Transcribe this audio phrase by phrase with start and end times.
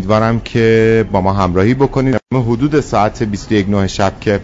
[0.00, 2.16] امیدوارم که با ما همراهی بکنید.
[2.34, 4.40] حدود ساعت 21 شب که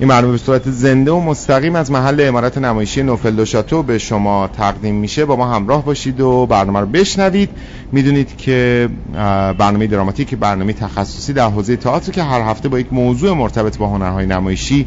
[0.00, 3.98] این برنامه به صورت زنده و مستقیم از محل امارت نمایشی نوفل دو شاتو به
[3.98, 7.50] شما تقدیم میشه با ما همراه باشید و برنامه رو بشنوید.
[7.92, 8.88] می‌دونید که
[9.58, 13.86] برنامه دراماتیک برنامه تخصصی در حوزه تئاتر که هر هفته با یک موضوع مرتبط با
[13.86, 14.86] هنرهای نمایشی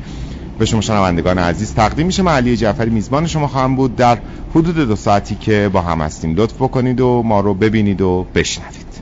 [0.60, 2.24] به شما شنوندگان عزیز تقدیم میشه.
[2.24, 3.96] من علی جعفری میزبان شما خواهم بود.
[3.96, 4.18] در
[4.56, 8.94] حدود دو ساعتی که با هم هستیم لطف بکنید و ما رو ببینید و بشنوید.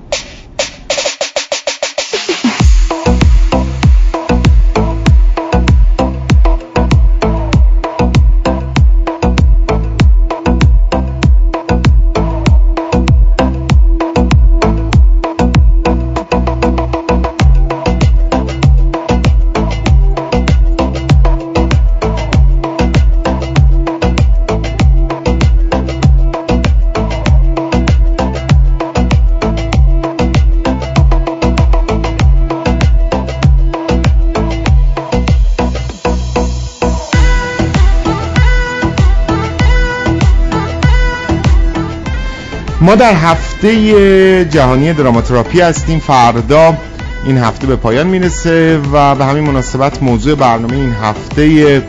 [42.92, 46.00] ما در هفته جهانی دراماتراپی هستیم.
[46.00, 46.78] فردا
[47.25, 51.84] این هفته به پایان می‌رسه و به همین مناسبت موضوع برنامه این هفته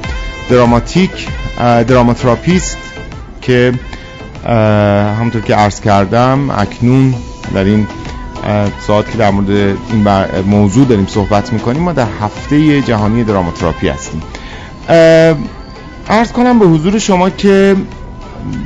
[0.50, 1.10] دراماتیک
[1.58, 2.78] دراماتراپیست
[3.40, 3.72] که
[5.18, 7.14] همونطور که عرض کردم اکنون
[7.54, 7.86] در این
[8.86, 10.06] ساعت که در مورد این
[10.46, 14.22] موضوع داریم صحبت می‌کنیم ما در هفته جهانی دراماتراپی هستیم.
[16.10, 17.76] عرض کنم به حضور شما که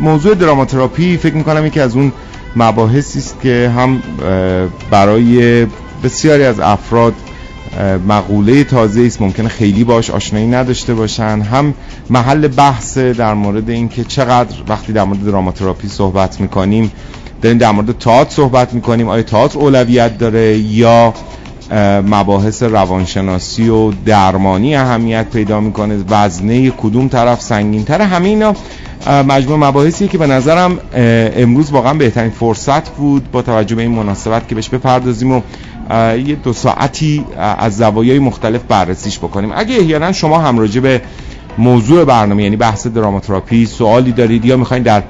[0.00, 2.12] موضوع دراماتراپی فکر می‌کنم یکی از اون
[2.56, 4.02] مباحثی است که هم
[4.90, 5.66] برای
[6.04, 7.14] بسیاری از افراد
[8.08, 11.40] مقوله تازه است ممکنه خیلی باش آشنایی نداشته باشن.
[11.40, 11.74] هم
[12.10, 16.92] محل بحث در مورد اینکه چقدر وقتی در مورد دراماتراپی صحبت می‌کنیم
[17.42, 21.14] داریم در مورد تئاتر صحبت می‌کنیم آیا تئاتر اولویت داره یا
[22.06, 28.54] مباحث روانشناسی و درمانی اهمیت پیدا می‌کنه وزنه کدوم طرف سنگین تره همه اینا
[29.28, 30.78] مجموع مباحثی که به نظرم
[31.36, 35.40] امروز واقعا بهترین فرصت بود با توجه به این مناسبت که بهش بپردازیم و
[36.16, 37.24] یه دو ساعتی
[37.58, 39.52] از زوایای مختلف بررسیش بکنیم.
[39.54, 41.00] اگه احیانا شما هم راجع به
[41.58, 45.02] موضوع برنامه یعنی بحث دراماتراپی سوالی دارید یا می‌خواین در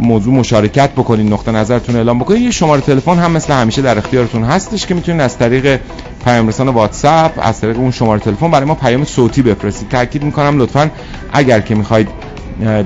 [0.00, 4.44] موضوع مشارکت بکنید نقطه نظرتون اعلام بکنید یه شماره تلفن هم مثل همیشه در اختیارتون
[4.44, 5.80] هستش که می‌تونید از طریق
[6.24, 9.88] پیام رسان واتساپ از طریق اون شماره تلفن برای ما پیام صوتی بفرستید.
[9.88, 10.90] تاکید می‌کنم لطفا
[11.32, 12.08] اگر که می‌خواید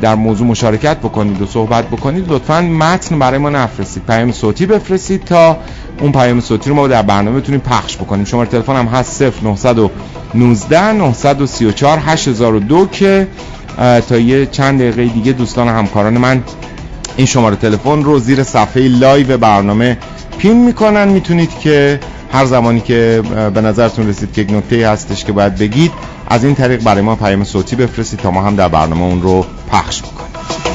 [0.02, 4.02] در موضوع مشارکت بکنید و صحبت بکنید لطفا متن برای ما نفرستید.
[4.06, 5.56] پیام صوتی بفرستید تا
[6.00, 8.24] اون پیام صوتی رو ما در برنامه بتونیم پخش بکنیم.
[8.24, 13.28] شماره تلفن هم هست 0919 934 8002 که
[14.08, 16.42] تا یه چند دقیقه دیگه دوستان و همکاران من
[17.16, 19.98] این شماره تلفن رو زیر صفحه live برنامه
[20.38, 21.08] pin می‌کنن.
[21.08, 22.00] می‌تونید که
[22.32, 23.22] هر زمانی که
[23.54, 25.92] به نظرتون رسید که یک نکته هستش که باید بگید
[26.32, 29.46] از این طریق برای ما پیام صوتی بفرستید تا ما هم در برنامه اون رو
[29.70, 30.71] پخش بکنیم.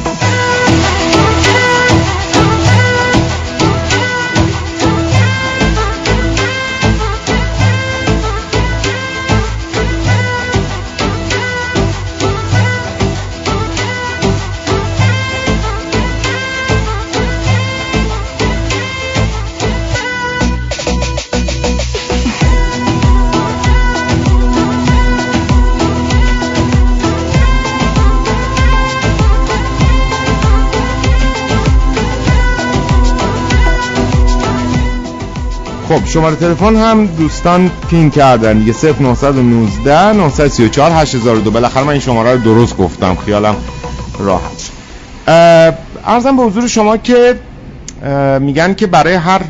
[35.90, 38.60] خب شماره تلفن هم دوستان پین کردن.
[38.60, 43.16] دیگه 0919 934 8002 بالاخره من این شماره رو درست گفتم.
[43.16, 43.56] خیالم
[44.20, 44.72] راحت.
[46.06, 47.40] ارزم به حضور شما که
[48.40, 49.42] میگن که برای هر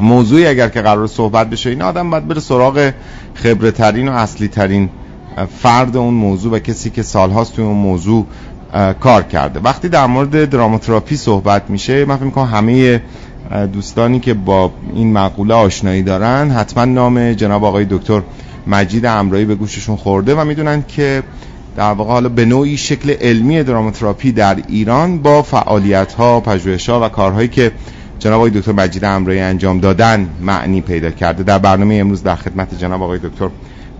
[0.00, 2.90] موضوعی اگر که قرار صحبت بشه این آدم باید بره سراغ
[3.34, 4.88] خبره ترین و اصلی ترین
[5.62, 8.26] فرد اون موضوع و کسی که سالهاست توی اون موضوع
[9.00, 9.60] کار کرده.
[9.60, 13.02] وقتی در مورد دراماتراپی صحبت میشه من فکر می‌کنم همه
[13.72, 18.22] دوستانی که با این مقوله آشنایی دارن حتما نام جناب آقای دکتر
[18.66, 21.22] مجید امرایی به گوششون خورده و می‌دونن که
[21.76, 27.06] در واقع حالا به نوعی شکل علمی دراماتراپی در ایران با فعالیت ها پژوهش ها
[27.06, 27.72] و کارهایی که
[28.18, 31.42] جناب آقای دکتر مجید امرایی انجام دادن معنی پیدا کرده.
[31.42, 33.48] در برنامه امروز در خدمت جناب آقای دکتر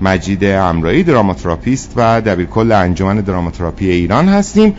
[0.00, 4.74] مجید امرایی دراماتراپیست و دبیرکل انجمن دراماتراپی ایران هستیم.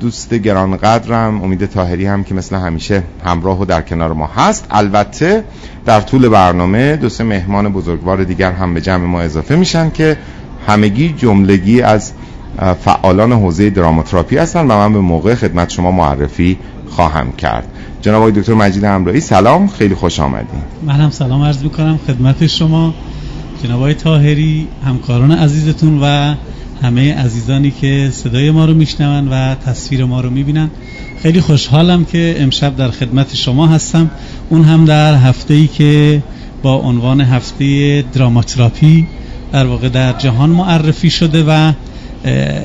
[0.00, 4.66] دوست گرانقدرم امید تاهری هم که مثل همیشه همراه و در کنار ما هست.
[4.70, 5.44] البته
[5.84, 10.16] در طول برنامه دو سه مهمان بزرگوار دیگر هم به جمع ما اضافه میشن که
[10.66, 12.12] همگی جملگی از
[12.84, 16.58] فعالان حوزه دراماتراپی هستن و من به موقع خدمت شما معرفی
[16.88, 17.68] خواهم کرد.
[18.00, 22.94] جناب دکتر مجید امرایی سلام خیلی خوش آمدید من هم سلام عرض می‌کنم خدمت شما.
[23.62, 26.34] جناب آقای تاهری همکاران عزیزتون و
[26.82, 30.70] همه عزیزانی که صدای ما رو میشنون و تصویر ما رو می‌بینن.
[31.22, 34.10] خیلی خوشحالم که امشب در خدمت شما هستم.
[34.50, 36.22] اون هم در هفته ای که
[36.62, 39.06] با عنوان هفته دراماتراپی
[39.52, 41.72] در واقع در جهان معرفی شده و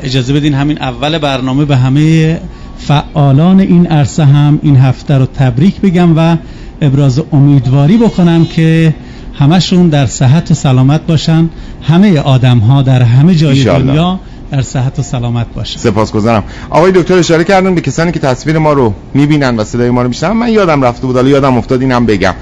[0.03, 2.39] اجازه بدین همین اول برنامه به همه
[2.77, 6.37] فعالان این عرصه هم این هفته رو تبریک بگم و
[6.81, 8.93] ابراز امیدواری بکنم که
[9.39, 11.49] همشون در صحت و سلامت باشن.
[11.83, 14.19] همه آدم ها در همه جای دنیا
[14.51, 15.79] در صحت و سلامت باشن.
[15.79, 16.43] سپاسگزارم.
[16.69, 20.07] آقای دکتر اشاره کردن به کسانی که تصویر ما رو می‌بینن و صدای ما رو
[20.07, 22.33] میشنون من یادم رفته بود حالا یادم افتاد اینم بگم.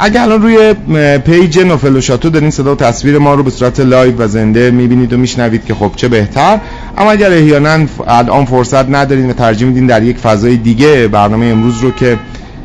[0.00, 0.74] اگر الان روی
[1.18, 5.12] page نوفل لوشاتو دارین صدا و تصویر ما رو به صورت live و زنده می‌بینید
[5.12, 6.60] و میشنوید که خب چه بهتر.
[6.98, 11.78] اما اگر احیانا الان فرصت ندارین و ترجیح میدین در یک فضای دیگه برنامه امروز
[11.78, 12.18] رو که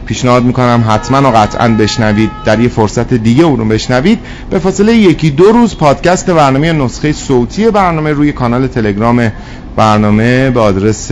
[0.06, 2.30] پیشنهاد می‌کنم حتما و قطعا بشنوید.
[2.46, 4.20] در یه فرصت دیگه اون رو بشنوید.
[4.50, 9.32] به فاصله یکی دو روز پادکست برنامه نسخه صوتی برنامه روی کانال تلگرام
[9.76, 11.12] برنامه به آدرس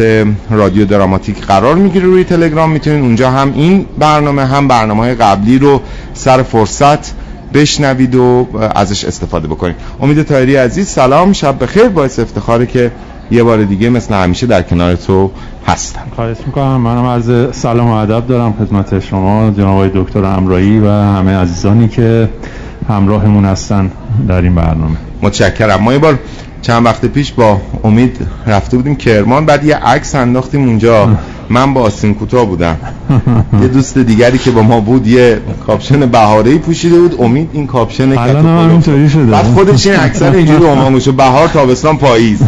[0.50, 2.72] رادیو دراماتیک قرار می‌گیره روی تلگرام.
[2.72, 5.82] می‌تونید اونجا هم این برنامه هم برنامه های قبلی رو
[6.14, 7.14] سر فرصت
[7.54, 9.76] بشنوید و ازش استفاده بکنید.
[10.02, 11.34] امید تایری عزیز سلام.
[11.34, 11.88] شب بخیر.
[11.88, 12.92] باعث افتخاره که
[13.32, 15.32] یه بار دیگه مثل همیشه در کنار تو
[15.68, 16.02] هستم.
[16.16, 16.82] خواهش می‌کنم.
[16.82, 22.30] منم عرض سلام و ادب دارم خدمت شما جناب دکتر امرایی و همه عزیزانی که
[22.90, 23.92] همراهمون هستن
[24.28, 24.98] در این برنامه.
[25.22, 25.82] متشکرم.
[25.82, 26.20] ما یه بار
[26.62, 31.10] چند وقت پیش با امید رفته بودیم کرمان بعد یه عکس انداختیم اونجا.
[31.50, 32.78] من با آستین کوتاه بودم.
[33.62, 37.16] یه دوست دیگری که با ما بود یه کاپشن بهاری پوشیده بود.
[37.20, 39.26] امید این کاپشن الان هم همینطوری شده.
[39.26, 41.12] بعد خودش این اکثر اینجوری میشه.
[41.12, 42.40] بهار تابستان پاییز.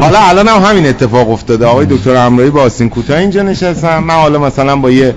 [0.00, 1.66] حالا الان هم همین اتفاق افتاده.
[1.66, 5.14] آقای دکتر امرایی با آستین کوتاه اینجا نشستم من حالا مثلا با یه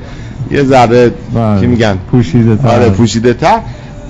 [0.51, 1.59] یه ذره بله.
[1.59, 3.59] چی میگن؟ پوشیده تر آره پوشیده تر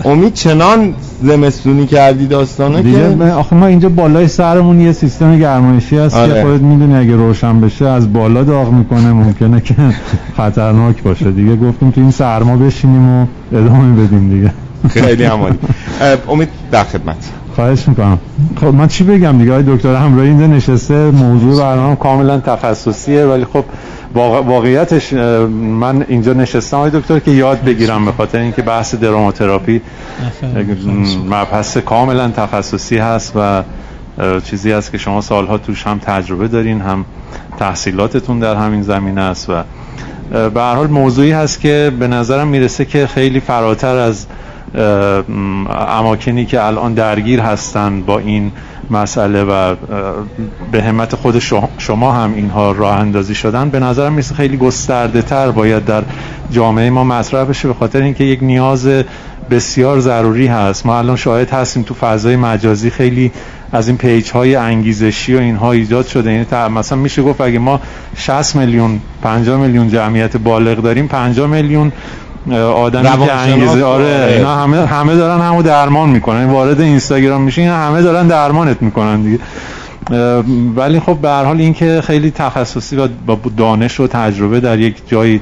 [0.06, 5.98] امید چنان زمستونی کردی داستانه دیگه که آخه ما اینجا بالای سرمون یه سیستم گرمایشی
[5.98, 6.34] هست آره.
[6.34, 9.76] که خودت می‌دونی اگه روشن بشه از بالا داغ می‌کنه ممکنه که
[10.38, 11.32] خطرناک باشه.
[11.32, 14.52] دیگه گفتیم تو این سرما بشینیم و ادامه بدیم دیگه.
[14.90, 15.58] خیلی عمالی.
[16.30, 17.43] امید در خدمت.
[17.56, 18.20] خواهش می‌کنم.
[18.62, 23.46] خب من چی بگم دیگه؟ آقای دکتر همراه اینجا نشسته موضوع برنامه کاملا تخصصیه ولی
[23.46, 23.66] خب
[24.16, 29.82] واقع- واقعیتش من اینجا نشستم آقای دکتر که یاد بگیرم به خاطر اینکه بحث دراماتراپی
[31.30, 33.64] مبحث کاملا تخصصی هست و
[34.44, 37.06] چیزی است که شما سالها توش هم تجربه دارین هم
[37.60, 39.54] تحصیلاتتون در همین زمینه است و
[40.32, 44.26] به هر حال موضوعی هست که به نظرم می‌رسه که خیلی فراتر از
[45.88, 48.52] اماکنی که الان درگیر هستن با این
[48.92, 49.76] مسئله و
[50.72, 51.40] به همت خود
[51.78, 56.04] شما- هم اینها راه اندازی شدن به نظرم می‌رسه خیلی گسترده تر باید در
[56.52, 58.88] جامعه ما مطرح بشه به خاطر اینکه یک نیاز
[59.50, 60.86] بسیار ضروری هست.
[60.86, 63.32] ما الان شاهد هستیم تو فضای مجازی خیلی
[63.72, 66.32] از این پیج های انگیزشی و اینها ایجاد شده.
[66.32, 67.80] یعنی مثلا میشه گفت اگه ما
[68.16, 71.92] 60 میلیون 50 میلیون جمعیت بالغ داریم 50 میلیون
[72.52, 74.34] آدمی که انگیزه و- آره.
[74.38, 76.46] اینا همه همه دارن همو درمان می‌کنن.
[76.46, 79.40] وارد اینستاگرام میشه اینا همه دارن درمانت می‌کنن دیگه.
[80.76, 84.80] ولی خب به هر حال این که خیلی تخصصی و با دانش و تجربه در
[84.80, 85.38] یک جایی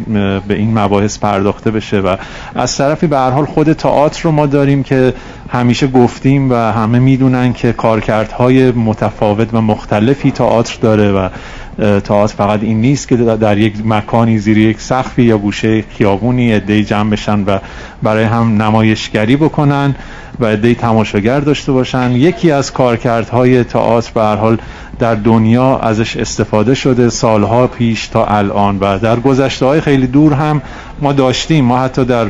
[0.48, 2.16] به این مباحث پرداخته بشه و
[2.56, 5.14] از طرفی به هر حال خود تئاتر رو ما داریم که
[5.50, 11.30] همیشه گفتیم و همه می‌دونن که کارکردهای متفاوت و مختلفی تئاتر داره و
[11.78, 16.84] تئاتر فقط این نیست که در- یک مکانی زیر یک سقفی یا گوشه خیابونی عده‌ای
[16.84, 17.58] جمع بشن و
[18.04, 19.96] برای هم نمایشگری بکنن
[20.40, 22.12] و عده‌ای تماشاگر داشته باشن.
[22.12, 24.58] یکی از کارکردهای تئاتر به هر حال
[25.00, 30.34] در دنیا ازش استفاده شده سالها پیش تا الان و در گذشته های خیلی دور
[30.34, 30.62] هم
[31.02, 31.66] ما داشتیم.
[31.66, 32.28] ما حتی در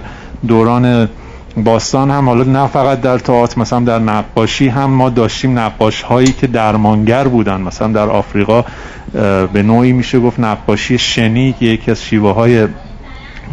[0.48, 1.10] دوران
[1.58, 6.32] باستان هم حالا نه فقط در تئاتر مثلا در نقاشی هم ما داشتیم نقاش هایی
[6.32, 7.62] که درمانگر بودن.
[7.62, 8.66] مثلا در آفریقا
[9.54, 12.68] به نوعی میشه گفت نقاشی شنی که یکی از شیوه های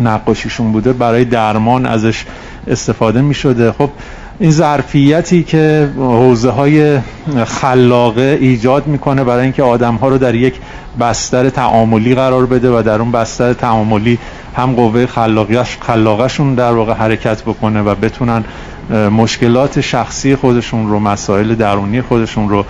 [0.01, 0.93] نقاشیشون بوده.
[0.93, 2.25] برای درمان ازش
[2.67, 3.91] استفاده می شده خب
[4.39, 6.99] این ظرفیتی که حوزه های
[7.47, 10.55] خلاقه ایجاد می‌کنه برای اینکه آدم ها رو در یک
[11.01, 14.19] بستر تعاملی قرار بده و در اون بستر تعاملی
[14.59, 18.45] هم قوه خلاقیش خلاقشون در واقع حرکت بکنه و بتونن
[18.91, 22.65] مشکلات شخصی خودشون رو مسائل درونی خودشون رو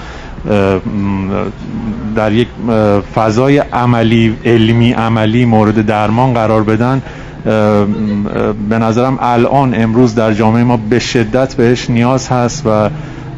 [2.17, 2.49] در یک
[3.15, 7.03] فضای عملی علمی عملی مورد درمان قرار بدن.
[8.69, 12.91] به نظرم الان امروز در جامعه ما به شدت بهش نیاز هست و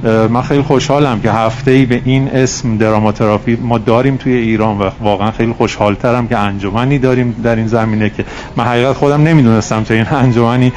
[0.04, 4.90] من خیلی خوشحالم که هفته ای به این اسم دراماتراپی ما داریم توی ایران و
[5.00, 8.24] واقعا خیلی خوشحالترم که انجمنی داریم در این زمینه که
[8.56, 10.72] من حقیقت خودم نمی‌دونستم تا این انجمنی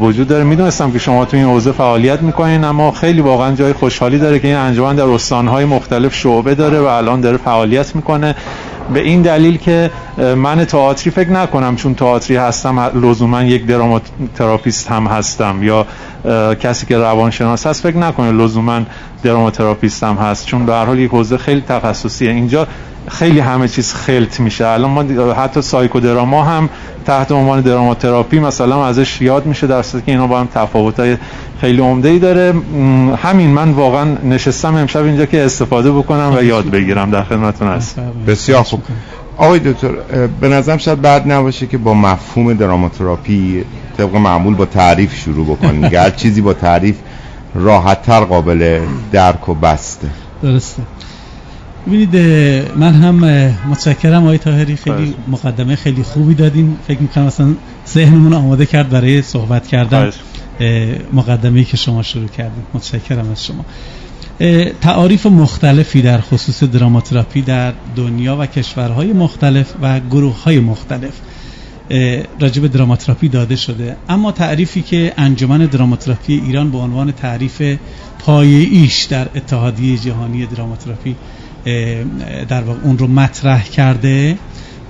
[0.00, 0.44] وجود داره.
[0.44, 4.48] می‌دونستم که شما تو این حوزه فعالیت می‌کنین اما خیلی واقعا جای خوشحالی داره که
[4.48, 8.34] این انجمن در استانهای مختلف شعبه داره و الان داره فعالیت می‌کنه.
[8.94, 15.06] به این دلیل که من تئاتری فکر نکنم چون تئاتری هستم لزوما یک دراماتراپیست هم
[15.06, 15.86] هستم یا
[16.60, 18.80] کسی که روانشناس هست فکر نکنه لزوما
[19.22, 20.46] دراماتراپیست هم هست.
[20.46, 22.30] چون به هر حال یک حوزه خیلی تخصصیه.
[22.30, 22.66] اینجا
[23.08, 24.66] خیلی همه چیز خلط میشه.
[24.66, 26.68] الان ما حتی سایکودراما هم
[27.06, 31.16] تحت عنوان دراماتراپی مثلا ازش یاد میشه در که اینا با هم تفاوت‌های
[31.60, 32.54] خیلی عمده ای داره
[33.16, 37.10] همین من واقعا نشستم امشب اینجا که استفاده بکنم و یاد بگیرم.
[37.10, 37.96] در خدمتتون هست
[38.26, 38.82] بسیار خوب.
[39.36, 39.88] آقای دکتر
[40.40, 43.64] به نظرم شاید بعد نباشه که با مفهوم دراماتراپی
[43.96, 45.84] طبق معمول با تعریف شروع بکنیم.
[46.04, 46.96] هر چیزی با تعریف
[47.54, 48.80] راحتتر قابل
[49.12, 50.08] درک و بسته.
[50.42, 50.82] درسته.
[51.86, 52.16] ببینید
[52.76, 53.14] من هم
[53.70, 57.54] متشکرم آقای تاهری خیلی مقدمه خیلی خوبی دادین فکر می‌کنم اصلا
[57.88, 60.10] ذهنمون آماده کرد برای صحبت کردن.
[61.12, 62.64] مقدمه‌ای که شما شروع کردید.
[62.74, 63.64] متشکرم از شما.
[64.80, 71.12] تعاریف مختلفی در خصوص دراماتراپی در دنیا و کشورهای مختلف و گروههای مختلف
[72.40, 73.96] راجب دراماتراپی داده شده.
[74.08, 77.62] اما تعریفی که انجمن دراماتراپی ایران به عنوان تعریف
[78.18, 81.16] پایه‌ایش در اتحادیه جهانی دراماتراپی
[82.48, 84.38] در واقع اون رو مطرح کرده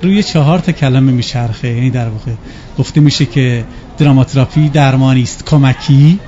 [0.02, 1.68] روی چهار تا کلمه میچرخه.
[1.68, 2.32] یعنی در واقع
[2.78, 3.64] گفته میشه که
[3.98, 6.18] دراماتراپی درمانی است کمکی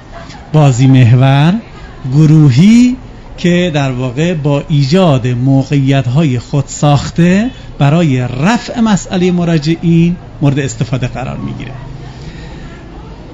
[0.52, 1.54] بازی محور
[2.12, 2.96] گروهی
[3.36, 11.06] که در واقع با ایجاد موقعیت های خود ساخته برای رفع مسئله مراجعین مورد استفاده
[11.06, 11.72] قرار می‌گیره.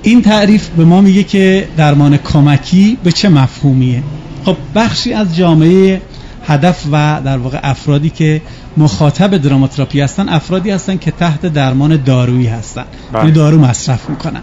[0.03, 4.03] این تعریف به ما میگه که درمان کمکی به چه مفهومیه؟
[4.45, 6.01] خب بخشی از جامعه
[6.47, 8.43] هدف و در واقع افرادی که
[8.77, 12.85] مخاطب دراماتراپی هستن افرادی هستن که تحت درمان دارویی هستن.
[13.13, 13.21] بله.
[13.23, 14.43] یعنی دارو مصرف می‌کنن.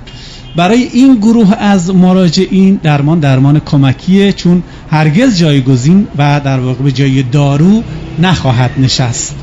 [0.55, 6.91] برای این گروه از مراجعین درمان درمان کمکیه چون هرگز جایگزین و در واقع به
[6.91, 7.83] جای دارو
[8.19, 9.35] نخواهد نشست.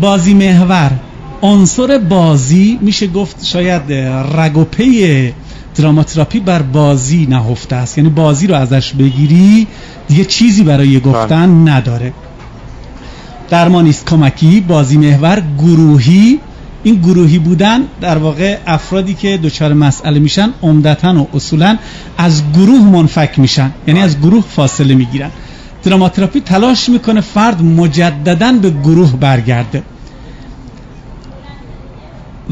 [0.00, 0.90] بازی محور
[1.42, 3.92] عنصر بازی میشه گفت شاید
[4.36, 5.32] رگ و پی
[5.74, 7.98] دراماتراپی بر بازی نهفته است.
[7.98, 9.66] یعنی بازی رو ازش بگیری
[10.12, 11.74] دیگه چیزی برای گفتن بله.
[11.74, 12.12] نداره
[13.50, 16.40] درمانیست کمکی بازی محور گروهی.
[16.82, 21.78] این گروهی بودن در واقع افرادی که دچار مسئله میشن عمدتا و اصولا
[22.18, 23.70] از گروه منفک میشن.
[23.86, 25.30] یعنی از گروه فاصله می‌گیرن.
[25.84, 29.82] دراماتراپی تلاش می‌کنه فرد مجددا به گروه برگرده.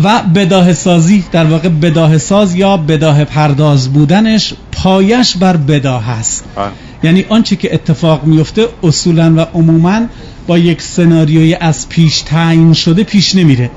[0.02, 6.45] و بداه سازی در واقع بداه ساز یا بداه پرداز بودنش پایش بر بداه هست
[6.57, 6.73] آه.
[7.02, 10.00] یعنی آنچه که اتفاق میفته اصولا و عموما
[10.47, 13.71] با یک سناریوی از پیش تعیین شده پیش نمیره.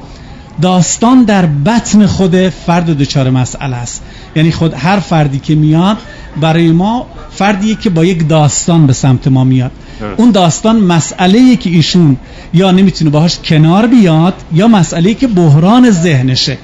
[0.61, 4.03] داستان در بطن خود فرد دچار مسئله است.
[4.35, 5.97] یعنی خود هر فردی که میاد
[6.41, 9.71] برای ما فردیه که با یک داستان به سمت ما میاد.
[10.17, 12.17] اون داستان مسئله که ایشون
[12.53, 16.57] یا نمی‌تونه باهاش کنار بیاد یا مسئله که بحران ذهنشه.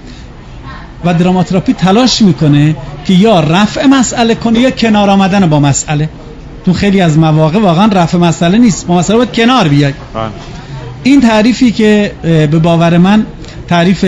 [1.05, 2.75] و دراماتراپی تلاش می‌کنه
[3.05, 6.09] که یا رفع مسئله کنه یا کنار آمدن با مسئله.
[6.65, 8.87] تو خیلی از مواقع واقعا رفع مسئله نیست.
[8.87, 10.23] با مسئله باید کنار بیای بله.
[11.03, 13.25] این تعریفی که به باور من
[13.67, 14.05] تعریف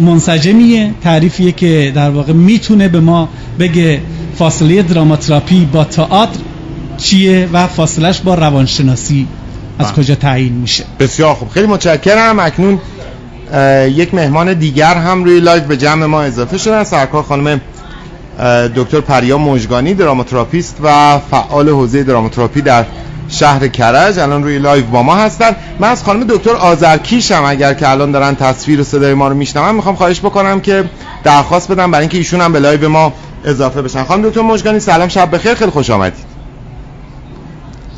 [0.00, 0.94] منسجمیه.
[1.02, 3.28] تعریفیه که در واقع می‌تونه به ما
[3.58, 4.00] بگه
[4.38, 6.40] فاصله دراماتراپی با تئاتر
[6.96, 9.26] چیه و فاصلش با روانشناسی
[9.78, 10.84] از کجا تعیین میشه.
[11.00, 11.48] بسیار خوب.
[11.48, 12.38] خیلی متشکرم.
[12.38, 12.78] اکنون
[13.94, 16.84] یک مهمان دیگر هم روی live به جمع ما اضافه شدن.
[16.84, 17.60] سرکار خانم
[18.76, 22.84] دکتر پریا مجگانی دراماتراپیست و فعال حوزه دراماتراپی در
[23.28, 25.56] شهر کرج الان روی live با ما هستن.
[25.78, 27.44] من از خانم دکتر آذرکیشم.
[27.46, 30.84] اگر که الان دارن تصویر و صدای ما رو میشنون می‌خوام خواهش بکنم که
[31.24, 33.12] درخواست بدن برای اینکه ایشون هم به live ما
[33.44, 34.04] اضافه بشن.
[34.04, 35.54] خانم دکتر مجگانی سلام شب بخیر.
[35.54, 36.24] خیلی خوش آمدید.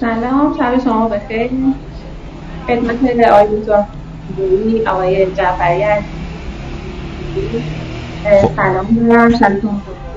[0.01, 1.51] سلام شب شما بخیر.
[2.67, 2.97] خدمت
[3.31, 5.85] آقای آقای جعفری
[8.25, 8.51] خب.
[8.57, 9.39] سلام دارم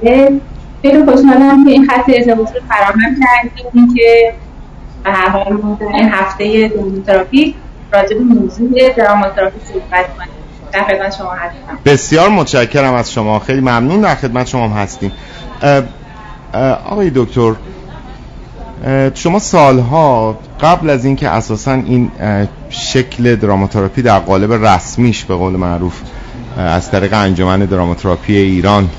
[0.01, 0.41] شبتون
[0.81, 4.33] خیلی خوشحالم که این خط ارتباط رو فراهم کردیم که
[5.03, 7.55] به هر حال این هفته دراماتراپی
[7.93, 10.29] راجع به موضوع دراماتراپی صحبت کنیم.
[10.73, 11.79] در شما هستم.
[11.85, 13.39] بسیار متشکرم از شما.
[13.39, 15.11] خیلی ممنون در خدمت شما هستیم.
[16.85, 17.53] آقای دکتر
[19.13, 22.11] شما سالها قبل از اینکه اساسا این
[22.69, 26.01] شکل دراماتراپی در قالب رسمیش به قول معروف
[26.57, 28.89] از طریق انجمن دراماتراپی ایران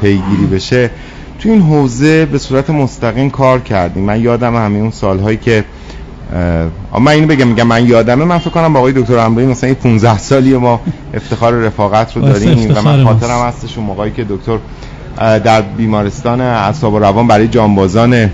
[0.00, 0.90] پیگیری بشه.
[1.38, 4.02] تو این حوزه به صورت مستقیم کار کردیم.
[4.04, 5.64] من یادم همه اون سالهایی که
[7.00, 8.24] من اینو بگم میگم من یادمه.
[8.24, 10.80] من فکر کنم با آقای دکتر امروی مثلا 15 سالی ما
[11.14, 14.58] افتخار رفاقت رو داریم و من خاطرم هستش اون موقعی که دکتر
[15.38, 18.30] در بیمارستان اعصاب و روان برای جانبازان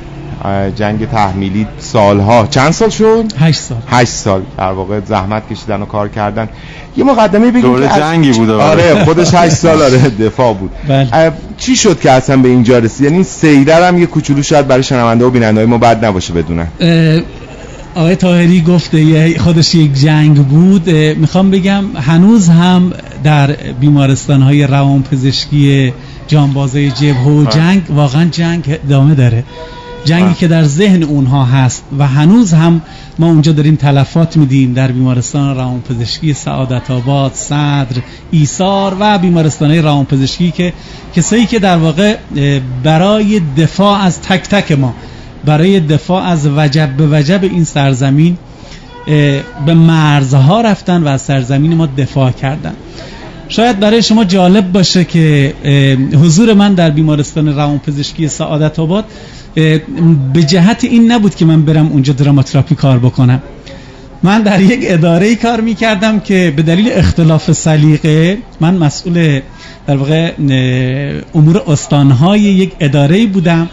[0.76, 2.47] جنگ تحمیلی سالها.
[2.50, 3.79] چند سال شد؟ هشت سال.
[3.88, 4.43] هشت سال.
[4.59, 6.49] در واقع زحمت کشیدن و کار کردن.
[6.97, 9.05] یه مقدمه بگیم دوره جنگی بود آره.
[9.05, 10.71] خودش هشت سال آره دفاع بود.
[10.88, 11.33] بله.
[11.57, 15.25] چی شد که اصلا به اینجا رسید؟ یعنی سیدر هم یه کوچولو شاید برای شنونده
[15.25, 16.67] و بیننده ما بد نباشه بدونن.
[17.95, 20.91] آقای تاهری گفته خودش یک جنگ بود.
[20.91, 22.93] می‌خوام بگم هنوز هم
[23.25, 25.93] در بیمارستان های روان پزشکی
[26.29, 29.45] جانبازای جبهه و جنگ واقعا جنگ ادامه داره.
[30.04, 32.82] جنگی که در ذهن اونها هست و هنوز هم
[33.18, 40.50] ما اونجا داریم تلفات میدیم در بیمارستان روانپزشکی سعادت آباد، صدر، ایثار و بیمارستان روانپزشکی
[40.50, 40.73] که
[41.16, 42.16] کسایی که در واقع
[42.82, 44.94] برای دفاع از تک تک ما
[45.44, 48.38] برای دفاع از وجب به وجب این سرزمین
[49.66, 52.75] به مرزها رفتن و از سرزمین ما دفاع کردن.
[53.49, 55.55] شاید برای شما جالب باشه که
[56.23, 59.05] حضور من در بیمارستان روانپزشکی سعادت آباد
[60.33, 63.43] به جهت این نبود که من برم اونجا دراماتراپی کار بکنم.
[64.23, 69.41] من در یک اداره کار می کردم که به دلیل اختلاف سلیقه من مسئول
[69.87, 70.33] در واقع
[71.35, 73.69] امور استانهای یک اداره بودم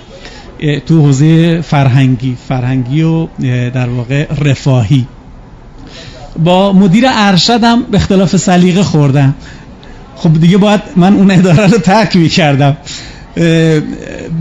[0.86, 3.28] تو حوزه فرهنگی فرهنگی و
[3.70, 5.08] در واقع رفاهی.
[6.44, 9.36] با مدیر ارشدم به اختلاف سلیقه خوردم.
[10.22, 12.78] خب دیگه باید من اون اداره رو ترک می کردم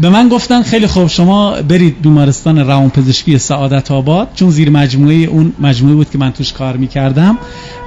[0.00, 5.52] به من گفتن خیلی خوب شما برید بیمارستان روانپزشکی سعادت آباد چون زیر مجموعه اون
[5.60, 7.38] مجموعه بود که من توش کار می‌کردم.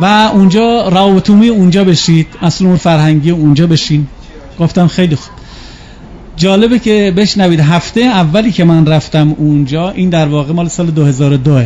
[0.02, 4.08] و اونجا روابطومی اونجا بشید اصل اون فرهنگی اونجا بشین.
[4.60, 5.34] گفتم خیلی خوب.
[6.36, 11.62] جالبه که بشنوید هفته اولی که من رفتم اونجا این در واقع مال سال 2002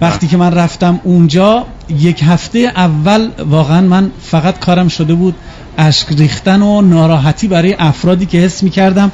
[0.00, 1.66] وقتی که من رفتم اونجا
[1.98, 5.34] یک هفته اول واقعا من فقط کارم شده بود
[5.78, 9.12] اشک ریختن و ناراحتی برای افرادی که حس می‌کردم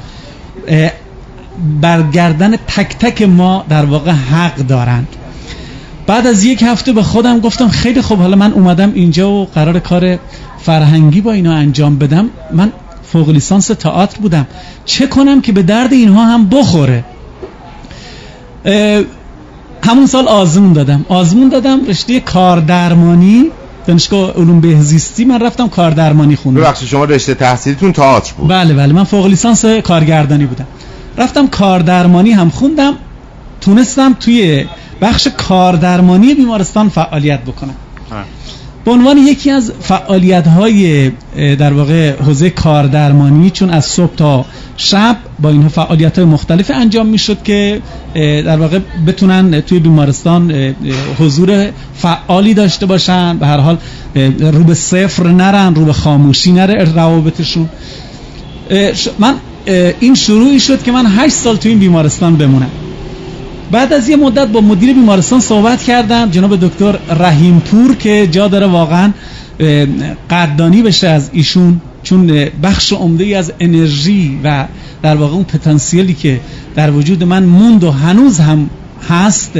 [1.81, 5.07] برگردن تک تک ما در واقع حق دارند.
[6.07, 9.79] بعد از یک هفته به خودم گفتم خیلی خوب حالا من اومدم اینجا و قرار
[9.79, 10.19] کار
[10.59, 12.29] فرهنگی با اینا انجام بدم.
[12.53, 12.71] من
[13.03, 14.47] فوق لیسانس تئاتر بودم.
[14.85, 17.03] چه کنم که به درد اینها هم بخوره؟
[19.83, 21.05] همون سال آزمون دادم.
[21.09, 23.45] آزمون دادم رشته کار درمانی
[23.87, 25.25] دانشگاه علوم بهزیستی.
[25.25, 28.49] من رفتم کار درمانی خوندم ببخشید شما رشته تحصیلیتون تئاتر بود.
[28.49, 28.93] بله بله.
[28.93, 30.67] من فوق لیسانس کارگردانی بودم.
[31.17, 32.93] رفتم کاردرمانی هم خوندم.
[33.61, 34.65] تونستم توی
[35.01, 37.75] بخش کاردرمانی بیمارستان فعالیت بکنم.
[38.85, 44.45] به عنوان یکی از فعالیت های در واقع حوزه کاردرمانی چون از صبح تا
[44.77, 47.81] شب با اینها فعالیت های مختلف انجام می‌شد که
[48.15, 50.51] در واقع بتونن توی بیمارستان
[51.19, 53.37] حضور فعالی داشته باشن.
[53.37, 53.77] به هر حال
[54.39, 57.69] رو به صفر نرن رو به خاموشی نره روابطشون.
[59.19, 59.35] من
[59.99, 62.69] این شروعی شد که من هشت سال تو این بیمارستان بمونم.
[63.71, 66.29] بعد از یه مدت با مدیر بیمارستان صحبت کردم.
[66.29, 69.11] جناب دکتر رحیم پور که جا داره واقعا
[70.29, 74.65] قدردانی بشه از ایشون چون بخش عمده ای از انرژی و
[75.03, 76.39] در واقع اون پتانسیلی که
[76.75, 78.69] در وجود من موند و هنوز هم
[79.09, 79.51] هست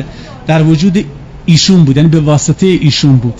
[0.47, 1.05] در وجود
[1.45, 3.33] ایشون بود یعنی به واسطه ایشون بود.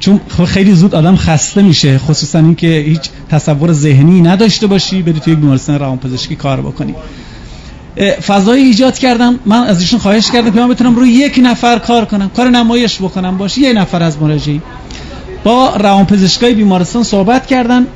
[0.00, 5.34] چون خیلی زود آدم خسته میشه خصوصا اینکه هیچ تصور ذهنی نداشته باشی بری توی
[5.34, 6.94] بیمارستان روانپزشکی کار بکنی.
[8.26, 9.38] فضای ایجاد کردم.
[9.46, 12.28] من از ایشون خواهش کردم که من بتونم روی یک نفر کار کنم.
[12.28, 13.38] کار نمایش بکنم.
[13.38, 14.62] باشه یه نفر از مراجعین.
[15.44, 17.86] با روانپزشکای بیمارستان صحبت کردن.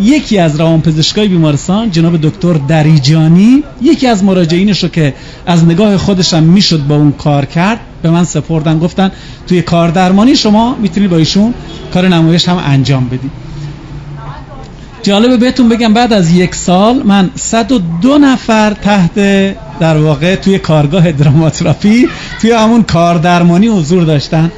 [0.00, 5.14] یکی از روانپزشکای بیمارستان جناب دکتر دریجانی یکی از مراجعینش رو که
[5.46, 9.12] از نگاه خودشم می‌شد با اون کار کرد به من سپردن گفتن
[9.46, 11.54] توی کار درمانی شما می‌تونید با ایشون
[11.94, 13.30] کار نمایش هم انجام بدید
[15.02, 19.14] جالبه بهتون بگم بعد از یک سال من 102 نفر تحت
[19.80, 22.08] در واقع توی کارگاه دراماتراپی
[22.40, 24.52] توی همون کار درمانی حضور داشتن.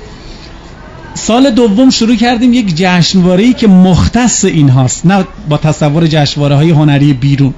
[1.15, 6.71] سال دوم شروع کردیم یک جشنواره که مختص این هاست نه با تصور جشنواره های
[6.71, 7.55] هنری بیرون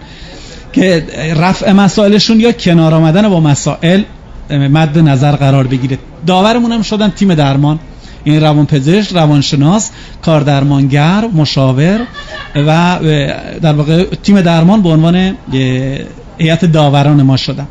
[0.73, 4.03] که رفع مسائلشون یا کنار آمدن با مسائل
[4.51, 5.99] مد نظر قرار بگیره.
[6.27, 7.79] داورمون هم شدن تیم درمان.
[8.24, 9.90] این روان پزشک روانشناس
[10.22, 12.00] کاردرمانگر مشاور
[12.54, 12.98] و
[13.62, 15.37] در واقع تیم درمان به عنوان
[16.38, 17.66] هیئت داوران ما شدن.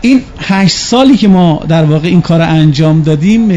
[0.00, 3.48] این هشت سالی که ما در واقع این کار انجام دادیم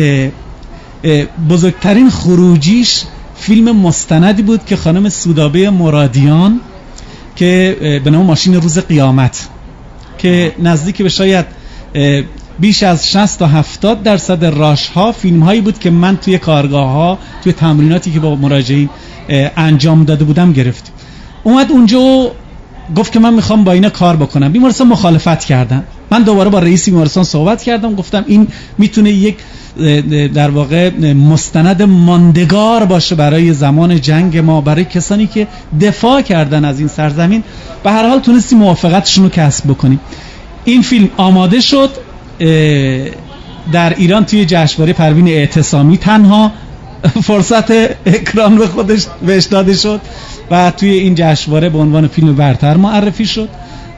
[1.49, 3.03] بزرگترین خروجیش
[3.35, 6.59] فیلم مستندی بود که خانم سودابه مرادیان
[7.35, 9.47] که به نام ماشین روز قیامت
[10.17, 11.45] که نزدیک به شاید
[12.61, 16.89] بیش از 60 تا 70 درصد راش ها فیلم هایی بود که من توی کارگاه
[16.89, 18.89] ها توی تمریناتی که با مراجعین
[19.57, 20.93] انجام داده بودم گرفتیم.
[21.43, 22.31] اومد اونجا و
[22.95, 24.51] گفت که من می‌خوام با اینا کار بکنم.
[24.51, 25.83] بیمارستان مخالفت کردن.
[26.11, 27.95] من دوباره با رئیس بیمارستان صحبت کردم.
[27.95, 28.47] گفتم این
[28.77, 29.35] می‌تونه یک
[30.33, 35.47] در واقع مستند ماندگار باشه برای زمان جنگ ما برای کسانی که
[35.81, 37.43] دفاع کردن از این سرزمین.
[37.83, 39.99] به هر حال تونستی موافقتشون رو کسب بکنیم.
[40.65, 41.89] این فیلم آماده شد.
[43.71, 46.51] در ایران توی جشنواره پروین اعتصامی تنها
[47.23, 47.71] فرصت
[48.05, 50.01] اکران به خودش بهش داده شد
[50.51, 53.49] و توی این جشنواره به عنوان فیلم برتر معرفی شد.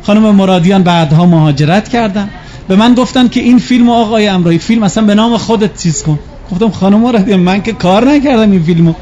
[0.04, 2.30] خانم مرادیان بعدها مهاجرت کردن.
[2.68, 6.20] به من گفتن که این فیلم آقای امرایی فیلم اصلا به نام خودت چیز کن.
[6.52, 8.94] گفتم خانم مرادیان من که کار نکردم این فیلمو.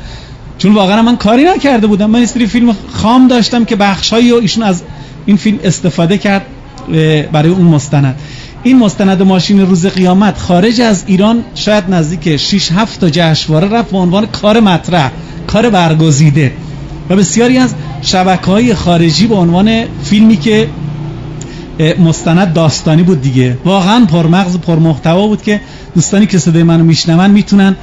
[0.58, 2.10] چون واقعا من کاری نکرده بودم.
[2.10, 4.84] من استری فیلم خام داشتم که بخشایی و ایشون از
[5.26, 6.46] این فیلم استفاده کرد
[7.32, 8.16] برای اون مستند.
[8.64, 13.92] این مستند ماشین روز قیامت خارج از ایران شاید نزدیک 6 7 تا جشنواره رفت
[13.92, 15.12] به عنوان کار مطرح
[15.48, 16.52] کار برگزیده.
[17.10, 20.68] و بسیاری از شبکه های خارجی به عنوان فیلمی که
[22.00, 23.58] مستند داستانی بود دیگه.
[23.66, 25.62] واقعا پرمغز پرمحتوا بود که
[25.96, 27.76] دوستانی که صدای منو میشنون می‌تونن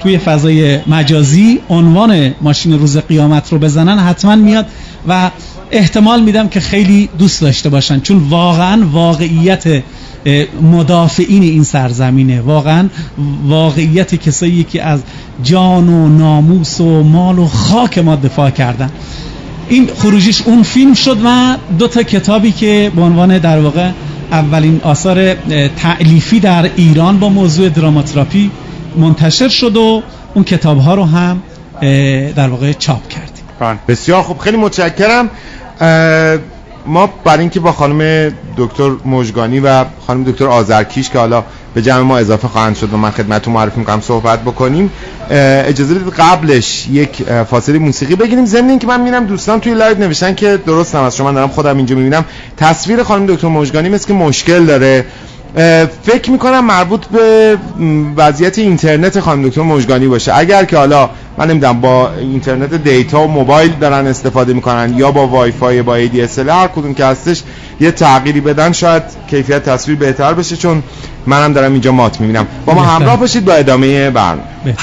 [0.00, 3.98] توی فضای مجازی عنوان ماشین روز قیامت رو بزنن.
[3.98, 4.66] حتما میاد
[5.08, 5.30] و
[5.70, 9.82] احتمال میدم که خیلی دوست داشته باشن چون واقعا واقعیت
[10.62, 12.40] مدافعین این سرزمینه.
[12.40, 12.88] واقعا
[13.46, 15.00] واقعیت کسایی که از
[15.42, 18.90] جان و ناموس و مال و خاک ما دفاع کردن.
[19.68, 23.90] این خروجیش اون فیلم شد و دو تا کتابی که به عنوان در واقع
[24.32, 25.34] اولین آثار
[25.76, 28.50] تعلیفی در ایران با موضوع دراماتراپی
[28.96, 30.02] منتشر شد و
[30.34, 31.42] اون کتاب ها رو هم
[32.36, 33.44] در واقع چاپ کردیم.
[33.60, 33.78] بله.
[33.88, 34.38] بسیار خوب.
[34.38, 35.30] خیلی متشکرم.
[36.86, 42.00] ما برای اینکه با خانم دکتر موجگانی و خانم دکتر آذرکیش که حالا به جمع
[42.00, 44.92] ما اضافه خواهند شد و من خدمتتون معرفی می‌کنم صحبت بکنیم
[45.30, 48.46] اجازه بدید قبلش یک فاصله موسیقی بگیریم.
[48.46, 51.76] ضمن اینکه من می‌بینم دوستان توی live نوشتن که درست هم از شما دارم خودم
[51.76, 52.24] اینجا می‌بینم
[52.56, 55.04] تصویر خانم دکتر موجگانی مثل که مشکل داره.
[56.02, 57.58] فکر می‌کنم مربوط به
[58.16, 60.34] وضعیت اینترنت خانم دکتر موجگانی باشه.
[60.34, 65.26] اگر که حالا من نمی‌دونم با اینترنت data و موبایل دارن استفاده می‌کنن یا با
[65.26, 67.42] وای فای با ADSL هر کدوم که هستش
[67.80, 70.82] یه تغییری بدن شاید کیفیت تصویر بهتر بشه چون
[71.26, 72.46] منم دارم اینجا مات می‌بینم.
[72.66, 74.76] با ما همراه باشید با ادامه برنامه.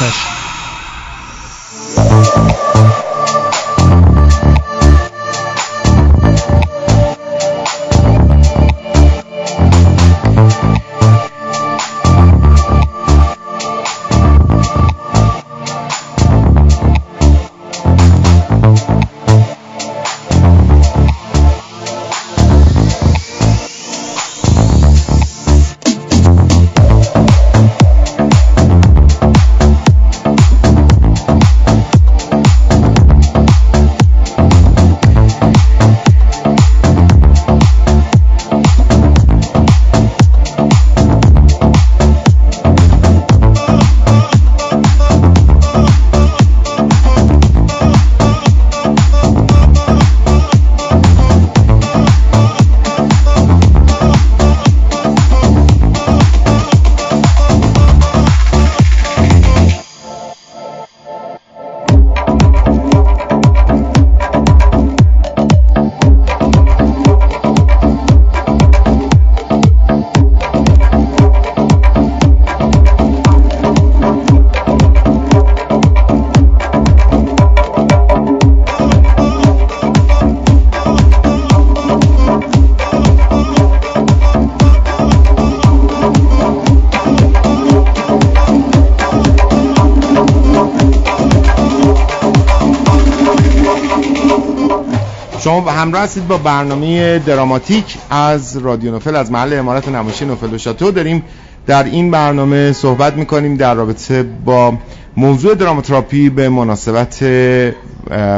[95.50, 100.58] شما همراه هستید با برنامه دراماتیک از رادیو نوفل از محل امارت نمایشی نوفل و
[100.58, 100.92] شاتو.
[100.92, 101.24] داریم
[101.68, 104.74] در این برنامه صحبت می‌کنیم در رابطه با
[105.18, 107.24] موضوع دراماتراپی به مناسبت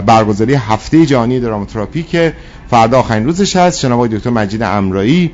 [0.05, 2.33] برگزاری هفته جهانی دراماتراپی که
[2.69, 3.81] فردا آخرین روزش هست.
[3.81, 5.31] جناب دکتر مجید امرایی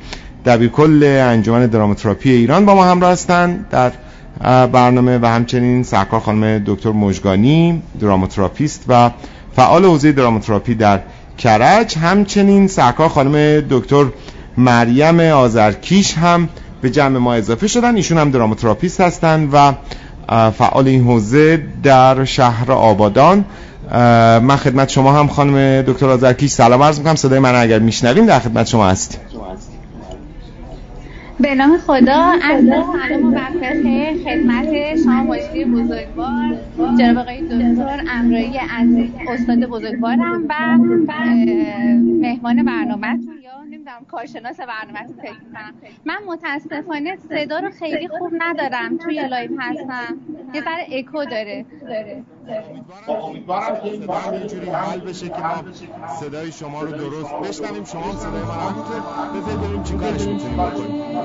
[0.72, 3.92] کل انجمن دراماتراپی ایران با ما همراه هستند در
[4.66, 9.10] برنامه و همچنین سرکار خانم دکتر مجگانی دراماتراپیست و
[9.56, 11.00] فعال حوزه دراماتراپی در
[11.38, 11.98] کرج.
[11.98, 14.04] همچنین سرکار خانم دکتر
[14.56, 16.48] مریم آذرکیش هم
[16.82, 17.96] به جمع ما اضافه شدن.
[17.96, 19.72] ایشون هم دراماتراپیست هستند و
[20.50, 23.44] فعال این حوزه در شهر آبادان.
[24.42, 26.50] من خدمت شما هم خانم دکتر آذرکیش.
[26.50, 27.14] سلام عرض می‌کنم.
[27.14, 29.20] صدای من اگر میشنویم در خدمت شما هستیم.
[31.40, 32.32] به نام خدا.
[32.42, 33.74] از سلام و وقت
[34.24, 36.56] خدمت شما مشتی بزرگوار
[36.98, 38.88] جناب آقای دکتر امرایی از
[39.28, 40.78] استاد بزرگوارم و
[42.20, 43.18] مهمان برنامه
[43.88, 45.74] نمی‌دونم کارشناس برنامه فکر کنم
[46.04, 50.18] من متاسفانه صدا رو خیلی خوب ندارم توی live هستم.
[50.54, 51.66] یه ذره اکو داره.
[53.08, 55.64] امیدوارم که صدا اینجوری حل بشه که ما
[56.20, 57.84] صدای شما رو درست بشنویم.
[57.84, 59.00] شما صدای ما رو همینطور
[59.40, 61.18] بذارید ببینیم چی کارش می‌تونیم بکنیم.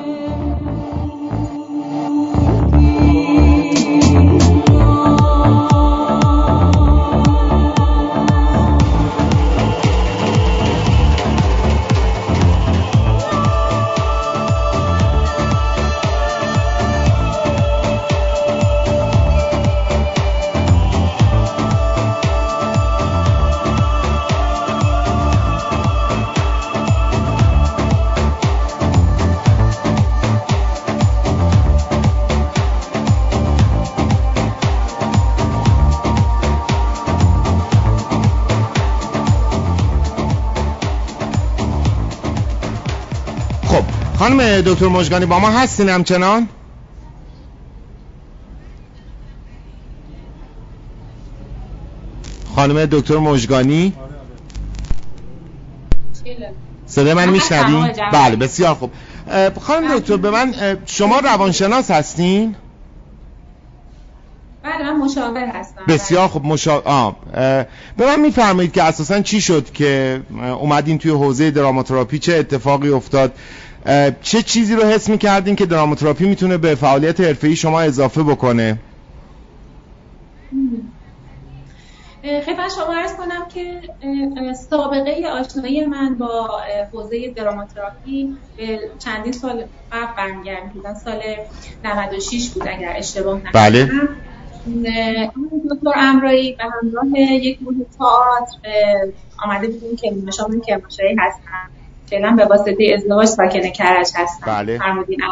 [44.24, 46.48] خانم دکتر مجگانی با ما هستین همچنان؟
[52.56, 53.94] خانم دکتر مجگانی
[56.86, 58.92] صدای من میشنوی؟ بله بسیار خوب.
[59.62, 62.56] خانم دکتر به من شما روانشناس هستین؟
[64.64, 65.82] بله من مشاور هستم.
[65.88, 67.16] بسیار خوب مشاور
[67.98, 70.22] به من میفرمایید که اساسا چی شد که
[70.60, 73.34] اومدین توی حوزه دراماتراپی؟ چه اتفاقی افتاد؟
[74.22, 78.78] چه چیزی رو حس می‌کردین که دراماتراپی می‌تونه به فعالیت حرفه‌ای شما اضافه بکنه؟
[82.46, 83.82] خدمت شما ارز کنم که
[84.70, 86.50] سابقه آشنایی من با
[86.94, 88.38] حوزه دراماتراپی
[89.00, 90.72] چندین سال قبل برمیگرد
[91.04, 91.22] سال
[91.84, 93.52] 96 بود اگر اشتباه نکنم.
[93.54, 93.90] بله.
[95.72, 100.12] دکتر امرایی به همراه یک گروه تئاتر آمده بودیم که
[100.50, 101.72] من کرماشایی هستم
[102.10, 104.46] فعلا به واسطه ازدواج ساکن کرج هستم.
[104.48, 104.78] بله.
[104.78, 105.24] فرمودین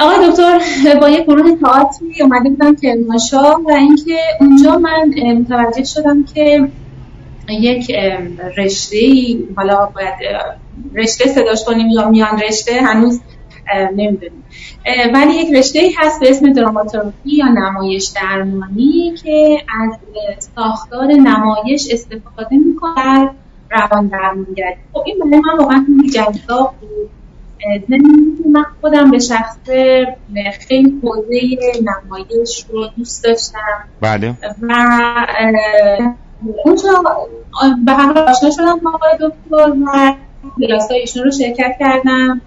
[0.00, 0.60] آقای دکتر
[1.00, 6.68] با یک گروه تئاتری اومده بودم کرمانشاه و اینکه اونجا من متوجه شدم که
[7.48, 7.92] یک
[8.56, 8.98] رشته
[9.56, 10.14] حالا باید
[10.94, 13.20] رشته صداش کنیم یا میان رشته هنوز
[13.96, 14.44] نمی‌دونیم.
[15.14, 19.98] ولی یک رشته هست به اسم دراماتورپی یا نمایش درمانی که از
[20.54, 23.30] ساختار نمایش استفاده می‌کنه.
[23.70, 27.10] روان درمانگری خب این برای من واقعا خیلی جذاب بود.
[28.52, 29.56] من خودم به شخص
[30.68, 33.84] خیلی حوزه نمایش رو دوست داشتم.
[34.00, 34.34] بله.
[34.62, 34.74] و
[36.64, 37.02] اونجا
[37.84, 40.14] به هر آشنا شدم با آقای دکتر و
[40.60, 42.40] کلاس ایشون رو شرکت کردم.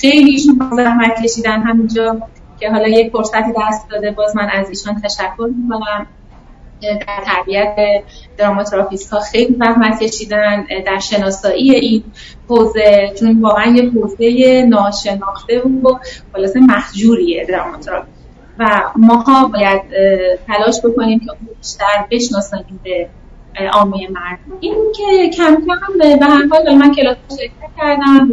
[0.00, 2.20] خیلی ایشون زحمت کشیدن همینجا
[2.60, 6.06] که حالا یک فرصتی دست داده باز من از ایشان تشکر می‌کنم.
[6.80, 7.76] در تربیت
[8.36, 12.04] دراماتراپیست ها خیلی زحمت کشیدن در شناسایی این
[12.48, 15.98] حوزه چون واقعا یه حوزه ناشناخته و
[16.32, 18.08] خلاص محجوریه دراماتراپی.
[18.58, 19.82] و ماها باید
[20.46, 23.08] تلاش بکنیم که بیشتر بشناسانیم به
[23.72, 28.28] عامه مردم این که کم کم به هر حال من کلاس شرکت کردم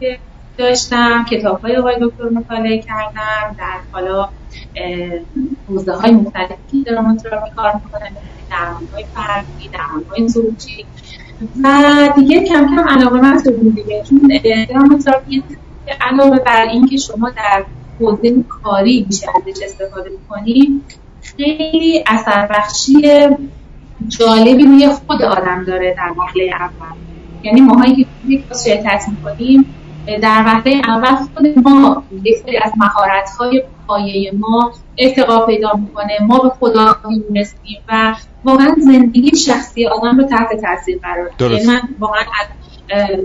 [0.00, 0.18] که
[0.56, 4.28] داشتم کتاب های آقای دکتر مطالعه کردم در حالا
[5.68, 8.16] حوزه های مختلفی دراماتراپی کار می‌کنن
[8.50, 10.86] درمان های فردی درمان های زوجی.
[11.64, 11.68] و
[12.16, 15.42] دیگه کم کم علاقه من شدیم دیگه چون دراماتراپی
[16.00, 17.64] علاوه بر اینکه شما در
[18.00, 20.82] حوزه کاری بیشتر ازش استفاده می‌کنید
[21.22, 23.02] خیلی اثر بخشی
[24.08, 26.96] جالبی روی خود آدم داره در مرحله اول.
[27.42, 29.74] یعنی ماهایی که یک شرکت می‌کنیم
[30.06, 36.18] در وقته اول خود ما یک سری از مهارت های پایه ما ارتقا پیدا می‌کنه.
[36.20, 36.96] ما به خدا
[37.30, 38.14] می‌رسیم و
[38.44, 41.68] واقعا زندگی شخصی آدم رو تحت تاثیر قرار درست.
[41.68, 42.46] من واقعا از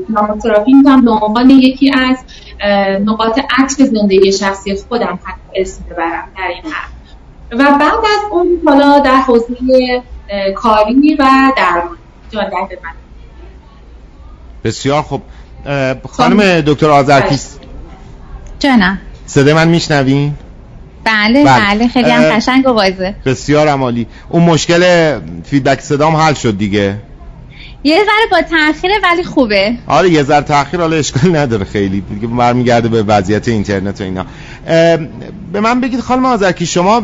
[0.10, 2.18] ناموتراپی می‌تونم به عنوان یکی از
[3.06, 6.90] نقاط عطف زندگی شخصی خودم حتی اسم ببرم در این حد.
[7.52, 10.04] و بعد از اون حالا در حوزه
[10.56, 11.26] کاری و
[11.58, 11.84] در
[14.64, 15.22] بسیار خوب.
[16.10, 17.60] خانم دکتر آذرکیست
[18.60, 20.34] جانم صدای من میشنوین؟
[21.04, 21.88] بله بله.
[21.88, 23.12] خیلی هم قشنگ و واضح.
[23.26, 24.08] بسیار عمالی.
[24.30, 26.96] اون مشکل فیدبک صدام حل شد دیگه.
[27.84, 29.74] یه ذره با تاخیره ولی خوبه.
[29.88, 32.02] آره یه ذره تاخیر حالا اشکال نداره خیلی.
[32.02, 34.26] دیگه برمیگرده به وضعیت اینترنت و اینا.
[35.54, 37.04] به من بگید خانم آزرکی شما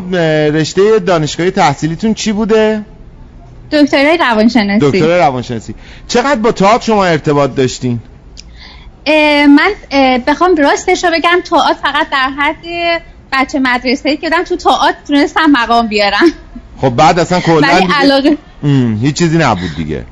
[0.52, 2.82] رشته دانشگاهی تحصیلیتون چی بوده؟
[3.72, 4.90] دکترای روانشناسی.
[4.90, 5.74] دکترای روانشناسی.
[6.08, 8.00] چقدر با تئاتر شما ارتباط داشتین؟
[9.46, 9.72] من
[10.26, 12.56] بخوام راستش رو بگم تئاتر فقط در حد
[13.32, 16.32] بچه مدرسه که دارم تو تئاتر تونستم مقام بیارم.
[16.80, 18.38] خب بعد اصلا کلا علاقه
[19.00, 20.04] هیچ چیزی نبود دیگه.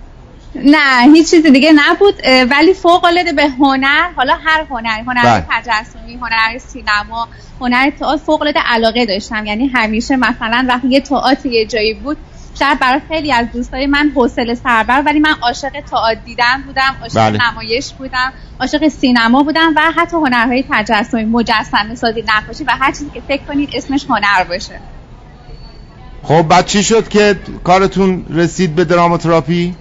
[0.54, 2.14] نه هیچ چیز دیگه نبود
[2.50, 5.46] ولی فوق العاده به هنر حالا هر هنر هنر بله.
[5.50, 7.28] تجسمی هنر سینما
[7.60, 9.46] هنر تئاتر فوق العاده علاقه داشتم.
[9.46, 12.16] یعنی همیشه مثلا وقتی یه تئاتر یه جایی بود
[12.58, 17.16] شاید برای خیلی از دوستای من حوصله سربر ولی من عاشق تئاتر دیدن بودم عاشق
[17.16, 17.50] بله.
[17.50, 23.10] نمایش بودم عاشق سینما بودم و حتی هنرهای تجسمی مجسمه سازی نقاشی و هر چیزی
[23.14, 24.80] که فکر کنید اسمش هنر باشه
[26.22, 29.74] خب بعد چی شد که کارتون رسید به دراماتراپی؟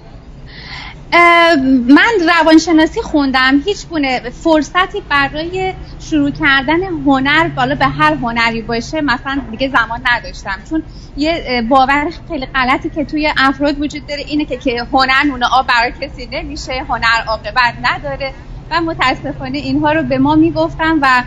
[1.87, 3.61] من روانشناسی خوندم.
[3.65, 10.01] هیچ گونه فرصتی برای شروع کردن هنر بالا به هر هنری باشه مثلا دیگه زمان
[10.11, 10.59] نداشتم.
[10.69, 10.83] چون
[11.17, 15.67] یه باور خیلی غلطی که توی افراد وجود داره اینه که که هنر نون آب
[15.67, 18.33] برای کسی نمیشه هنر عاقبت نداره.
[18.71, 21.23] و متاسفانه اینها رو به ما می‌گفتن و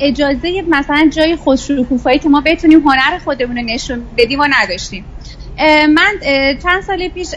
[0.00, 5.04] اجازه مثلا جای خودشکوفایی که ما بتونیم هنر خودمون رو نشون بدیم و نداشتیم.
[5.88, 6.18] من
[6.62, 7.28] چند سال پیش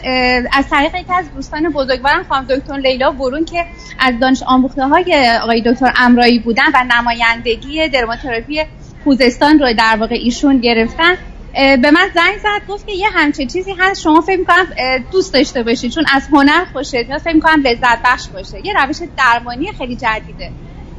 [0.52, 3.64] از طریق یکی از دوستان بزرگوارم خانم دکتر لیلا برون که
[3.98, 8.62] از دانش آموخته های آقای دکتر امرایی بودن و نمایندگی درماتراپی
[9.04, 11.14] خوزستان رو در واقع ایشون گرفتن
[11.54, 14.66] به من زنگ زد گفت که یه همچین چیزی هست شما فکر می‌کنم
[15.12, 18.96] دوست داشته باشید چون از هنر خوشت میاد فکر می‌کنم لذت بخش باشه یه روش
[19.16, 20.50] درمانی خیلی جدیده.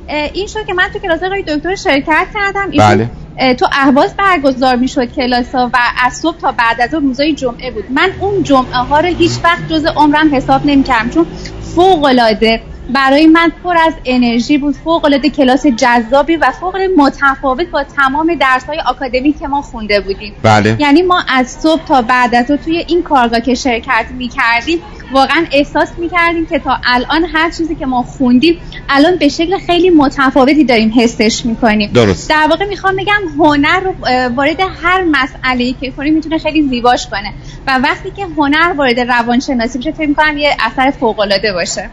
[0.08, 3.10] این شد که من تو کلاس آقای دکتر شرکت کردم بله.
[3.54, 7.72] تو اهواز برگزار می‌شد کلاس ها و از صبح تا بعد از اون روزای جمعه
[7.72, 11.26] بود من اون جمعه ها رو هیچ وقت جز عمرم حساب نمی‌کردم چون
[11.76, 14.76] فوق العاده برای من پر از انرژی بود.
[14.76, 20.00] فوق العاده کلاس جذابی و فوق متفاوت با تمام درس های آکادمی که ما خونده
[20.00, 20.34] بودیم.
[20.44, 20.76] بله.
[20.80, 24.80] یعنی ما از صبح تا بعد از توی این کارگاه که شرکت می‌کردیم
[25.12, 29.90] واقعا احساس می‌کردیم که تا الان هر چیزی که ما خوندیم الان به شکل خیلی
[29.90, 31.92] متفاوتی داریم حسش می‌کنیم.
[31.94, 32.30] درست.
[32.30, 33.94] در واقع می‌خوام بگم هنر رو
[34.36, 37.34] وارد هر مسئله که کنیم می‌تونه خیلی زیباش کنه.
[37.68, 41.90] و وقتی که هنر وارد روانشناسی بشه فکر می‌کنم یه اثر فوق العاده باشه.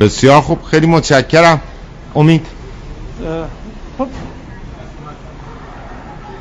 [0.00, 1.60] بسیار خوب خیلی متشکرم.
[2.14, 2.46] امید.
[3.98, 4.06] خب.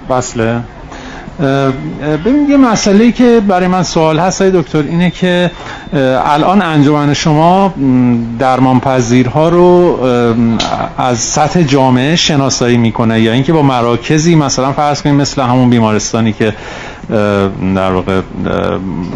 [0.09, 0.61] بسله
[2.25, 5.51] ببین یه مسئله که برای من سوال هست های دکتر اینه که
[6.25, 9.99] الان انجمن شما م، درمانپذیرها رو
[10.97, 16.33] از سطح جامعه شناسایی می‌کنه یا اینکه با مراکزی مثلا فرض کنیم مثل همون بیمارستانی
[16.33, 16.53] که
[17.75, 18.21] در واقع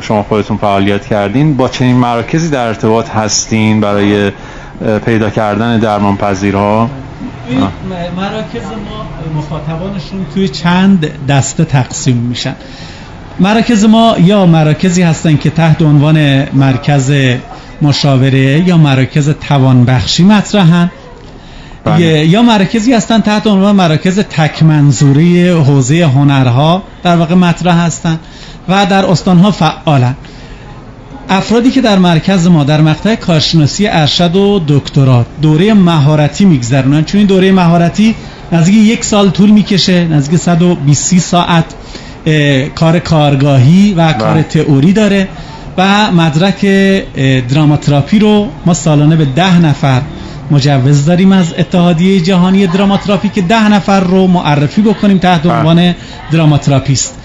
[0.01, 1.57] شما خودتون فعالیت کردین.
[1.57, 4.31] با چنین مراکزی در ارتباط هستین برای
[5.05, 6.89] پیدا کردن درمانپذیرها؟
[7.49, 7.59] این
[8.17, 12.55] مراکز ما مخاطبانشون توی چند دسته تقسیم میشن.
[13.39, 17.13] مراکز ما یا مراکزی هستن که تحت عنوان مرکز
[17.81, 20.91] مشاوره یا مراکز توانبخشی مطرحن
[22.25, 28.19] یا مراکزی هستن تحت عنوان مراکز تک منظوره حوزه هنرها در واقع مطرح هستن
[28.69, 30.15] و در استانها فعالن.
[31.29, 37.03] افرادی که در مرکز ما در مقطع کارشناسی ارشد و دکترات دوره مهارتی میگذرونن.
[37.03, 38.15] چون این دوره مهارتی
[38.51, 41.65] نزدیک یک سال طول می‌کشه نزدیک 120 ساعت
[42.75, 45.27] کار کارگاهی و کار تئوری داره
[45.77, 46.65] و مدرک
[47.49, 50.01] دراماتراپی رو ما سالانه به ده نفر
[50.51, 55.53] مجوز داریم از اتحادیه جهانی دراماتراپی که ده نفر رو معرفی بکنیم تحت بله.
[55.53, 55.95] عنوان
[56.31, 57.15] دراماتراپیست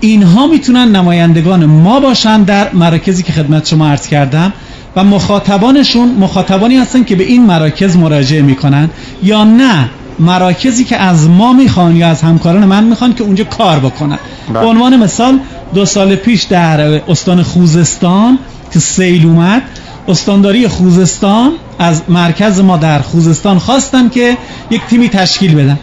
[0.00, 4.52] اینها می‌تونن نمایندگان ما باشن در مراکزی که خدمت شما عرض کردم
[4.96, 8.90] و مخاطبانشون مخاطبانی هستن که به این مراکز مراجعه می‌کنن
[9.22, 13.78] یا نه مراکزی که از ما می‌خوان یا از همکاران من می‌خوان که اونجا کار
[13.78, 14.18] بکنن
[14.48, 14.60] بله.
[14.60, 15.38] به عنوان مثال
[15.74, 18.38] دو سال پیش در استان خوزستان
[18.72, 19.62] که سیل اومد
[20.08, 24.36] استانداری خوزستان از مرکز ما در خوزستان خواستن که
[24.70, 25.78] یک تیمی تشکیل بدن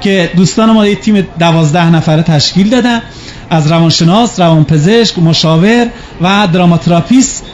[0.00, 3.02] که دوستان ما یک تیم دوازده نفره تشکیل دادن
[3.50, 5.86] از روانشناس، روانپزشک، مشاور
[6.20, 7.44] و دراماتراپیست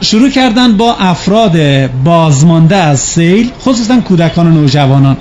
[0.00, 5.16] شروع کردن با افراد بازمانده از سیل خصوصا کودکان و نوجوانان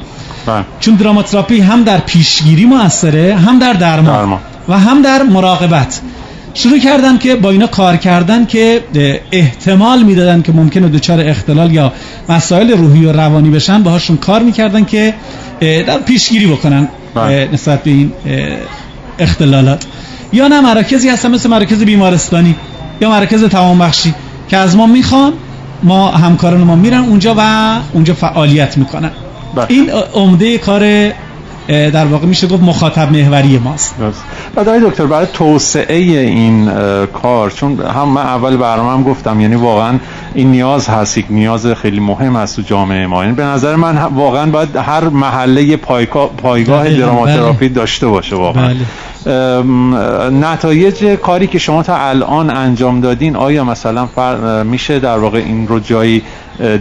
[0.46, 0.66] بله.
[0.80, 4.40] چون دراماتراپی هم در پیشگیری موثره هم در درمان, درمان.
[4.70, 6.02] و هم در مراقبت
[6.54, 8.84] شروع کردن که با اینا کار کردن که
[9.32, 11.94] احتمال می‌دادن که ممکنه دچار اختلال یا
[12.30, 15.14] مسائل روحی و روانی بشن باهاشون کار می‌کردن که
[15.60, 17.50] در پیشگیری بکنن بله.
[17.54, 18.12] نسبت به این
[19.20, 19.86] اختلالات
[20.34, 22.56] یا نه مراکزی هستن مثل مراکز بیمارستانی
[23.02, 24.14] یا مراکز توانبخشی
[24.48, 25.34] که از ما می‌خوان
[25.84, 29.12] ما همکاران ما میرن اونجا و اونجا فعالیت می‌کنن
[29.56, 29.66] بله.
[29.70, 31.12] این عمده کار
[31.70, 33.96] در واقع میشه گفت مخاطب محوری ماست
[34.56, 36.72] و دکتر برای توسعه این
[37.06, 40.00] کار چون هم من اول برنامه هم گفتم یعنی واقعا
[40.34, 43.98] این نیاز هست یک نیاز خیلی مهم هست تو جامعه ما یعنی به نظر من
[43.98, 47.76] واقعا باید هر محله پایگاه بله، دراماتراپی بله.
[47.76, 48.86] داشته باشه واقعا بله.
[50.30, 54.10] نتایج کاری که شما تا الان انجام دادین آیا مثلا
[54.64, 56.22] میشه در واقع این رو جایی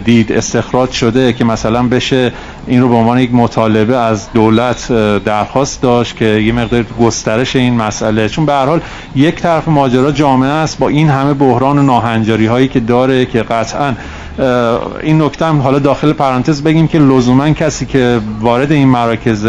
[0.05, 2.31] دید استخراج شده که مثلا بشه
[2.69, 4.91] این رو به عنوان یک مطالبه از دولت
[5.23, 8.29] درخواست داشت که یه مقدار گسترش این مسئله.
[8.29, 8.81] چون به هر حال
[9.15, 13.43] یک طرف ماجرا جامعه است با این همه بحران و ناهنجاری هایی که داره که
[13.43, 13.93] قطعا
[15.03, 19.47] این نکته هم حالا داخل پرانتز بگیم که لزوما کسی که وارد این مراکز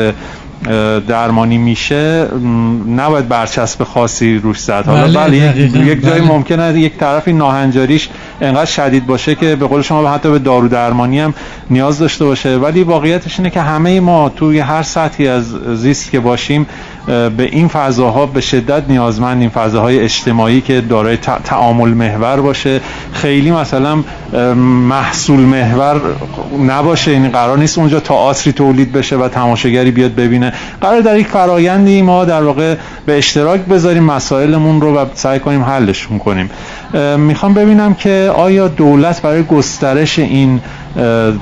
[1.08, 2.28] درمانی میشه
[2.96, 6.28] نباید برچسب خاصی روش زد حالا بله, بله یک جای بله.
[6.28, 8.08] ممکنه یک طرف این ناهنجاریش
[8.40, 11.34] انقدر شدید باشه که به قول شما حتی به دارو درمانی هم
[11.70, 16.20] نیاز داشته باشه ولی واقعیتش اینه که همه ما توی هر سطحی از زیست که
[16.20, 16.66] باشیم
[17.06, 22.80] به این فضاها به شدت نیازمند این فضاهای اجتماعی که دارای تعامل محور باشه.
[23.12, 24.04] خیلی مثلا
[24.88, 26.00] محصول محور
[26.66, 30.52] نباشه یعنی قرار نیست اونجا تئاتری تولید بشه و تماشاگری بیاد ببینه.
[30.80, 32.74] قرار در یک فرایندی ما در واقع
[33.06, 36.50] به اشتراک بذاریم مسائلمون رو و سعی کنیم حلشون کنیم.
[37.18, 40.60] می‌خوام ببینم که آیا دولت برای گسترش این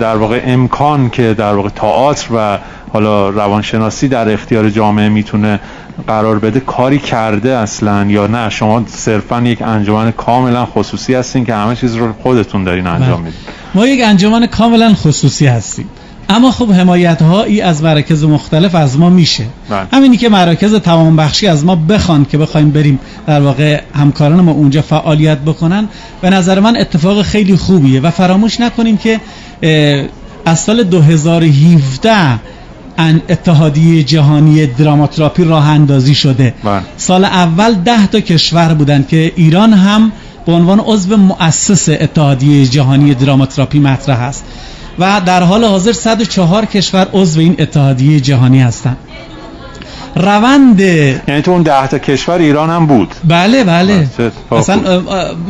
[0.01, 2.59] در واقع امکان که در واقع تئاتر و
[2.93, 5.61] حالا روانشناسی در اختیار جامعه می‌تونه
[6.07, 11.55] قرار بده کاری کرده اصلا یا نه شما صرفا یک انجمن کاملا خصوصی هستین که
[11.55, 13.19] همه چیز رو خودتون دارین انجام بله.
[13.19, 13.41] میدین
[13.75, 15.87] ما یک انجمن کاملا خصوصی هستیم
[16.31, 19.87] اما خب حمایت هایی از مراکز مختلف از ما میشه بله.
[19.93, 24.53] همینی که مراکز تمام بخشی از ما بخوان که بخوایم بریم در واقع همکاران ما
[24.53, 25.89] اونجا فعالیت بکنن
[26.21, 29.21] به نظر من اتفاق خیلی خوبیه و فراموش نکنیم که
[30.45, 32.39] از سال 2017
[33.29, 36.55] اتحادیه جهانی دراماتراپی راه اندازی شده.
[36.65, 36.83] بله.
[36.97, 40.13] سال اول ده تا کشور بودن که ایران هم
[40.47, 44.45] به عنوان عضو مؤسس اتحادیه جهانی دراماتراپی مطرح است.
[44.99, 48.97] و در حال حاضر 104 کشور عضو این اتحادیه جهانی هستند
[50.17, 50.81] روند.
[50.81, 53.15] یعنی تو اون ده تا کشور ایران هم بود.
[53.29, 54.07] بله بله.
[54.53, 55.03] مثلا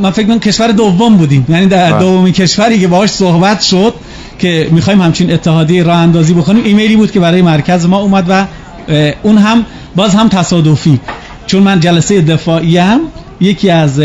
[0.03, 1.47] من فکر کنم کشور دوم بودیم.
[1.49, 2.01] یعنی در بله.
[2.01, 3.95] دومین کشوری که باهاش صحبت شد
[4.39, 8.45] که می‌خوایم همچین اتحادیه راه اندازی بکنیم ایمیلی بود که برای مرکز ما اومد و
[9.23, 11.01] اون هم باز هم تصادفی.
[11.47, 13.01] چون من جلسه دفاعی هم
[13.41, 14.01] یکی از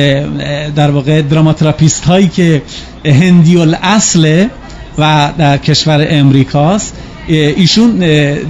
[0.75, 2.61] در واقع دراماتراپیست هایی که
[3.05, 4.49] هندی الاصله
[4.97, 6.95] و در کشور امریکاست
[7.27, 7.91] ایشون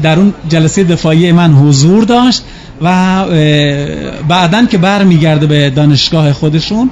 [0.02, 2.44] در اون جلسه دفاعی من حضور داشت
[2.82, 3.26] و
[4.28, 6.90] بعدا که برمیگرده به دانشگاه خودشون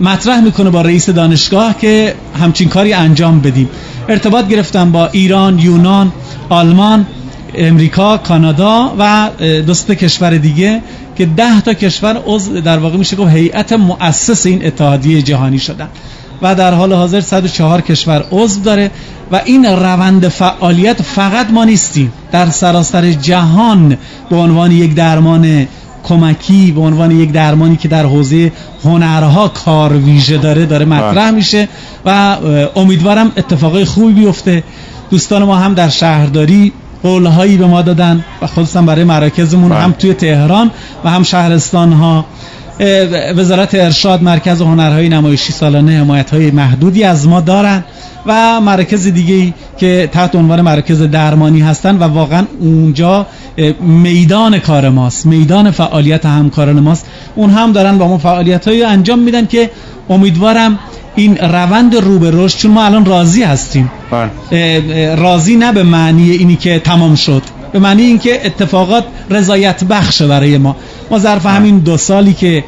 [0.00, 3.68] مطرح می‌کنه با رئیس دانشگاه که همچین کاری انجام بدیم.
[4.08, 6.12] ارتباط گرفتم با ایران یونان
[6.48, 7.06] آلمان
[7.54, 9.30] امریکا کانادا و
[9.66, 10.82] دوست کشور دیگه
[11.16, 15.88] که ده تا کشور عضو در واقع میشه گفت هیئت مؤسس این اتحادیه جهانی شدن.
[16.42, 18.90] و در حال حاضر 104 کشور عضو داره
[19.32, 23.96] و این روند فعالیت فقط ما نیستیم در سراسر جهان
[24.30, 25.66] به عنوان یک درمان
[26.04, 28.52] کمکی به عنوان یک درمانی که در حوزه
[28.84, 31.30] هنرها کار ویژه داره داره مطرح بله.
[31.30, 31.68] میشه
[32.06, 32.36] و
[32.76, 34.62] امیدوارم اتفاقای خوبی بیفته
[35.10, 36.72] دوستان ما هم در شهرداری
[37.02, 39.78] قولهایی به ما دادن و خصوصا برای مراکزمون بله.
[39.78, 40.70] هم توی تهران
[41.04, 42.24] و هم شهرستان ها
[43.36, 47.84] وزارت ارشاد مرکز هنرهای نمایشی سالانه حمایت های محدودی از ما دارن
[48.26, 53.26] و مرکز دیگه که تحت عنوان مرکز درمانی هستن و واقعا اونجا
[53.80, 57.06] میدان کار ماست میدان فعالیت همکاران ماست.
[57.34, 59.70] اون هم دارن با ما فعالیت های انجام میدن که
[60.10, 60.78] امیدوارم
[61.16, 63.90] این روند رو به رشد چون ما الان راضی هستیم.
[64.10, 65.14] بله.
[65.14, 67.42] راضی نه به معنی اینی که تمام شد
[67.72, 70.76] به معنی اینکه اتفاقات رضایت بخشه برای ما.
[71.12, 72.64] ما ظرف همین دو سالی که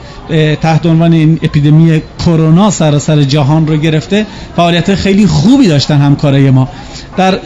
[0.63, 4.27] تحت عنوان این اپیدمی کرونا سراسر جهان رو گرفته
[4.57, 6.69] فعالیت خیلی خوبی داشتن همکارای ما.
[7.17, 7.39] در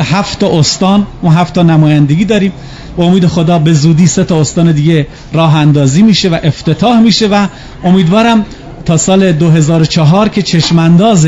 [0.00, 2.52] هفت استان و هفت نمایندگی داریم.
[2.96, 7.26] با امید خدا به زودی سه تا استان دیگه راه اندازی میشه و افتتاح میشه
[7.26, 7.46] و
[7.84, 8.44] امیدوارم
[8.86, 11.26] تا سال 2004 که چشمانداز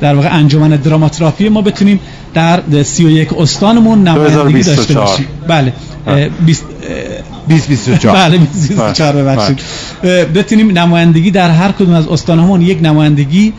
[0.00, 2.00] در واقع انجمن دراماتراپی ما بتونیم
[2.34, 5.26] در 31 استانمون نمایندگی داشته باشیم.
[5.48, 5.72] بله.
[7.48, 9.60] 2024 بله 2024 ببخشید.
[10.34, 13.52] بتونیم نمایندگی در هر کدوم از استانمون یک نمایندگی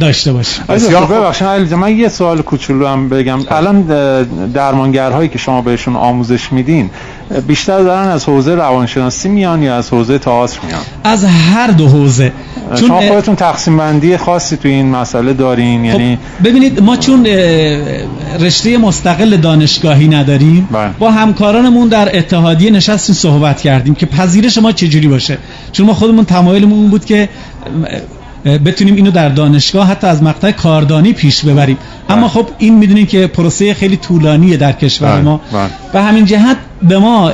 [0.00, 0.64] داشته باشیم
[1.10, 3.38] ببخشید من یه سوال کوچولو هم بگم.
[3.50, 3.82] الان
[4.54, 6.90] درمانگرهایی که شما بهشون آموزش میدین
[7.46, 12.32] بیشتر دارن از حوزه روانشناسی میان یا از حوزه تئاتر میان؟ از هر دو حوزه.
[12.74, 17.26] چون شما خودتون تقسیم بندی خاصی تو این مسئله دارین خب یعنی ببینید ما چون
[18.40, 20.90] رشته مستقل دانشگاهی نداریم بله.
[20.98, 25.38] با همکارانمون در اتحادیه نشستیم صحبت کردیم که پذیرش ما چجوری باشه.
[25.72, 27.28] چون ما خودمون تمایلمون بود که
[28.46, 31.76] بتونیم اینو در دانشگاه حتی از مقطع کاردانی پیش ببریم.
[32.08, 35.40] اما خب این می‌دونیم که پروسه خیلی طولانیه در کشور ما.
[35.92, 37.30] به همین جهت به ما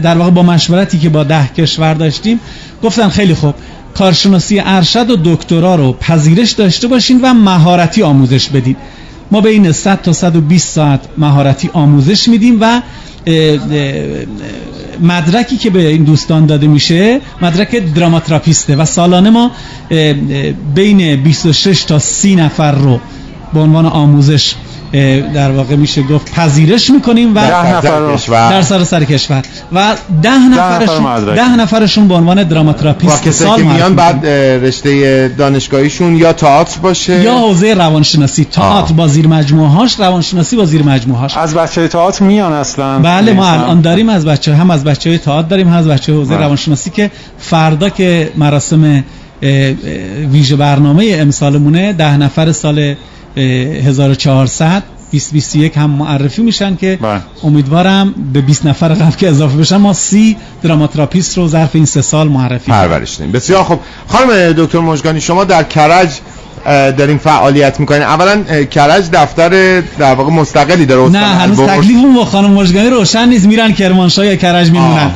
[0.00, 2.40] در واقع با مشورتی که با ده کشور داشتیم
[2.82, 3.54] گفتن خیلی خوب
[3.94, 8.76] کارشناسی ارشد و دکترا رو پذیرش داشته باشین و مهارتی آموزش بدین.
[9.30, 12.80] ما بین 100 تا 120 ساعت مهارتی آموزش میدیم و
[15.02, 19.50] مدرکی که به این دوستان داده میشه مدرک دراماتراپیسته و سالانه ما
[20.74, 23.00] بین 26 تا 30 نفر رو
[23.54, 24.54] به عنوان آموزش
[25.34, 28.16] در واقع میشه گفت پذیرش می‌کنیم و ده نفر
[28.50, 29.42] در سر کشور.
[29.72, 36.32] و ده نفرشون ده نفرشون به عنوان دراماتراپیست سال که میان بعد رشته دانشگاهیشون یا
[36.32, 37.22] تئاتر باشه.
[37.22, 38.44] یا حوزه روانشناسی.
[38.44, 42.98] تئاتر با زیر مجموعه هاش روانشناسی با زیر مجموعه هاش از بچه تئاتر میان اصلا.
[42.98, 46.12] بله ما الان داریم از بچه هم از بچه های تئاتر داریم هم از بچه
[46.12, 46.44] حوزه بله.
[46.44, 49.04] روانشناسی که فردا که مراسم
[50.32, 52.94] ویژه برنامه امسالمونه ده نفر سال
[53.36, 54.82] 1400
[55.12, 57.20] 2021 هم معرفی میشن که بله.
[57.44, 62.02] امیدوارم به 20 نفر قبل که اضافه بشن ما سی دراماتراپیست رو ظرف این سه
[62.02, 63.32] سال معرفی پرورش دیم.
[63.32, 63.78] بسیار خب
[64.08, 66.08] خانم دکتر مجگانی شما در کرج
[66.98, 68.02] داریم فعالیت می‌کنین.
[68.02, 73.46] اولا کرج دفتر در واقع مستقلی داره نه هنوز تکلیفمون با خانم مجگانی روشن نیست.
[73.46, 75.10] میرن کرمانشاه یا کرج میمونن.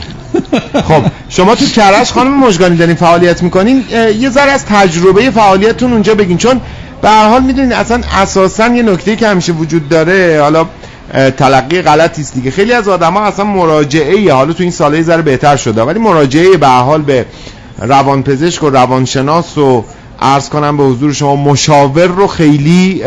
[0.89, 3.85] خب شما تو کرج خانم مجگانی دارین فعالیت می‌کنین.
[4.21, 6.37] یه ذره از تجربه فعالیتتون اونجا بگین.
[6.37, 6.61] چون
[7.03, 10.67] به هر حال می‌دونید اصلا اساسا یه نکته که همیشه وجود داره حالا
[11.37, 12.51] تلقی غلطی است دیگه.
[12.51, 16.57] خیلی از آدما اصلا مراجعه ای حالا تو این ساله ذره بهتر شده ولی مراجعه
[16.57, 17.27] به حال به
[17.79, 19.85] روانپزشک و روانشناس و
[20.21, 23.03] عرض کنم به حضور شما مشاور رو خیلی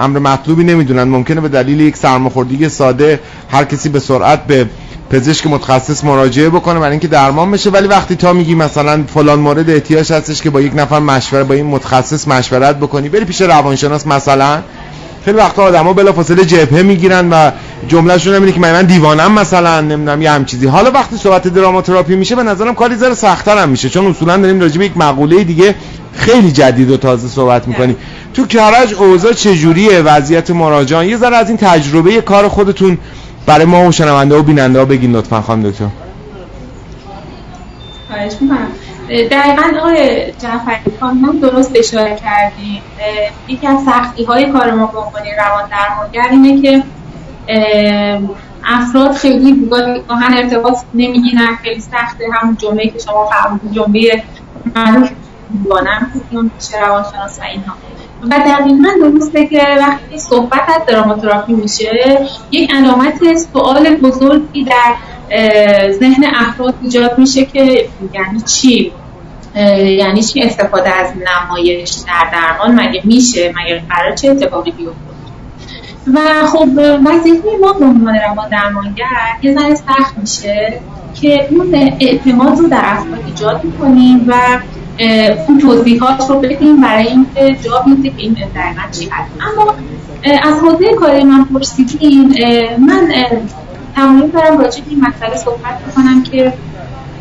[0.00, 1.02] امر مطلوبی نمی‌دونن.
[1.02, 3.20] ممکنه به دلیل یک سرماخوردگی ساده
[3.50, 4.66] هر کسی به سرعت به
[5.10, 7.70] پزشک متخصص مراجعه بکنه برای اینکه درمان بشه.
[7.70, 11.54] ولی وقتی تا میگی مثلا فلان مورد احتیاج هستش که با یک نفر مشوره با
[11.54, 14.62] این متخصص مشورت بکنی بری پیش روانشناس مثلا.
[15.24, 17.50] خیلی وقتا آدما بلافاصله جبهه می‌گیرن و
[17.88, 22.36] جملهشون اینه که من دیوانم مثلا نمی‌دونم یه هم چیزی حالا وقتی صحبت دراماتراپی میشه
[22.36, 25.74] به نظرم کاری ذره سخت‌تر هم میشه چون اصولا داریم راجع به یک مقوله دیگه
[26.12, 27.96] خیلی جدید و تازه صحبت می‌کنی
[28.34, 31.06] تو کرج اوضاع چجوریه؟ وضعیت مراجعان.
[31.06, 32.98] یه ذره از این تجربه کار خودتون
[33.48, 35.88] برای ما و شنونده و بیننده ها بگین لطفا خانم دکتر.
[38.08, 38.68] خواهش می‌کنم.
[39.08, 42.82] دقیقا آقای جعفری هم درست اشاره کردیم
[43.48, 46.82] یکی از سختی های کار ما به عنوان روان درمانگر اینه که
[48.64, 49.70] افراد خیلی
[50.08, 51.56] گاهن ارتباط نمی‌گیرن.
[51.62, 52.24] خیلی سخته.
[52.32, 54.22] همون جمعه که شما فرمودید جمعه
[54.76, 55.10] معروف
[55.62, 57.74] دیوانم میشه روانشناس و اینها.
[58.22, 64.94] و دقیقا درسته که وقتی صحبت از دراماتراپی میشه یک علامت سوال بزرگی در
[65.92, 68.92] ذهن افراد ایجاد میشه که یعنی چی؟
[69.98, 75.08] یعنی چی استفاده از نمایش در درمان؟ مگه میشه؟ مگه قرار چه اتفاقی بیفته؟
[76.14, 76.68] و خب
[77.06, 79.04] وظیفه ما به عنوان روان درمانگر
[79.42, 80.80] یه ذره سخت میشه
[81.20, 84.34] که اون اعتماد رو در افراد ایجاد می‌کنیم و
[85.48, 89.74] اون توضیحات رو بدیم برای اینکه جا بیفته که این دقیقا چی هست اما
[90.42, 92.34] از حوزه کاری من پرسیدین
[92.78, 93.12] من
[93.96, 96.52] تمایل دارم راجع به این مسئله صحبت بکنم که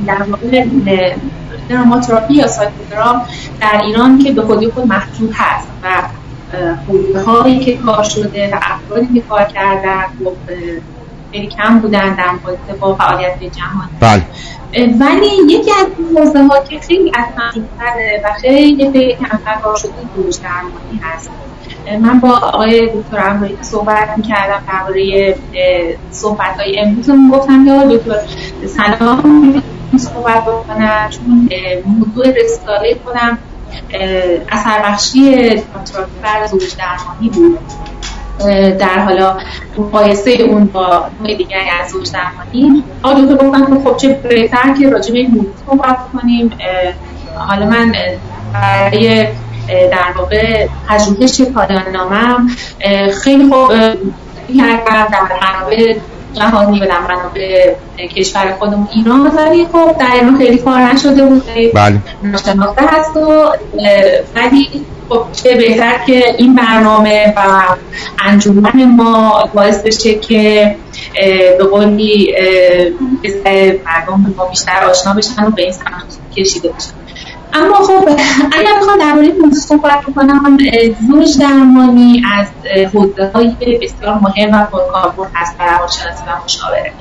[0.07, 0.65] در واقع
[1.69, 3.21] دراماتراپی یا سایکودرام
[3.61, 5.87] در ایران که به خودی خود محدود هست و
[6.87, 10.03] حوزه هایی که کار شده و افرادی که کار کردن
[11.31, 13.89] خیلی کم بودن در مقایسه با فعالیت جهانی.
[13.99, 14.23] بله.
[14.99, 17.63] ولی یکی از این حوزه ها که خیلی اصلا
[18.23, 19.91] و خیلی خیلی کمتر کار شده
[20.43, 21.29] درمانی هست.
[22.01, 25.35] من با آقای دکتر امروی صحبت می‌کردم درباره
[26.11, 27.09] صحبت های امروز.
[27.31, 28.19] گفتم که دکتر
[28.67, 29.63] سلام.
[29.97, 31.49] صحبت بکنم چون
[31.85, 33.37] موضوع رساله خودم
[34.51, 35.49] اثر بخشی
[36.23, 37.59] بر زوج درمانی بود.
[38.79, 39.37] در حالا
[39.77, 42.83] مقایسه اون با نوع دیگری از زوج درمانی.
[43.03, 46.51] آقا دکتر گفتن که خب چه بهتر که راجع به این صحبت کنیم.
[47.37, 47.91] حالا من
[48.53, 49.27] برای
[49.67, 52.47] در واقع پژوهش پایان نامم
[53.23, 53.69] خیلی خوب
[54.57, 55.95] کردم در منابع
[56.37, 57.73] جهانی در منابع
[58.15, 62.01] کشور خودمون ایران ولی خب در ایران خیلی کار نشده بود بله.
[62.23, 63.51] ناشناخته هست و
[64.35, 64.69] ولی
[65.09, 67.61] خب چه بهتر که این برنامه و
[68.25, 70.75] انجمن ما باعث بشه که
[71.57, 72.35] به قولی
[73.85, 77.06] مردم با بیشتر آشنا بشن و به این سمت کشیده بشن.
[77.57, 78.09] اما خب
[78.51, 80.57] اگر بخوام درباره موضوع صحبت کنم
[81.07, 82.47] زوج درمانی از
[82.93, 83.47] حوزه های
[83.81, 86.93] بسیار مهم و پرکاربرد هست در روانشناسی و مشاوره.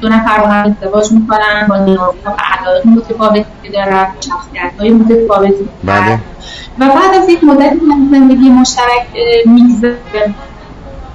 [0.00, 4.90] دو نفر با هم ازدواج می‌کنن با نیازها و علاقه متفاوتی که دارن شخصیت های
[4.90, 6.18] متفاوتی بله.
[6.78, 7.72] و بعد از یک مدت
[8.10, 9.06] زندگی مشترک
[9.46, 10.34] میگذره.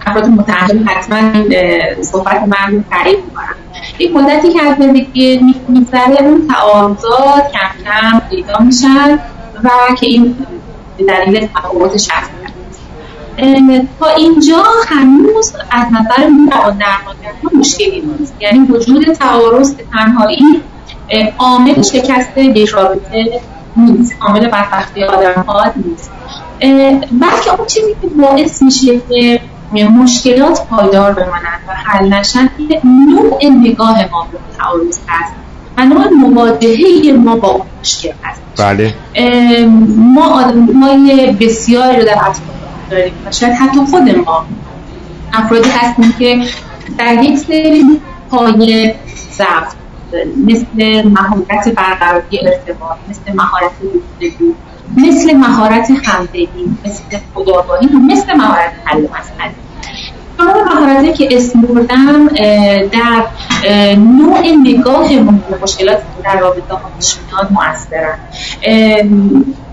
[0.10, 1.44] افراد متعهل حتما
[2.02, 3.56] صحبت من رو تعریف می‌کنم.
[4.00, 9.20] یک مدتی که از زندگی میگذره اون تعارضات کم کم پیدا میشن
[9.64, 10.36] و که این
[11.08, 12.32] دلیل تفاوت شخصی
[14.00, 18.36] تا اینجا هنوز از نظر روان درمانگرها مشکلی نیست.
[18.40, 20.62] یعنی وجود تعارض به تنهایی
[21.38, 23.42] عامل شکست یک رابطه
[23.78, 24.16] نیست.
[24.22, 26.12] عامل بدبختی آدم ها نیست
[27.12, 29.42] بلکه اون چیزی که باعث میشه که
[29.74, 32.50] مشکلات پایدار بمانند و حل نشن
[32.84, 35.34] نوع نگاه ما به تعارض هست.
[35.78, 38.42] و نوع مواجهه ما با اون مشکل هست.
[38.58, 38.94] بله.
[39.98, 42.40] ما آدم های بسیاری رو در اطراف
[42.90, 43.14] داریم.
[43.26, 44.46] و شاید حتی خود ما
[45.34, 46.42] افرادی هستیم که
[46.98, 47.84] در یک سری
[48.30, 48.96] پایه
[49.32, 49.74] ضعف
[50.48, 54.54] مثل مهارت برقراری ارتباط مثل مهارت گفتگو
[54.98, 59.54] مثل مهارت همدلی مثل خداگاهی مثل مهارت حل مسئله.
[60.38, 62.28] تمام مهارتی که اسم بردم
[62.88, 63.26] در
[63.96, 68.20] نوع نگاه به مشکلات در رابطه پیش میاد مؤثرن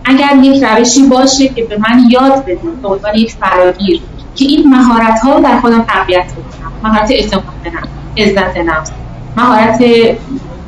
[0.04, 4.00] اگر یک روشی باشه که به من یاد بدید به عنوان یک فراگیر
[4.34, 8.90] که این مهارت ها رو در خودم تقویت بکنم مهارت اعتماد به نفس عزت نفس
[9.36, 9.80] مهارت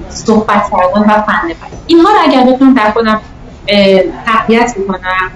[0.08, 1.52] صحبت کردن و فن
[1.86, 3.20] اینها رو اگر بتونم در خودم
[4.26, 5.30] تقویت بکنم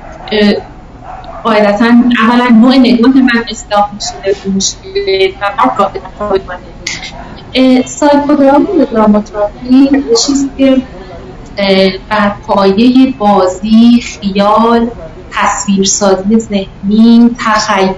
[1.44, 1.86] قاعدتا
[2.22, 6.00] اولا نوع نگاه من اصلاح میشه مشکل و بعد رابطه
[6.46, 9.88] کنه سایکودراما و دراماتراپی
[10.26, 10.82] چیزی که
[12.08, 14.90] بر پایه بازی خیال
[15.30, 17.94] تصویرسازی ذهنی تخیل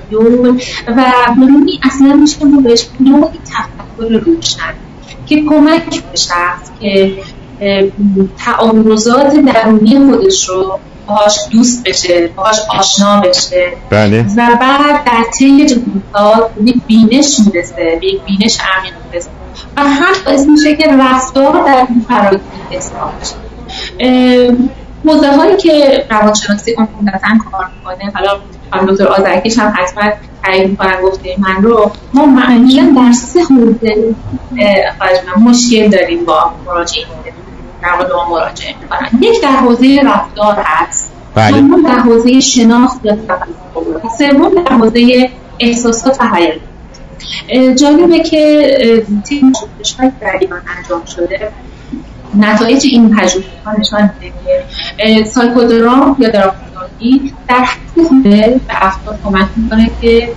[0.86, 1.02] و
[1.36, 4.74] برونی اصلا میشه ما بهش نوعی تفکر روشن
[5.26, 7.12] که کمک به شخص که
[8.38, 13.72] تعارضات درونی خودش رو باهاش دوست بشه باهاش آشنا بشه.
[13.90, 14.24] بله.
[14.36, 19.30] و بعد در طی جلسات یک بینش می‌رسه به یک بینش عمیق می‌رسه.
[19.76, 22.40] و هم باعث میشه که رفتار در این فراگیر
[22.72, 23.34] اصلاح بشه.
[25.04, 28.40] موضوع هایی که روانشناسی عمومتا کار می‌کنه حالا
[28.70, 31.92] خانم دکتر آزرکیش هم حتما تعریف می‌کنن گفته من رو.
[32.14, 34.14] ما معمولا در سه حوزه
[35.38, 37.06] مشکل داریم با مراجعین
[37.82, 39.08] در ما مراجعه می‌کنن.
[39.20, 41.12] یک در حوزه رفتار هست.
[41.34, 41.60] بله.
[41.60, 45.30] دوم در حوزه شناخت یا تفکر سوم در حوزه
[45.60, 46.60] احساسات و حیات.
[47.76, 49.52] جالبه که تیم
[49.82, 51.52] شاید در ایران انجام شده.
[52.36, 54.34] نتایج این پژوهش ها نشان میده.
[54.98, 60.32] که سایکودرام یا دراماتراپی در حد به افراد کمک می‌کنه که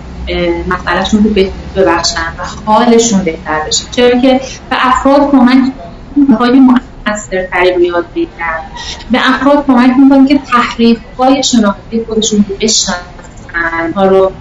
[0.67, 1.29] مسئلهشون رو
[1.75, 3.83] ببخشن و حالشون بهتر بشه.
[3.91, 5.71] چرا که به افراد کمک
[6.39, 8.59] های مؤثرتری رو یاد بگیرن.
[9.11, 14.31] به افراد کمک می‌کنه که تحریف های شناختی خودشون رو بشناسن ها رو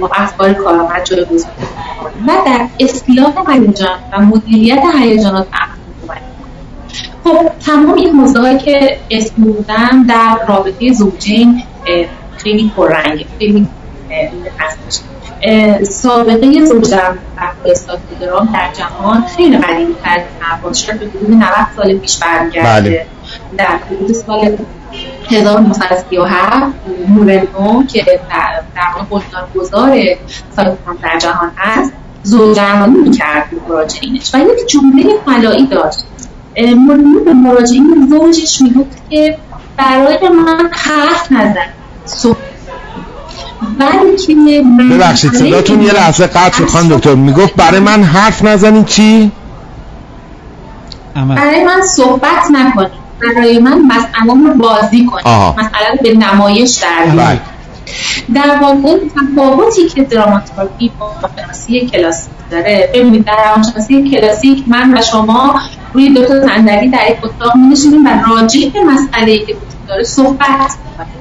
[0.00, 1.50] با افکار کارآمد جایگزین
[2.26, 5.46] و در اصلاح هیجان و مدیریت هیجانات
[7.26, 11.62] خب تمام این موضوعی که اسم بودم در رابطه زوجین
[12.36, 13.68] خیلی پررنگه خیلی
[14.58, 15.00] هستش.
[15.88, 17.14] سابقه زوج در
[18.20, 20.22] درام در جهان خیلی قدیمی تر
[20.72, 22.80] شاید به حدود 90 سال پیش برمیگرده.
[22.80, 23.06] بله.
[23.58, 24.56] در حدود سال
[25.30, 26.54] 1937
[27.08, 30.16] مورنو که در در بنیانگذار
[30.56, 34.34] سایکوپان در جهان هست زوجرمانی می‌کرد مراجعینش.
[34.34, 35.98] و یک جمله فلایی داشت.
[36.56, 39.38] مورنو به مراجعین زوجش می‌گفت که
[39.76, 41.76] برای من حرف نزن
[44.90, 49.32] ببخشید صداتون یه لحظه قطع شد خانم دکتر می‌گفت برای من حرف نزنید چی؟
[51.16, 55.54] عمل برای من صحبت نکنید برای من مسئله رو بازی کنید آها.
[55.58, 57.16] مسئله رو به نمایش در.
[57.16, 57.40] بله
[58.34, 65.02] در واقع تفاوتی که دراماتراپی با روانشناسی کلاسیک داره ببینید در روانشناسی کلاسیک من و
[65.02, 65.60] شما
[65.96, 70.02] روی دو تا صندلی در یک اتاق می‌نشینیم و راجع به مسئله‌ای که وجود داره
[70.02, 71.16] صحبت می‌کنیم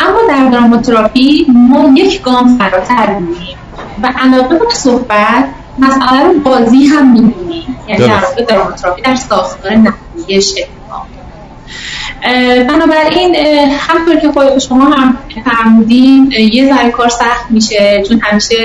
[0.00, 3.56] اما در دراماتراپی ما یک گام فراتر می‌ریم
[4.02, 5.48] و علاوه بر صحبت
[5.78, 10.54] مسئله رو بازی هم می‌بینیم یعنی در دراماتراپی در ساختار نمایش
[12.68, 13.34] بنابراین
[13.78, 18.56] همطور که خود شما هم فرمودین یه ذره کار سخت میشه چون همیشه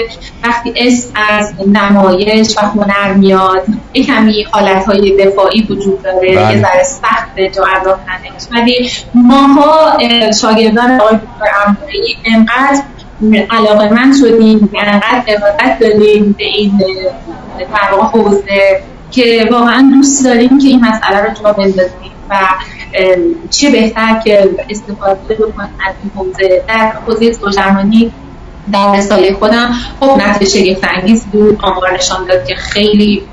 [0.43, 6.61] وقتی اسم از نمایش و هنر میاد یه کمی حالتهای دفاعی وجود داره یه بله.
[6.61, 9.97] ذره سخت جا انداختنش ولی ماها
[10.41, 12.83] شاگردان آقای دکتر امروی انقدر
[13.49, 16.81] علاقه من شدیم انقدر ارادت داریم به این
[17.59, 18.81] در حوزه
[19.11, 22.35] که واقعا دوست داریم که این مسئله رو جا بندازیم و
[23.49, 28.11] چه بهتر که استفاده بکنم از این حوزه؟ در حوزه سوژرمانی
[28.73, 29.71] در رساله خودم.
[29.99, 31.59] خب نتیجه شگفت انگیز بود.
[31.63, 33.23] آمار نشان داد که خیلی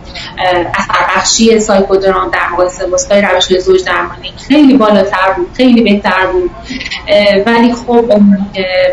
[0.75, 6.51] اثر بخشی سایکودرام در مقایسه با روش زوج درمانی خیلی بالاتر بود خیلی بهتر بود.
[7.47, 8.13] ولی خب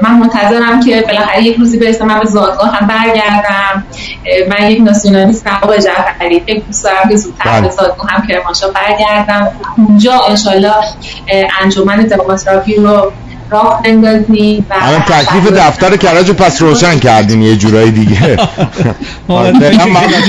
[0.02, 3.86] من منتظرم که بالاخره یک روزی برسه من به زادگاه هم برگردم.
[4.50, 6.40] من یک ناسیونالیستم آقای جعفری.
[6.40, 9.52] فکر دارم که زودتر به زادگاه هم کرمانشاه برگردم.
[9.78, 10.74] اونجا انشالله
[11.62, 13.12] انجمن دموکراسی رو
[13.52, 18.38] راه بندازیم و الان تکلیف دفتر کرج پس روشن کردین یه جورایی دیگه.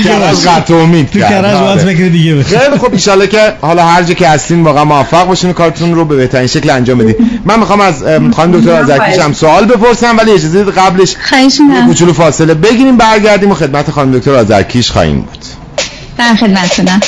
[0.03, 4.13] کرج قطع امید تو کرج باید فکر دیگه خیلی خب ان که حالا هر جا
[4.13, 7.15] که هستین واقعا موفق باشین کارتون رو به بهترین شکل انجام بدید
[7.45, 8.03] من می‌خوام از
[8.35, 13.55] خانم دکتر آذرکیش هم سوال بپرسم ولی اجازه قبلش یه کوچولو فاصله بگیریم برگردیم و
[13.55, 15.45] خدمت خانم دکتر آذرکیش خواهیم بود.
[16.17, 16.99] در خدمتتونم.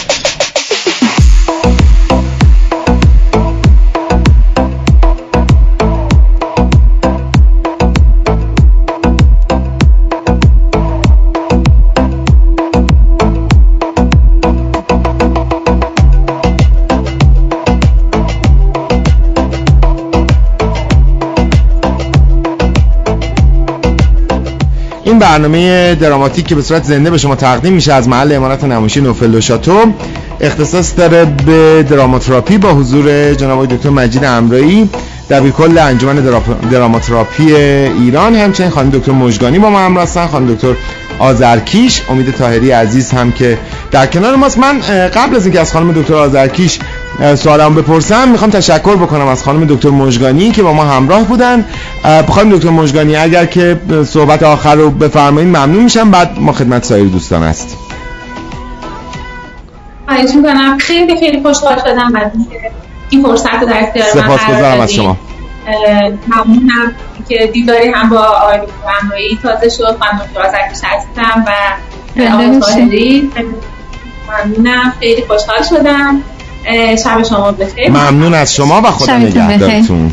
[25.20, 29.36] برنامه دراماتیک که به صورت زنده به شما تقدیم میشه از محل امارت نمایشی نوفل
[29.36, 29.94] و شاتو.
[30.42, 34.90] اختصاص داره به دراماتراپی با حضور جناب دکتر مجید امرایی
[35.30, 36.16] دبیر کل انجمن
[36.72, 38.36] دراماتراپی ایران.
[38.36, 40.28] همچنین خانم دکتر مجگانی با ما همراه هستن.
[40.28, 40.74] خانم دکتر
[41.20, 43.58] آذرکیش امید تاهری عزیز هم که
[43.92, 44.58] در کنار ماست.
[44.58, 44.80] من
[45.16, 46.80] قبل از اینکه از خانم دکتر آذرکیش
[47.36, 48.30] سوالم بپرسم.
[48.30, 51.66] می‌خوام تشکر بکنم از خانم دکتر مجگانی که با ما همراه بودن.
[52.30, 56.12] خانم دکتر مجگانی اگر که صحبت آخر رو بفرمایید ممنون میشم.
[56.12, 57.78] بعد ما خدمت سایر دوستان هستیم.
[60.08, 60.78] خواهش می‌کنم.
[60.78, 62.32] خیلی خیلی خوشحال شدم از
[63.10, 65.18] این فرصت رو در اختیار من سپاسگزارم از شما.
[66.28, 66.94] ممنونم
[67.30, 69.98] که دیداری هم با آقای دکتر تازه شد.
[70.00, 71.52] خانم دکتر هستم و
[72.34, 73.30] آقای
[74.30, 74.94] ممنونم.
[75.00, 76.22] خیلی خوشحال شدم.
[77.04, 77.90] شب شما بخیر.
[77.90, 80.12] ممنون از شما و خدا نگهدارتون.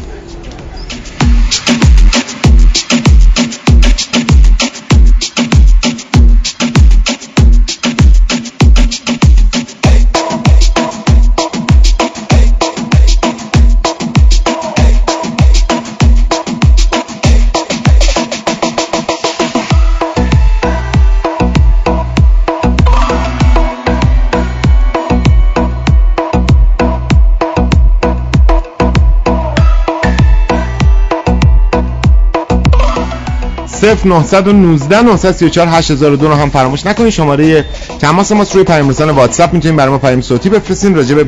[33.95, 37.11] 0919 934 8002 رو هم فراموش نکنید.
[37.11, 37.65] شماره
[37.99, 40.95] تماس ما روی پیام رسان واتساپ می‌تونید برای ما پیام صوتی بفرستین.
[40.95, 41.25] راجع به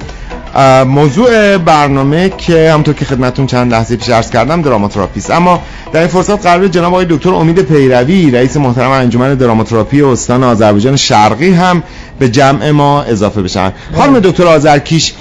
[0.85, 6.09] موضوع برنامه که همونطور که خدمتتون چند لحظه پیش عرض کردم دراماتراپیست اما در این
[6.09, 11.83] فرصت قرار جناب آقای دکتر امید پیروی رئیس محترم انجمن دراماتراپی استان آذربایجان شرقی هم
[12.19, 13.73] به جمع ما اضافه بشن.
[13.97, 15.13] خانم دکتر آذرکیش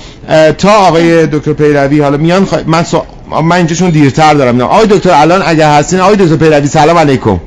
[0.57, 2.53] تا آقای دکتر پیروی حالا میان خ...
[2.67, 2.83] من
[3.43, 4.61] من اینجا چون دیرتر دارم.
[4.61, 7.39] آقای دکتر الان اگر هستین آقای دکتر پیروی سلام علیکم.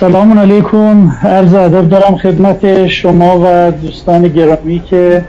[0.00, 1.10] سلام علیکم.
[1.22, 5.24] عرض ادب دارم خدمت شما و دوستان گرامی که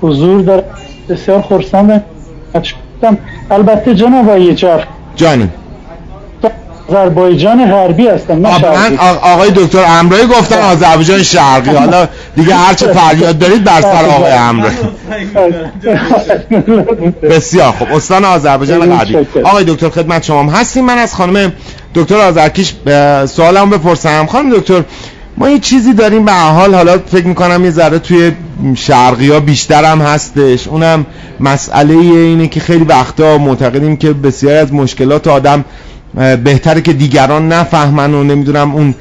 [0.00, 0.64] حضور دارم.
[1.08, 2.02] بسیار خرسندم.
[3.50, 5.48] البته جناب آقای جعفر جانی
[6.88, 8.50] آذربایجان غربی هستم من
[9.22, 11.70] آقای دکتر امرایی گفتن آذربایجان شرقی.
[11.70, 14.76] حالا دیگه هر چه فریاد دارید بر سر آقای امرایی.
[17.22, 19.16] بسیار خب استان آذربایجان غربی.
[19.44, 20.84] آقای دکتر خدمت شما هستیم.
[20.84, 21.52] من از خانم
[21.94, 22.74] دکتر آذرکیش
[23.26, 24.26] سوالم بپرسم.
[24.26, 24.82] خانم دکتر
[25.36, 26.74] ما یه چیزی داریم به حال.
[26.74, 28.32] حالا فکر می‌کنم یه ذره توی
[28.74, 30.68] شرقی ها بیشتر هم هستش.
[30.68, 31.06] اونم
[31.40, 35.64] مسئله اینه که خیلی وقتا معتقدیم که بسیاری از مشکلات آدم
[36.14, 38.94] بهتره که دیگران نفهمن و نمی‌دونم اون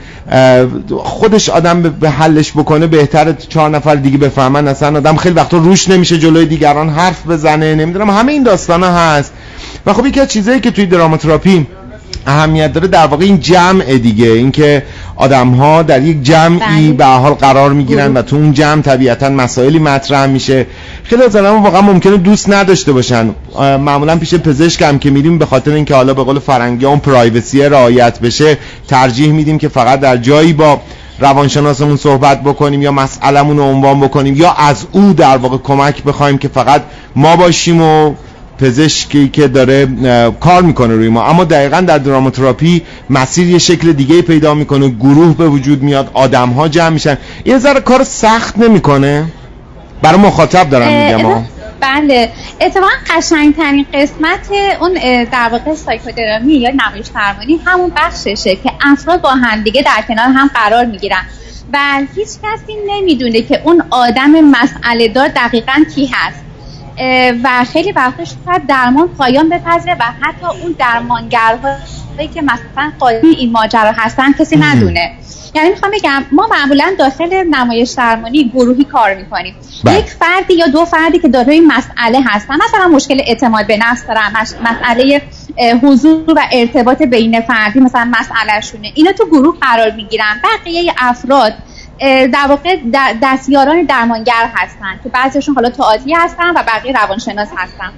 [0.98, 4.68] خودش آدم به حلش بکنه بهتره چهار نفر دیگه بفهمن.
[4.68, 9.34] اصلا آدم خیلی وقتا روش نمیشه جلوی دیگران حرف بزنه نمی‌دونم همه این داستان هست.
[9.86, 11.68] و خب یکی از چیزایی که توی دراماتراپی
[12.28, 14.28] اهمیت داره در واقع این جمع دیگه.
[14.28, 14.84] اینکه
[15.16, 16.94] آدم ها در یک جمعی بله.
[16.94, 20.66] به حال قرار می‌گیرن و تو اون جمع طبیعتا مسائلی مطرح میشه.
[21.04, 23.30] خیلی از آدم واقعا ممکنه دوست نداشته باشن.
[23.60, 27.62] معمولا پیش پزشک هم که میریم به خاطر اینکه حالا به قول فرنگی اون پرایوسی
[27.62, 28.58] رعایت بشه
[28.88, 30.82] ترجیح میدیم که فقط در جایی با
[31.20, 36.38] روانشناسمون صحبت بکنیم یا مسئلمون رو عنوان بکنیم یا از او در واقع کمک بخوایم
[36.38, 36.82] که فقط
[37.16, 38.14] ما باشیم و
[38.62, 39.88] پزشکی که داره
[40.40, 41.26] کار می‌کنه روی ما.
[41.30, 46.50] اما دقیقا در دراماتراپی مسیر یه شکل دیگه پیدا می‌کنه گروه به وجود میاد آدم
[46.50, 47.18] ها جمع میشن.
[47.46, 49.26] یه ذره کار سخت نمی‌کنه؟
[50.02, 51.46] برای مخاطب دارم میگم
[51.80, 52.30] بله.
[52.62, 54.48] اتفاقا قشنگترین قسمت
[54.82, 54.94] اون
[55.32, 60.50] در واقع سایکودرامی یا نمایش درمانی همون بخششه که افراد با همدیگه در کنار هم
[60.54, 61.22] قرار می‌گیرن.
[61.74, 61.78] و
[62.16, 66.51] هیچ کسی نمی‌دونه که اون آدم مسئله دار دقیقا کی هست.
[67.44, 73.52] و خیلی وقتا شاید درمان پایان بپذیره و حتی اون درمانگرهایی که مثلا قاضی این
[73.52, 74.58] ماجرا هستن کسی.
[74.58, 75.12] ندونه
[75.56, 80.00] یعنی می‌خوام بگم ما معمولا داخل نمایش درمانی گروهی کار می‌کنیم بله.
[80.00, 84.34] یک فردی یا دو فردی که دارای مسئله هستن مثلا مشکل اعتماد به نفس دارن
[84.64, 85.22] مسئله
[85.84, 91.54] حضور و ارتباط بین فردی مثلا مسئله شونه اینا تو گروه قرار می‌گیرن بقیه افراد
[92.02, 92.78] در واقع
[93.22, 97.90] دستیاران درمانگر هستن که بعضیشون حالا تئاتری هستن و بقیه روانشناس هستن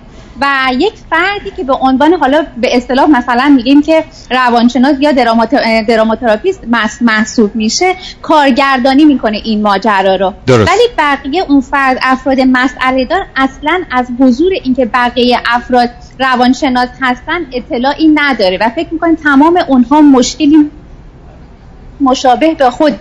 [0.41, 5.55] و یک فردی که به عنوان حالا به اصطلاح مثلا میگیم که روانشناس یا درامات...
[5.87, 6.63] دراماتراپیست
[7.01, 10.71] محسوب میشه کارگردانی می‌کنه این ماجرا رو درست.
[10.71, 15.89] ولی بقیه اون فرد افراد مسئله دار اصلا از حضور اینکه بقیه افراد
[16.19, 20.71] روانشناس هستن اطلاعی نداره و فکر می‌کنه تمام اونها مشکلی
[22.01, 22.93] مشابه به خود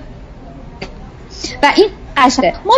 [1.63, 1.87] و این
[2.17, 2.75] قشنگه ما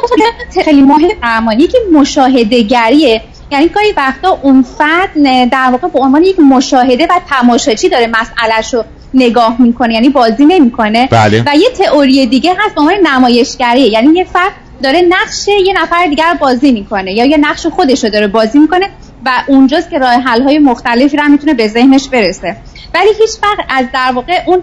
[0.55, 5.11] تو خیلی مهم درمانی که مشاهده گریه یعنی گاهی وقتا اون فرد
[5.51, 8.85] در واقع به عنوان یک مشاهده و تماشاچی داره مسئلهش رو
[9.15, 11.09] نگاه می‌کنه یعنی بازی نمی‌کنه.
[11.11, 11.43] بله.
[11.47, 14.53] و یه تئوری دیگه هست به عنوان نمایشگریه یعنی یه فرد
[14.83, 18.91] داره نقش یه نفر دیگر بازی می‌کنه یا یه نقش خودش رو داره بازی می‌کنه
[19.27, 22.57] و اونجاست که راه حل های مختلفی رو می‌تونه به ذهنش برسه.
[22.95, 24.63] ولی هیچ وقت از در واقع اون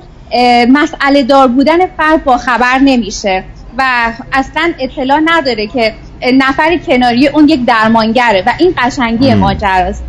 [0.70, 3.44] مسئله دار بودن فرد با خبر نمیشه.
[3.78, 9.34] و اصلا اطلاع نداره که اه، نفر کناری اون یک درمانگره و این قشنگی.
[9.34, 10.04] ماجراست.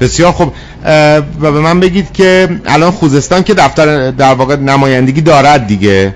[0.00, 0.52] بسیار خوب.
[1.40, 6.14] و به من بگید که الان خوزستان که دفتر در واقع نمایندگی دارد دیگه.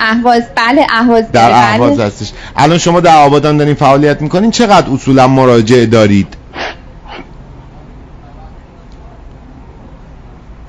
[0.00, 1.56] اهواز بله اهواز در بله.
[1.56, 2.32] اهواز هستش.
[2.56, 6.36] الان شما در آبادان دارین فعالیت می‌کنین؟ چقدر اصولا مراجعه دارید؟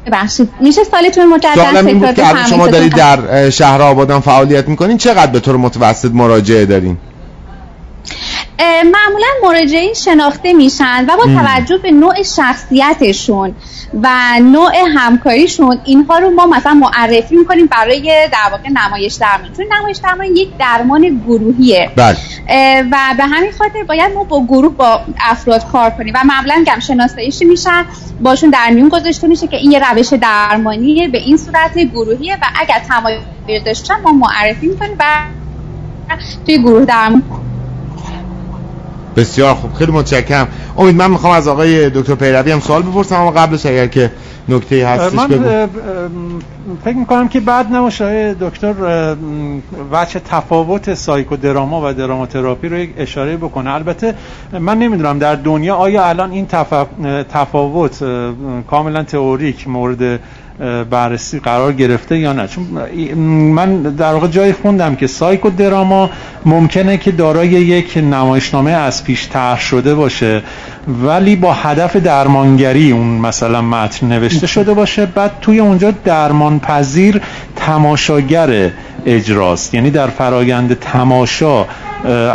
[0.05, 4.97] ببخشید میشه سالتون مجدد سوالم این بود تکرار شما؟ دارید در شهر آبادان فعالیت می‌کنین
[4.97, 6.97] چقدر به طور متوسط مراجعه دارین
[8.63, 11.23] معمولا مراجعین شناخته میشن و با.
[11.23, 13.55] توجه به نوع شخصیتشون
[14.03, 14.09] و
[14.41, 19.53] نوع همکاریشون اینها رو ما مثلا معرفی می‌کنیم برای در واقع نمایش درمان.
[19.57, 21.89] چون نمایش درمان یک درمان گروهیه.
[21.95, 22.17] بله.
[22.91, 26.79] و به همین خاطر باید ما با گروه با افراد کار کنیم و معمولا گم
[26.79, 27.85] شناسایی میشن؟
[28.21, 32.45] باشون در میون گذاشته میشه که این یه روش درمانیه به این صورت گروهیه و
[32.55, 35.05] اگر تمایل داشتن ما معرفی می‌کنیم و
[36.45, 37.40] توی گروه درمان
[39.15, 39.73] بسیار خوب.
[39.73, 40.47] خیلی متشکرم.
[40.77, 43.15] امید من می‌خوام از آقای دکتر پیروی هم سوال بپرسم.
[43.15, 44.11] اما قبلش اگر که
[44.49, 45.67] نکته هستش من بگو.
[46.85, 48.73] فکر می‌کنم که بعد نباشه دکتر
[49.91, 53.73] وجه تفاوت سایکودراما و دراماتراپی رو یک اشاره بکنه.
[53.73, 54.15] البته
[54.59, 58.03] من نمی‌دونم در دنیا آیا الان این تف- تفاوت
[58.67, 60.19] کاملا تئوریک مورد
[60.89, 62.47] بررسی قرار گرفته یا نه.
[62.47, 62.63] چون
[63.27, 66.09] من در واقع جایی خوندم که سایکودراما
[66.45, 70.43] ممکنه که دارای یک نمایشنامه از پیش طرح شده باشه
[71.03, 75.05] ولی با هدف درمانگری اون مثلا متن نوشته شده باشه.
[75.05, 77.21] بعد توی اونجا درمان پذیر
[77.55, 78.71] تماشاگر
[79.05, 79.73] اجراست.
[79.73, 81.65] یعنی در فرایند تماشا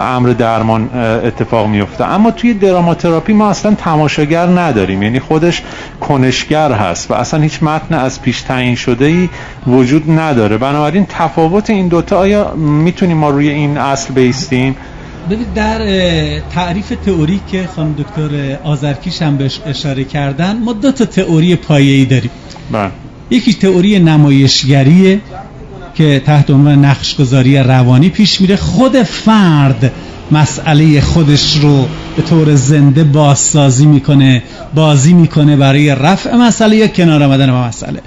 [0.00, 0.90] امر درمان
[1.24, 5.02] اتفاق میفته اما توی دراماتراپی ما اصلا تماشاگر نداریم.
[5.02, 5.62] یعنی خودش
[6.00, 9.28] کنشگر هست و اصلا هیچ متن از پیش تعیین شده ای
[9.66, 10.58] وجود نداره.
[10.58, 14.76] بنابراین تفاوت این دوتا آیا می‌تونیم ما روی این اصل بیستیم؟
[15.26, 15.78] ببینید در
[16.54, 22.04] تعریف تئوری که خانم دکتر آذرکیش هم بهش اشاره کردن ما دو تا تئوری پایه‌ای
[22.04, 22.30] داریم.
[22.72, 22.90] بله.
[23.30, 25.20] یکی تئوری نمایشگریه.
[25.97, 28.57] که تحت عنوان نقشگذاری روانی پیش میره.
[28.57, 29.92] خود فرد
[30.30, 31.86] مسئله خودش رو
[32.16, 34.42] به طور زنده بازسازی می‌کنه
[34.74, 38.01] بازی می‌کنه برای رفع مسئله یا کنار آمدن با مسئله.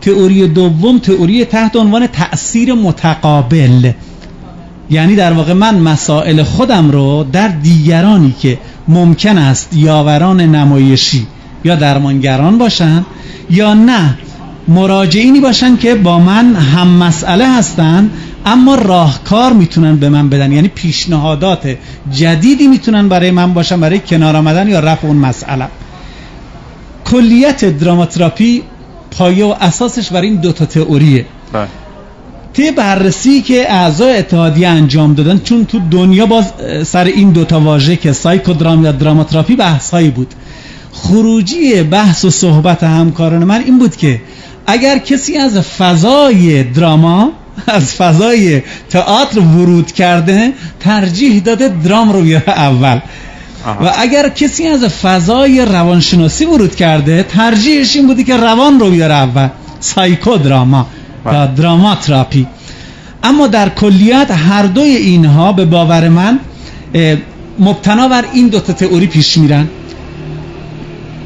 [0.00, 3.92] تئوری دوم تئوری تحت عنوان تأثیر متقابل.
[4.90, 8.58] یعنی در واقع من مسائل خودم رو در دیگرانی که
[8.88, 11.26] ممکن است یاوران نمایشی
[11.64, 13.04] یا درمانگران باشن
[13.50, 14.18] یا نه
[14.68, 18.10] مراجعینی باشن که با من هم مسئله هستن
[18.46, 20.52] اما راهکار می‌تونن به من بدن.
[20.52, 21.76] یعنی پیشنهادات
[22.12, 25.68] جدیدی می‌تونن برای من باشن برای کنار آمدن یا رفع اون مسئله.
[27.04, 28.62] کلیت دراماتراپی
[29.10, 31.26] پایه و اساسش بر این دوتا تئوریه.
[31.52, 31.66] بله.
[32.52, 36.52] طی بررسی که اعضای اتحادیه انجام دادن چون تو دنیا باز
[36.84, 40.34] سر این دوتا واژه که سایکودرام یا دراماتراپی بحث هایی بود.
[40.92, 44.20] خروجی بحث و صحبت همکاران من این بود که
[44.66, 47.32] اگر کسی از فضای دراما
[47.66, 53.00] از فضای تئاتر ورود کرده ترجیح داده درام رو بیاره اول
[53.66, 59.14] و اگر کسی از فضای روانشناسی ورود کرده ترجیحش این بودی که روان رو بیاره
[59.14, 59.48] اول.
[59.80, 60.86] سایکو دراما
[61.26, 62.46] یا دراما تراپی
[63.22, 66.40] اما در کلیت هر دوی اینها به باور من
[67.58, 69.68] مبتنا بر این دو تا تئوری پیش میرن.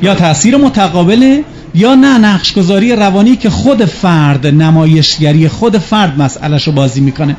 [0.03, 1.45] یا تاثیر متقابله
[1.77, 7.37] یا نه نقشگذاری روانی که خود فرد نمایشگری خود فرد مسئلهشو بازی می‌کنه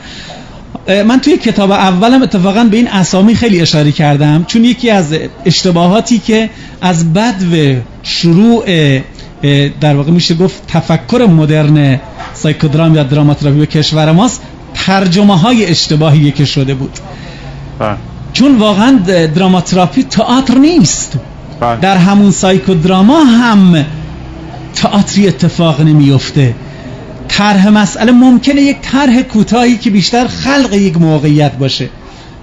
[0.88, 5.16] من توی کتاب اولم اتفاقا به این اسامی خیلی اشاره کردم چون یکی از
[5.46, 6.50] اشتباهاتی که
[6.82, 8.66] از بد و شروع
[9.82, 12.00] در واقع میشه گفت تفکر مدرن
[12.34, 14.42] سایکودرام یا دراماتراپی به کشور ماست
[14.74, 16.92] ترجمه های اشتباهی که شده بود
[17.80, 17.96] بله.
[18.34, 19.00] چون واقعا
[19.36, 21.20] دراماتراپی تئاتر نیست
[21.60, 21.80] بله.
[21.80, 23.86] در همون سایکودراما هم
[24.82, 26.56] تئاتری اتفاق نمیفته
[27.28, 31.90] طرح مسئله ممکنه یک طرح کوتاهی که بیشتر خلق یک موقعیت باشه.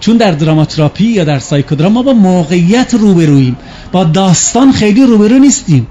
[0.01, 3.57] چون در دراماتراپی یا در سایکودرام ما با موقعیت روبرویم
[3.93, 5.87] با داستان خیلی روبرو نیستیم.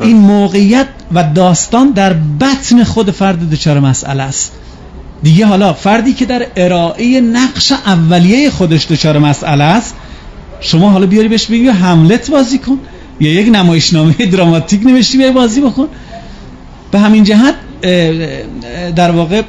[0.00, 4.52] این موقعیت و داستان در بطن خود فرد دچار مسئله است.
[5.22, 9.94] دیگه حالا فردی که در ارائه نقش اولیه خودش دچار مسئله است
[10.60, 12.78] شما حالا بیاری بهش بگی هملت بازی کن.
[13.20, 15.88] یا یک نمایشنامه دراماتیک نوشتی بیای بازی بکن.
[16.90, 17.54] به همین جهت
[18.96, 19.42] در واقع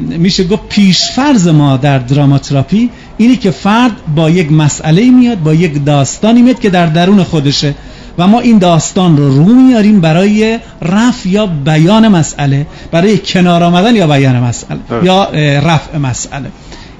[0.00, 5.84] میشه گفت پیشفرز ما در دراماتراپی اینی که فرد با یک مسئله میاد با یک
[5.84, 7.74] داستانی میاد که در درون خودشه
[8.18, 13.96] و ما این داستان رو رو میاریم برای رفع یا بیان مسئله برای کنار آمدن
[13.96, 15.30] یا بیان مسئله یا
[15.60, 16.50] رفع مسئله.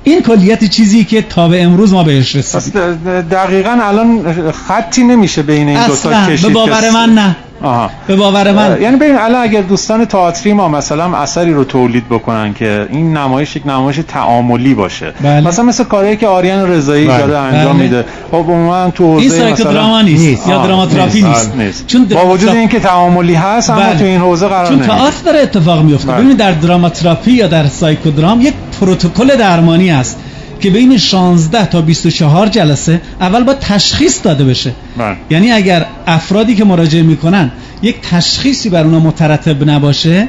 [0.07, 2.97] این کلیت چیزی که تا به امروز ما بهش رسیدیم.
[3.31, 6.47] دقیقا الان خطی نمیشه بین این دو تا کشید.
[6.47, 7.37] به باور من نه.
[7.63, 7.91] آها.
[8.07, 12.55] به باور من یعنی ببین الان اگر دوستان تئاتری ما مثلا اثری رو تولید بکنن
[12.55, 15.49] که این نمایش یک نمایش تعاملی باشه بله.
[15.49, 17.19] مثلا مثل کاری که آریان رضایی بله.
[17.19, 17.83] داره انجام بله.
[17.83, 20.49] میده خب عموما تو حوزه این سایکودراما نیست, نیست.
[20.49, 21.57] یا دراماتراپی نیست.
[21.57, 23.99] نیست, چون با وجود اینکه تعاملی هست اما بله.
[23.99, 26.17] تو این حوزه قرار چون تئاتر داره اتفاق میفته بله.
[26.17, 30.19] ببینید در دراماتراپی یا در سایکودرام یک پروتکل درمانی است
[30.61, 34.73] که بین 16 تا 24 جلسه اول با تشخیص داده بشه.
[34.99, 35.17] بله.
[35.31, 37.51] یعنی اگر افرادی که مراجعه می‌کنن
[37.83, 40.29] یک تشخیصی بر اونا مترتب نباشه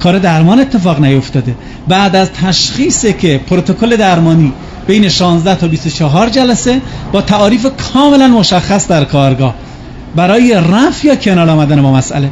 [0.00, 1.54] کار درمان اتفاق نیفتاده.
[1.88, 4.52] بعد از تشخیص که پروتکل درمانی
[4.86, 6.80] بین 16 تا 24 جلسه
[7.12, 9.54] با تعاریف کاملا مشخص در کارگاه.
[10.16, 12.30] برای رفع یا کنار آمدن با مسئله.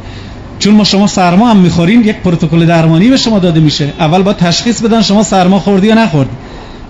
[0.59, 3.93] چون ما شما سرما هم می‌خورین یک پروتکل درمانی به شما داده میشه.
[3.99, 6.31] اول با تشخیص بدن شما سرما خوردی یا نخوردی.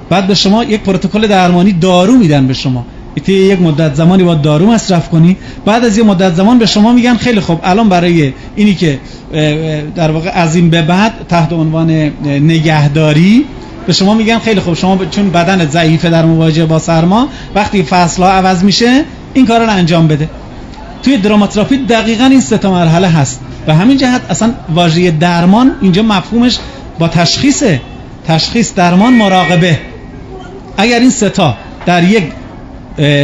[0.10, 2.86] بعد به شما یک پروتکل درمانی دارو میدن به شما.
[3.28, 5.38] یک مدت زمانی با دارو مصرف کنی.
[5.66, 9.00] بعد از یه مدت زمان به شما میگن خیلی خوب الان برای اینی که
[9.96, 11.92] در واقع از این به بعد تحت عنوان
[12.26, 13.46] نگهداری
[13.88, 14.74] به شما میگن خیلی خوب.
[14.74, 19.04] شما چون بدن ضعیفه در مواجهه با سرما وقتی فصل ها عوض میشه
[19.34, 20.30] این کار رو انجام بده.
[21.04, 23.40] توی دراماتراپی دقیقا این سه تا مرحله هست.
[23.68, 26.58] و همین جهت اصلا واژه درمان اینجا مفهومش
[27.00, 27.82] با تشخیصه.
[28.28, 29.80] تشخیص درمان مراقبه.
[30.78, 32.24] اگر این سه تا در یک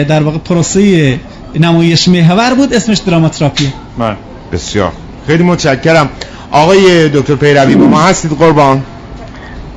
[0.08, 1.20] در واقع پروسه
[1.60, 4.16] نمایش محور بود اسمش دراماتراپیه بله.
[4.52, 4.92] بسیار.
[5.28, 6.10] خیلی متشکرم.
[6.52, 8.84] آقای دکتر پیروی با ما هستید قربان؟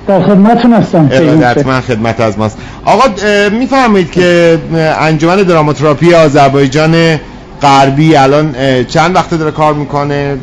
[0.08, 2.58] در خدمتتون هستم ارادتمند خدمت از ماست.
[2.84, 4.58] آقا اه، میفرمایید که
[5.00, 7.20] انجمن دراماتراپی آذربایجان
[7.62, 8.54] غربی الان
[8.84, 10.36] چند وقت داره کار می‌کنه؟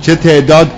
[0.00, 0.70] چه تعداد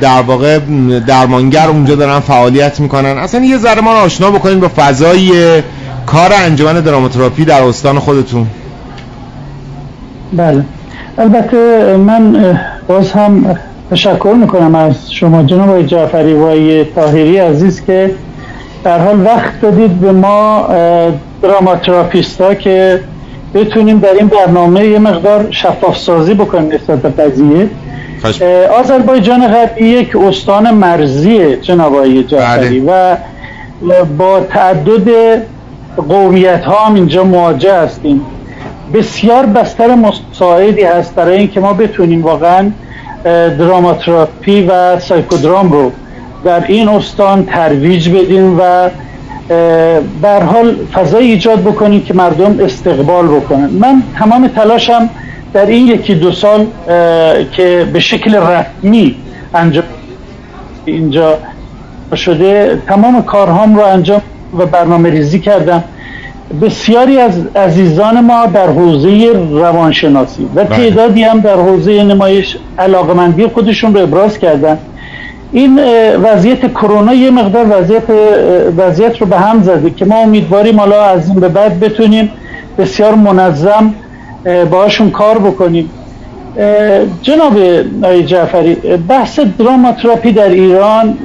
[0.00, 0.58] در واقع
[1.06, 3.18] درمانگر اونجا دارن فعالیت می‌کنن.
[3.18, 5.62] اصلا یه ذره ما رو آشنا بکنید با فضای
[6.06, 8.46] کار انجمن دراماتراپی در استان خودتون.
[10.32, 10.64] بله.
[11.18, 12.58] البته من
[12.88, 13.58] باز هم
[13.90, 18.10] تشکر می‌کنم از شما جناب جعفری و آقای طاهری عزیز که
[18.84, 20.68] در حال وقت دادید به ما
[21.42, 23.00] دراماتراپیستا که
[23.54, 27.68] بتونیم در این برنامه یه مقدار شفاف سازی بکنیم نسبت به قضیه.
[28.78, 33.16] آذربایجان غربی یک استان مرزیه جناب آقای جعفری و
[34.18, 35.42] با تعدد
[36.08, 38.20] قومیت ها هم اینجا مواجه هستیم.
[38.94, 42.70] بسیار بستر مساعدی هست برای اینکه ما بتونیم واقعا
[43.58, 45.92] دراماتراپی و سایکودرام رو
[46.44, 48.88] در این استان ترویج بدیم و
[50.22, 53.70] بر حال فضای ایجاد بکنیم که مردم استقبال بکنن.
[53.80, 55.10] من تمام تلاشم
[55.54, 56.66] در این یکی دو سال
[57.52, 59.16] که به شکل رسمی
[59.54, 59.84] انجام
[60.84, 61.38] اینجا
[62.16, 64.22] شده تمام کارهام رو انجام
[64.58, 65.84] و برنامه ریزی کردم
[66.62, 70.76] بسیاری از عزیزان ما در حوزه روانشناسی و بله.
[70.76, 74.78] تعدادی هم در حوزه نمایش علاقمندی خودشون رو ابراز کردن
[75.52, 75.78] این
[76.14, 78.02] وضعیت کرونا یه مقدار وضعیت
[78.76, 82.30] وضعیت رو به هم زده که ما امیدواریم حالا از این به بعد بتونیم
[82.78, 83.94] بسیار منظم
[84.70, 85.90] باشون کار بکنیم.
[87.22, 87.58] جناب
[88.02, 88.74] آقای جعفری
[89.08, 91.18] بحث دراماتراپی در ایران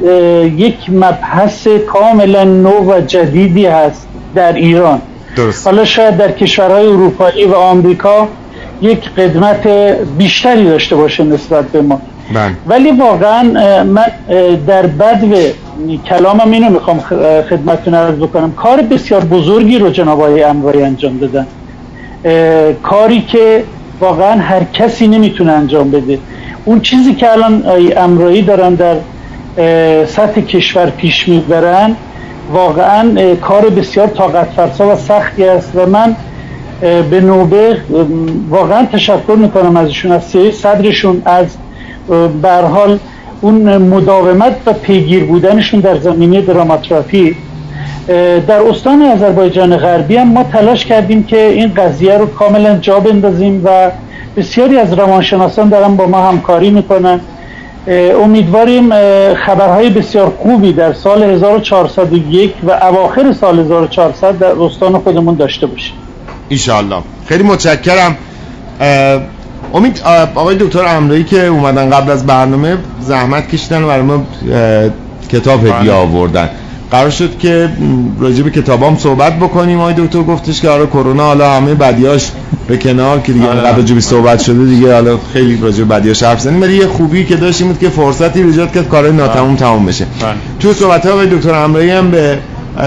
[0.57, 5.01] یک مبحث کاملا نو و جدیدی هست در ایران.
[5.35, 5.67] درست.
[5.67, 8.27] حالا شاید در کشورهای اروپایی و آمریکا
[8.81, 9.67] یک قدمت
[10.17, 12.01] بیشتری داشته باشه نسبت به ما.
[12.33, 12.51] بله.
[12.67, 13.43] ولی واقعا
[13.83, 14.05] من
[14.67, 15.35] در بدو
[16.09, 16.99] کلامم اینو می‌خوام
[17.49, 18.51] خدمتتون عرض بکنم.
[18.51, 21.47] کار بسیار بزرگی رو جناب آقای امرایی انجام دادن.
[22.83, 23.63] کاری که
[23.99, 26.19] واقعا هر کسی نمی‌تونه انجام بده.
[26.65, 27.63] اون چیزی که الان
[27.97, 28.95] امرایی دارن در
[30.05, 31.95] سطح کشور پیش می‌برن
[32.53, 36.15] واقعا کار بسیار طاقت فرسا و سختی است و من
[36.81, 37.77] به نوبه
[38.49, 41.45] واقعا تشکر می‌کنم ازشون از صدرشون از
[42.41, 42.99] برحال
[43.41, 47.35] اون مداومت و پیگیر بودنشون در زمینه دراماترافی
[48.47, 53.61] در استان آذربایجان غربی هم ما تلاش کردیم که این قضیه رو کاملا جا بندازیم
[53.65, 53.91] و
[54.37, 57.19] بسیاری از روانشناسان دارن با ما همکاری می‌کنن.
[58.23, 58.89] امیدواریم
[59.33, 65.93] خبرهای بسیار خوبی در سال 1401 و اواخر سال 1400 در استان خودمون داشته باشیم.
[66.49, 68.15] ایشالله خیلی متشکرم.
[69.73, 70.01] امید
[70.35, 74.23] آقای دکتر امرایی که اومدن قبل از برنامه زحمت کشیدن و برای ما
[75.29, 75.91] کتاب هدیه بله.
[75.91, 76.49] آوردن.
[76.91, 77.69] قرار شد که
[78.19, 82.31] راجع به کتابام صحبت بکنیم آقای دکتر گفتش که آره کرونا حالا همه بدیاش
[82.67, 83.99] به کنار که دیگه انقدر آره.
[83.99, 87.67] صحبت شده دیگه حالا خیلی راجع به بدیاش حرف زنیم ولی یه خوبی که داشتیم
[87.67, 89.55] بود که فرصتی ایجاد کرد کارهای ناتمام.
[89.55, 90.05] تموم بشه.
[90.59, 92.39] تو صحبت ها دکتر امرایی هم به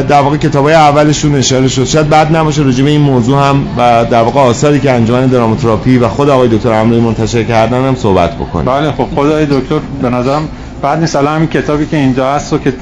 [0.08, 4.04] در واقع کتابای اولشون اشاره شد شاید بعد نباشه راجع به این موضوع هم و
[4.10, 8.34] در واقع آثاری که انجمن دراماتراپی و خود آقای دکتر امرایی منتشر کردن هم صحبت
[8.34, 10.48] بکنیم بله خب خدای دکتر به نظرم
[10.82, 12.72] بعد نیست الان همین کتابی که اینجا هست و که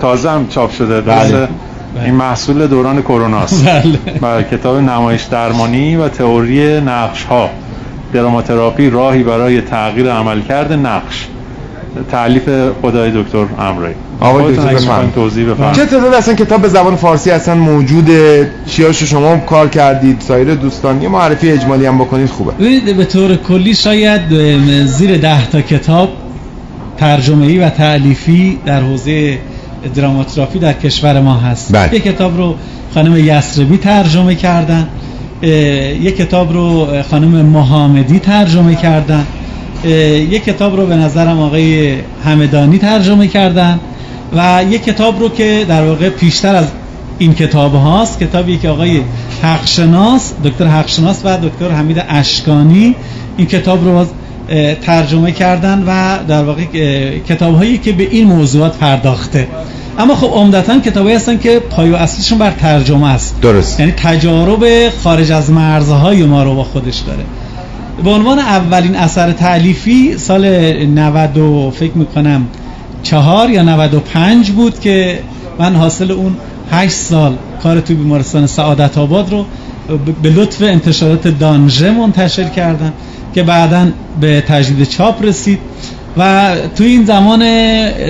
[0.00, 1.48] تازه هم چاپ شده بله.
[2.04, 3.64] این محصول دوران کرونا است.
[3.64, 3.98] بله.
[4.20, 4.44] بله.
[4.44, 7.50] کتاب نمایش درمانی و تئوری نقش ها
[8.12, 11.26] دراماتراپی راهی برای تغییر عملکرد نقش.
[12.10, 12.42] تعلیف
[12.82, 13.94] خدای دکتر امری.
[14.20, 15.76] آقای دکتر توضیح بفرمایید.
[15.76, 21.02] چه تعداد اصلا کتاب به زبان فارسی اصلا موجوده چیاش شما کار کردید سایر دوستان
[21.02, 22.52] یه معرفی اجمالی هم بکنید خوبه.
[22.96, 24.20] به طور کلی شاید
[24.86, 26.08] زیر ده تا کتاب
[26.96, 29.38] ترجمه‌ای و تعلیفی در حوزه
[29.94, 31.94] دراماترافی در کشور ما هست بله.
[31.94, 32.54] یک کتاب رو
[32.94, 34.88] خانم یسربی ترجمه کردن
[36.02, 39.26] یک کتاب رو خانم محمدی ترجمه کردن
[40.30, 41.94] یک کتاب رو به نظرم آقای
[42.24, 43.80] همدانی ترجمه کردن
[44.36, 46.66] و یک کتاب رو که در واقع پیشتر از
[47.18, 49.00] این کتاب هاست کتابی که آقای
[49.42, 52.94] حقشناس دکتر حقشناس و دکتر حمید اشکانی
[53.36, 54.06] این کتاب رو
[54.82, 56.64] ترجمه کردن و در واقع
[57.18, 59.48] کتاب هایی که به این موضوعات پرداخته.
[59.98, 63.40] اما خب عمدتا کتابی هستن که پای و اصلشون بر ترجمه است.
[63.40, 63.80] درست.
[63.80, 67.24] یعنی تجارب خارج از مرزهای ما رو با خودش داره.
[68.04, 70.46] به عنوان اولین اثر تعلیفی سال
[70.86, 72.46] 90 فکر می‌کنم
[73.02, 75.18] چهار یا 95 بود که
[75.58, 76.36] من حاصل اون
[76.70, 79.44] 8 سال کار توی بیمارستان سعادت آباد رو
[80.22, 82.92] به لطف انتشارات دانژه منتشر کردم.
[83.36, 83.86] که بعدا
[84.20, 85.58] به تجدید چاپ رسید
[86.16, 87.38] و توی این زمان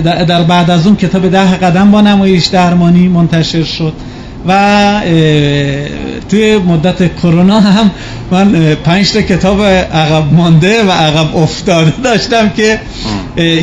[0.03, 3.93] در بعد از اون کتاب ده قدم با نمایش درمانی منتشر شد
[4.49, 5.01] و
[6.29, 7.91] توی مدت کرونا هم
[8.31, 12.81] من پنج تا کتاب عقب مانده و عقب افتاده داشتم که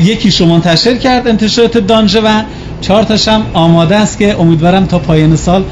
[0.04, 2.42] یکیشو منتشر کرد انتشارات دانژه و
[2.82, 5.64] چهار تاشم آماده است که امیدوارم تا پایان سال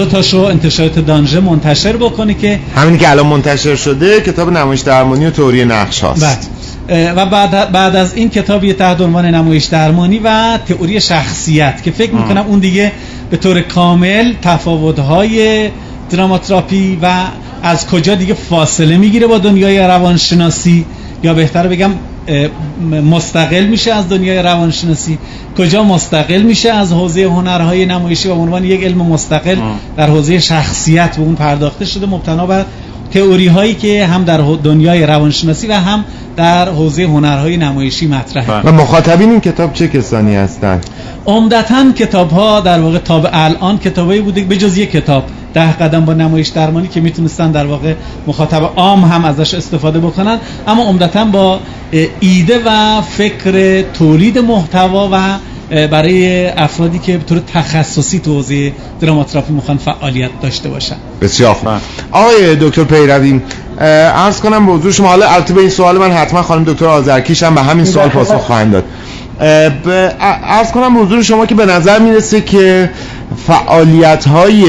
[0.00, 5.26] دو تاشو انتشارات دانژه منتشر بکنه که همین که الان منتشر شده کتاب نمایش درمانی
[5.26, 6.50] و توری نقش هاست
[6.88, 7.12] بله.
[7.12, 11.90] و بعد, بعد از این کتاب یه تحت عنوان نمایش درمانی و تئوری شخصیت که
[11.90, 12.92] فکر می‌کنم اون دیگه
[13.30, 15.68] به طور کامل تفاوت‌های
[16.10, 17.12] دراماتراپی و
[17.62, 20.86] از کجا دیگه فاصله می‌گیره با دنیای روانشناسی
[21.22, 21.90] یا بهتر بگم
[23.10, 25.18] مستقل میشه از دنیای روانشناسی؟
[25.58, 29.56] کجا مستقل میشه از حوزه هنرهای نمایشی و عنوان یک علم مستقل
[29.96, 32.64] در حوزه شخصیت به اون پرداخته شده مبتنا بر
[33.10, 36.04] تئوری هایی که هم در دنیای روانشناسی و هم
[36.36, 38.60] در حوزه هنرهای نمایشی مطرحه.
[38.60, 40.86] و مخاطبین این کتاب چه کسانی هستند؟
[41.26, 45.24] عمدتا کتاب ها در واقع تا به الان کتابایی بوده به جز یک کتاب.
[45.54, 47.94] ده قدم با نمایش درمانی که می‌تونستن در واقع
[48.26, 50.38] مخاطب عام هم ازش استفاده بکنن.
[50.66, 51.60] اما عمدتا با
[52.20, 55.38] ایده و فکر تولید محتوا و
[55.86, 60.96] برای افرادی که به طور تخصصی تو حوزه دراماتراپی می‌خوان فعالیت داشته باشن.
[61.20, 61.68] بسیار خوب.
[62.12, 63.40] آقای دکتر پیروی
[64.14, 67.42] عرض کنم به حضور شما حالا البته به این سوال من حتما خانم دکتر آذرکیش
[67.42, 68.84] هم به همین سوال پاسخ خواهند داد.
[69.40, 72.90] عرض کنم حضور شما که به نظر می‌رسه که
[73.46, 74.64] فعالیت های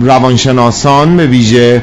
[0.00, 1.82] روانشناسان به ویژه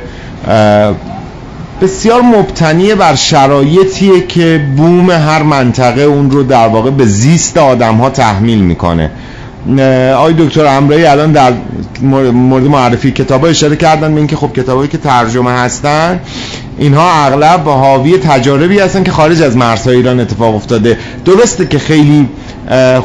[1.81, 7.95] بسیار مبتنی بر شرایطیه که بوم هر منطقه اون رو در واقع به زیست آدم
[7.95, 9.11] ها تحمیل می‌کنه.
[10.15, 11.53] آقای دکتر امرایی الان در
[12.31, 16.19] مورد معرفی کتاب اشاره کردن به اینکه خب کتابایی که ترجمه هستن
[16.77, 20.97] اینها اغلب حاوی تجاربی هستن که خارج از مرزهای ایران اتفاق افتاده.
[21.25, 22.29] درسته که خیلی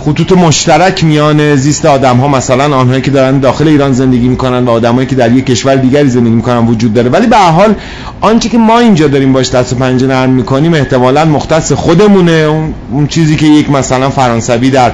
[0.04, 4.70] خطوط مشترک میان زیست آدم ها مثلا آنهایی که دارن داخل ایران زندگی می‌کنن و
[4.70, 7.10] آدمایی که در یک کشور دیگری زندگی می‌کنن وجود داره.
[7.10, 7.74] ولی به حال
[8.20, 12.48] آنچه که ما اینجا داریم باش دست و پنجه نرم می‌کنیم احتمالا مختص خودمونه.
[12.92, 14.92] اون چیزی که یک مثلا فرانسوی در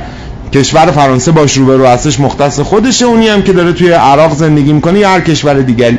[0.55, 4.99] کشور فرانسه باش روبرو هستش مختص خودشه اونی هم که داره توی عراق زندگی می‌کنه
[4.99, 5.99] یا هر کشور دیگری.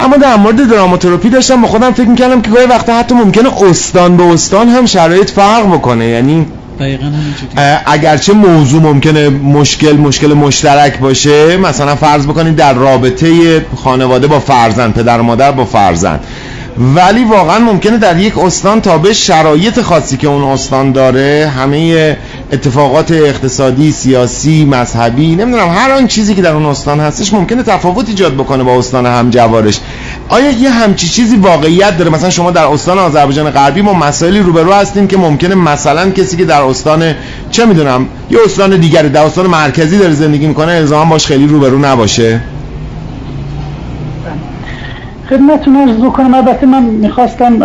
[0.00, 4.16] اما در مورد دراماتروپی داشتم با خودم فکر می‌کردم که گاهی وقتا حتی ممکنه استان
[4.16, 6.06] به استان هم شرایط فرق بکنه.
[6.06, 6.46] یعنی
[7.86, 13.26] اگرچه موضوع ممکنه مشکل مشکل مشترک باشه مثلا فرض بکنید در رابطه
[13.76, 16.20] خانواده با فرزند پدر و مادر با فرزند.
[16.94, 22.16] ولی واقعا ممکنه در یک استان تابع شرایط خاصی که اون استان داره همه
[22.52, 28.08] اتفاقات اقتصادی سیاسی مذهبی نمی‌دونم هر آن چیزی که در اون استان هستش ممکنه تفاوت
[28.08, 29.80] ایجاد بکنه با استان همجوارش
[30.28, 34.72] آیا یه همچی چیزی واقعیت داره؟ مثلا شما در استان آذربایجان غربی ما مسائلی روبرو
[34.72, 37.14] هستیم که ممکنه مثلا کسی که در استان
[37.50, 41.78] چه می‌دونم یه استان دیگری در استان مرکزی داره زندگی می‌کنه الزاما باش خیلی روبرو
[41.78, 42.40] نباشه؟
[45.30, 46.34] خدمتتون عرض بکنم.
[46.34, 47.58] البته من می‌خواستم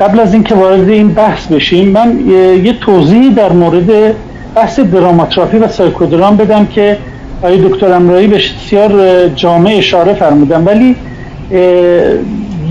[0.00, 2.20] قبل از اینکه وارد این بحث بشیم من
[2.64, 4.14] یه توضیحی در مورد
[4.54, 6.98] بحث دراماتراپی و سایکودرام بدم که
[7.42, 10.64] آقای دکتر امرایی بسیار جامع اشاره فرمودن.
[10.64, 10.96] ولی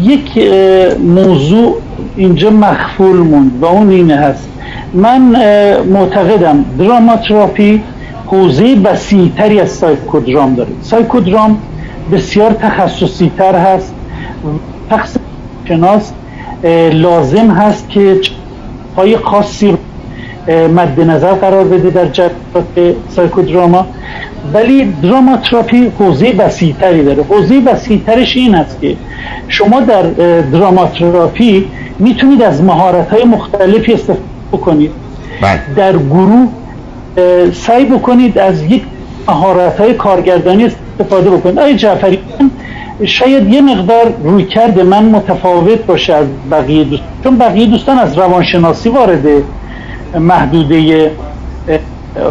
[0.03, 0.51] یک
[0.99, 1.77] موضوع
[2.15, 4.49] اینجا مخفول موند و اون اینه هست.
[4.93, 5.21] من
[5.89, 7.81] معتقدم دراماتراپی
[8.25, 10.69] حوزه وسیعتری از سایکودرام داره.
[10.81, 11.57] سایکودرام
[12.11, 13.95] بسیار تخصصی تر هست.
[14.89, 15.17] تخصص
[15.67, 16.11] شناس
[16.93, 18.17] لازم هست که
[18.97, 19.77] های خاصی رو
[20.67, 23.87] مد نظر قرار بده در جلسات سایکودراما.
[24.53, 27.23] ولی دراماتراپی حوزه وسیعتری داره.
[27.23, 28.95] حوزه وسیعترش این است که
[29.47, 30.01] شما در
[30.41, 31.67] دراماتراپی
[31.99, 34.19] می‌تونید از مهارت های مختلفی استفاده
[34.51, 34.91] بکنید.
[35.41, 35.59] بله.
[35.75, 36.47] در گروه
[37.53, 38.83] سعی بکنید از یک
[39.27, 41.59] مهارت های کارگردانی استفاده بکنید.
[41.59, 42.19] آیا جعفری
[43.05, 48.17] شاید یه مقدار روی کرده من متفاوت باشه از بقیه دوستان چون بقیه دوستان از
[48.17, 49.26] روانشناسی وارد
[50.19, 51.11] محدوده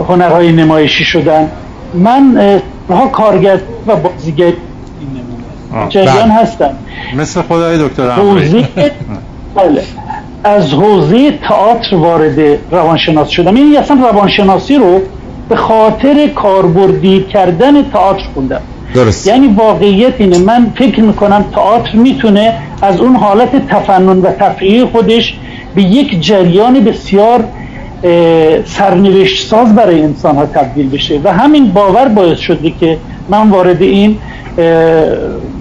[0.08, 1.48] هنرهای نمایشی شدن.
[1.94, 4.52] من ها کارگرد و بازیگر
[5.88, 6.32] جریان بله.
[6.32, 6.70] هستم.
[7.16, 8.10] مثل خدای دکتر
[9.54, 9.82] بله.
[10.44, 12.38] از حوزه تئاتر وارد
[12.70, 13.56] روانشناسی شدم.
[13.56, 15.00] یعنی اصلا روانشناسی رو
[15.48, 18.60] به خاطر کاربردی کردن تئاتر خوندم.
[18.94, 19.26] درست.
[19.26, 20.38] یعنی واقعیت اینه.
[20.38, 25.34] من فکر می‌کنم تئاتر می‌تونه از اون حالت تفنن و تفریحی خودش
[25.74, 27.44] به یک جریان بسیار
[28.64, 31.20] سرنوشت ساز برای انسان ها تبدیل بشه.
[31.24, 32.96] و همین باور باعث شده که
[33.28, 34.18] من وارد این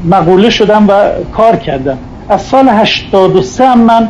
[0.09, 0.91] مقوله شدم و
[1.35, 1.97] کار کردم.
[2.29, 4.07] از سال 83 هم من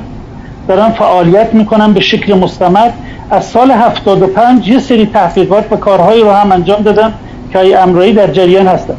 [0.68, 2.90] دارم فعالیت می‌کنم به شکل مستمر.
[3.32, 7.14] از سال 75 یه سری تحقیقات و کارهایی رو هم انجام دادم
[7.54, 8.96] که ای امرایی در جریان هستم.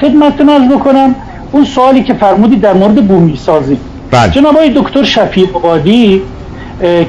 [0.00, 1.14] خدمتتون از بکنم
[1.52, 3.76] اون سوالی که فرمودی در مورد بومی سازی
[4.10, 4.30] بله.
[4.30, 6.22] جناب دکتر شفیع قادی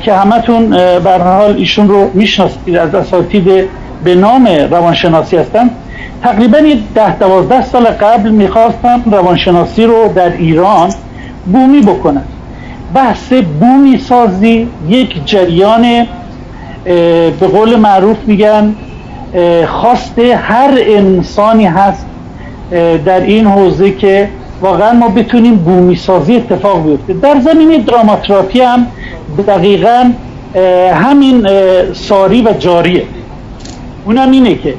[0.02, 0.70] که همتون
[1.00, 3.70] به حال ایشون رو می‌شناسید از اساتید
[4.04, 5.70] به نام روانشناسی هستن.
[6.24, 6.58] تقریبا
[6.96, 10.90] ده دوازده سال قبل می‌خواستم روانشناسی رو در ایران
[11.46, 12.24] بومی بکنن
[12.94, 16.06] بحث بومی سازی یک جریان
[17.40, 18.76] به قول معروف میگن
[19.68, 22.06] خواست هر انسانی هست
[23.06, 24.30] در این حوزه که
[24.62, 27.14] واقعا ما بتونیم بومی سازی اتفاق بیفته.
[27.14, 28.88] در زمین دراماتراپی هم
[29.48, 30.12] دقیقا
[30.94, 31.48] همین
[31.94, 33.04] ساری و جاریه.
[34.06, 34.74] اونم اینه که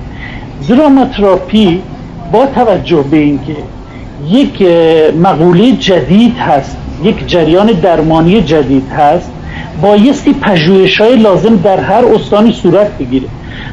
[0.68, 1.82] دراماتراپی
[2.32, 3.56] با توجه به اینکه
[4.30, 4.62] یک
[5.22, 9.30] مقوله جدید هست یک جریان درمانی جدید هست
[9.82, 13.26] بایستی پژوهش های لازم در هر استانی صورت بگیره.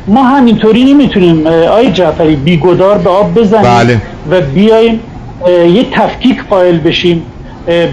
[0.07, 4.01] ما همینطوری نمی‌تونیم آی جعفری بیگدار به آب بزنیم بله.
[4.31, 4.99] و بیایم
[5.47, 7.23] یه تفکیک قائل بشیم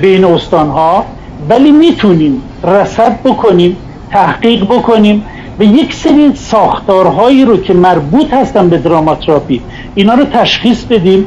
[0.01, 1.05] بین استان ها
[1.51, 3.77] ولی می‌تونیم رسد بکنیم
[4.10, 5.24] تحقیق بکنیم
[5.59, 9.60] و یک سری ساختارهایی رو که مربوط هستن به دراماتراپی
[9.94, 11.27] اینا رو تشخیص بدیم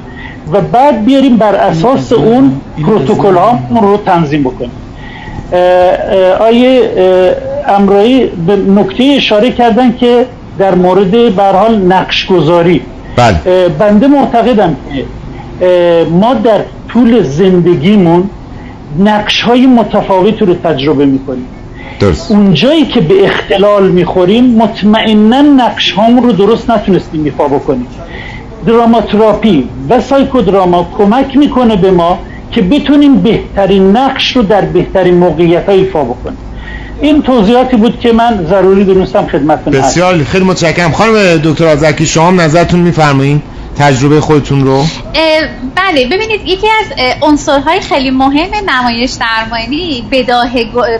[0.53, 4.71] و بعد بیاریم بر اساس اون پروتکل ها رو تنظیم بکنیم.
[6.39, 6.89] آیه
[7.67, 10.25] امرایی به نکته اشاره کردن که
[10.59, 12.81] در مورد برحال نقش گذاری
[13.15, 13.69] بله.
[13.69, 15.05] بنده معتقدم که
[16.11, 16.59] ما در
[16.89, 18.29] طول زندگیمون
[18.99, 21.47] نقش های متفاوتی رو تجربه می‌کنیم.
[21.99, 22.31] درست.
[22.31, 27.87] اونجایی که به اختلال می‌خوریم مطمئنا نقش هامون رو درست نتونستیم ایفا بکنیم.
[28.65, 32.19] دراماتراپی و سایکودراما کمک می‌کنه به ما
[32.51, 36.37] که بتونیم بهترین نقش رو در بهترین موقعیت ها ایفا بکنیم.
[37.01, 40.91] این توضیحاتی بود که من ضروری دونستم خدمتتون بسیار خیلی متشکرم.
[40.91, 43.41] خانم دکتر آزرکی شما هم نظرتون میفرمایید
[43.77, 44.85] تجربه خودتون رو؟
[45.75, 46.05] بله.
[46.05, 46.85] ببینید یکی از
[47.21, 50.49] عنصرهای خیلی مهم نمایش درمانی بداه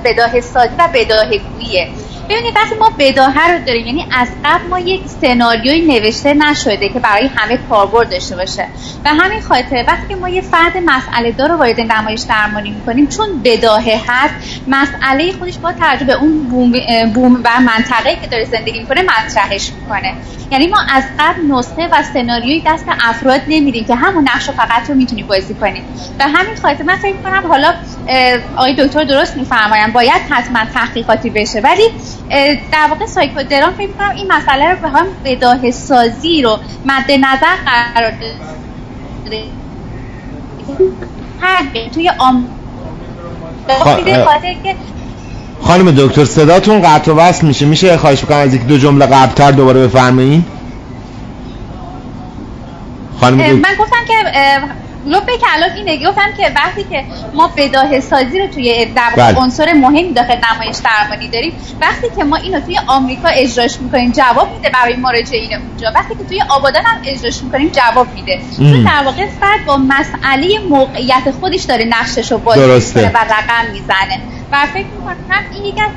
[0.05, 1.87] بداه سازی و بداه گوییه
[2.31, 6.99] ببینید وقتی ما بداهه رو داریم یعنی از قبل ما یک سناریوی نوشته نشده که
[6.99, 8.67] برای همه کاربرد داشته باشه.
[9.05, 13.27] و همین خاطر وقتی ما یه فرد مسئله دار رو وارد نمایش درمانی می‌کنیم چون
[13.43, 14.33] بداهه هست
[14.67, 16.71] مسئله خودش با توجه به اون بوم,
[17.13, 20.13] بوم و منطقه که داره زندگی می‌کنه مطرحش می‌کنه.
[20.51, 24.89] یعنی ما از قبل نسخه و سناریوی دست افراد نمیدیم که همون نقش رو فقط
[24.89, 25.83] رو می‌تونی بازی کنیم
[26.19, 27.73] و همین خاطر من فکر کنم حالا
[28.57, 31.59] آقای دکتر درست میفرمایند باید حتما تحقیقاتی بشه.
[31.59, 31.83] ولی
[32.71, 37.55] در واقع سایکودرام فکر کنم این مسئله رو به هم بداه سازی رو مد نظر
[37.65, 38.13] قرار
[41.93, 42.45] توی آم
[45.61, 47.65] خانم دکتر صداتون قطع و وصل میشه.
[47.65, 50.45] میشه خواهش بکنم از یک دو جمله قبلتر دوباره بفرمایید
[53.19, 54.13] خانم من گفتم که
[55.05, 57.03] لطف کلام اینه گفتم که وقتی که
[57.33, 59.39] ما بداه سازی رو توی در بله.
[59.39, 64.53] عنصر مهمی داخل نمایش درمانی داریم وقتی که ما اینو توی آمریکا اجراش می‌کنیم جواب
[64.53, 65.91] میده برای مراجعین اونجا.
[65.95, 68.39] وقتی که توی آبادان هم اجراش می‌کنیم جواب میده.
[68.57, 73.71] چون در واقع فرد با مسئله موقعیت خودش داره نقشش رو بازی می‌کنه و رقم
[73.71, 74.21] می‌زنه.
[74.51, 75.15] و فکر می‌کنم
[75.53, 75.89] این یک از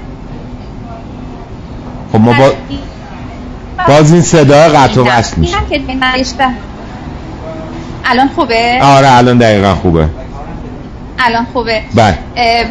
[2.13, 2.53] خب ما با...
[3.89, 5.57] باز این صدا قطع و وصل میشه.
[8.05, 10.09] الان خوبه؟ آره الان دقیقا خوبه
[11.19, 11.83] الان خوبه.
[11.95, 12.19] بله.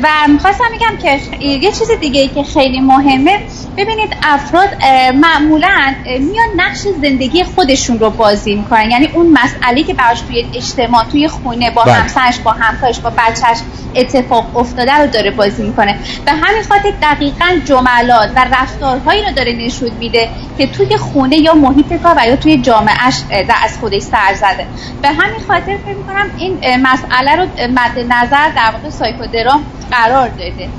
[0.03, 3.39] و می‌خواستم میگم که یه چیز دیگه ای که خیلی مهمه.
[3.77, 4.69] ببینید افراد
[5.15, 8.91] معمولا میان نقش زندگی خودشون رو بازی می‌کنن.
[8.91, 11.93] یعنی اون مسئله که براش توی اجتماع توی خونه با بله.
[11.93, 13.57] همسرش با همکارش با بچهش
[13.95, 15.95] اتفاق افتاده رو داره بازی می‌کنه.
[16.27, 21.53] و همین خاطر دقیقا جملات و رفتارهایی رو داره نشون میده که توی خونه یا
[21.53, 23.15] محیط کار و یا توی جامعهش
[23.63, 24.65] از خودش سر زده.
[25.01, 27.43] به همین خاطر فکر می‌کنم این مسئله رو
[27.73, 30.69] مد نظر در واقع سایکودرام قرار داده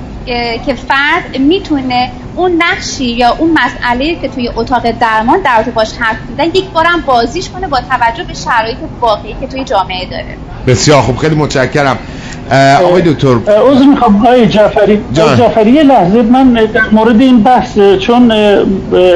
[0.65, 6.17] که فرد می‌تونه اون نقشی یا اون مسئله که توی اتاق درمان در باش حرف
[6.29, 10.37] می‌زنه یک بارم بازیش کنه با توجه به شرایط واقعی که توی جامعه داره.
[10.67, 11.97] بسیار خوب خیلی متشکرم.
[12.83, 13.51] آقای دکتر.
[13.51, 14.15] عذر می‌خوام.
[14.15, 18.33] آقای جعفری جعفری یه لحظه من در مورد این بحث چون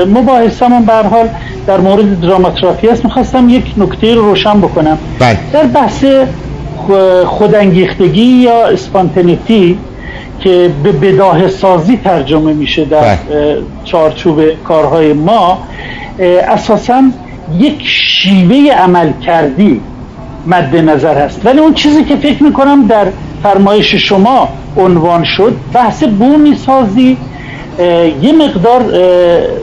[0.07, 1.29] مباحثمون به حال
[1.67, 4.97] در مورد دراماتراپی است می‌خواستم یک نکته رو روشن بکنم.
[5.19, 5.39] بله.
[5.53, 6.05] در بحث
[7.25, 9.77] خودانگیختگی یا اسپانتنیتی
[10.39, 13.57] که به بداه سازی ترجمه میشه در بله.
[13.83, 15.57] چارچوب کارهای ما
[16.47, 17.03] اساسا
[17.57, 19.81] یک شیوه عمل کردی
[20.47, 23.05] مد نظر هست ولی اون چیزی که فکر می‌کنم در
[23.43, 27.17] فرمایش شما عنوان شد بحث بومی سازی
[28.21, 28.81] یه مقدار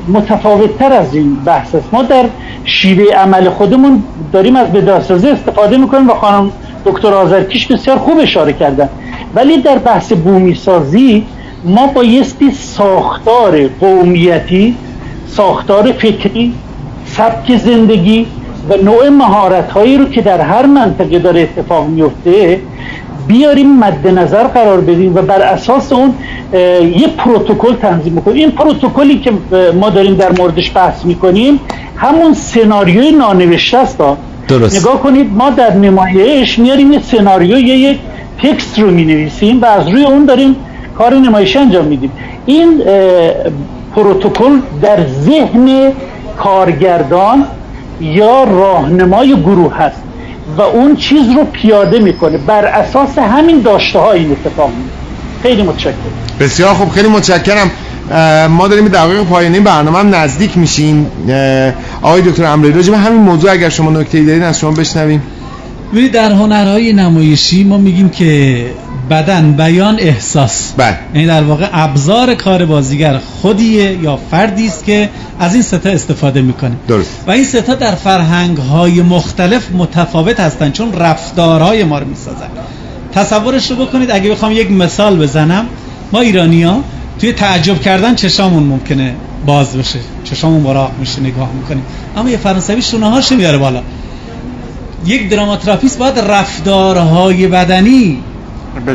[0.08, 2.24] متفاوت تر از این بحث است ما در
[2.64, 4.02] شیوه عمل خودمون
[4.32, 6.52] داریم از بداهسازی استفاده می‌کنیم و خانم
[6.86, 8.88] دکتر آذرکیش بسیار خوب اشاره کردن.
[9.34, 11.26] ولی در بحث بومی سازی
[11.64, 14.74] ما بایستی ساختار قومیتی
[15.26, 16.52] ساختار فکری
[17.06, 18.26] سبک زندگی
[18.68, 22.60] و نوع مهارت هایی رو که در هر منطقه داره اتفاق میفته
[23.28, 26.14] بیاریم مد نظر قرار بدیم و بر اساس اون
[26.52, 29.32] یه پروتکل تنظیم کنیم این پروتکلی که
[29.74, 31.60] ما داریم در موردش بحث می‌کنیم
[31.96, 33.98] همون سناریوی نانوشته است.
[34.48, 34.80] درست.
[34.80, 37.98] نگاه کنید ما در نمایش میاریم یه سناریو یک
[38.42, 40.56] تکست رو می نویسیم و از روی اون داریم
[40.98, 42.10] کار نمایشی انجام میدیم.
[42.46, 42.82] این
[43.94, 45.92] پروتکل در ذهن
[46.38, 47.44] کارگردان
[48.00, 50.02] یا راهنمای گروه هست
[50.58, 52.38] و اون چیز رو پیاده می‌کنه.
[52.38, 54.92] بر اساس همین داشته ها این اتفاق میفته
[55.42, 55.94] خیلی متشکرم.
[56.40, 57.70] بسیار خوب خیلی متشکرم.
[58.50, 61.06] ما داریم به دقیق پایانی برنامه هم نزدیک میشیم
[62.02, 65.22] آقای دکتر امری راجع به همین موضوع اگر شما نکته‌ای دارین از شما بشنویم.
[65.92, 68.66] ببینید در هنرهای نمایشی ما میگیم که
[69.10, 70.72] بدن بیان احساس.
[70.76, 70.98] بله.
[71.14, 75.08] یعنی در واقع ابزار کار بازیگر خودیه یا فردی است که
[75.40, 76.72] از این ستا استفاده می‌کنه.
[76.88, 77.10] درست.
[77.26, 82.48] و این ستا در فرهنگ های مختلف متفاوت هستند چون رفتارهای ما رو می‌سازن.
[83.14, 85.66] تصورش رو بکنید اگه بخوام یک مثال بزنم.
[86.12, 86.80] ما ایرانیا
[87.20, 89.14] توی تعجب کردن چشامون ممکنه
[89.46, 89.98] باز بشه.
[90.24, 91.82] چشامون براق میشه نگاه می‌کنیم.
[92.16, 93.82] اما یه فرانسوی شونه هاش میاره بالا.
[95.06, 98.18] یک دراماتراپیست باید رفتارهای بدنی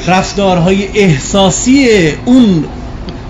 [0.07, 1.88] رفتارهای احساسی
[2.26, 2.65] اون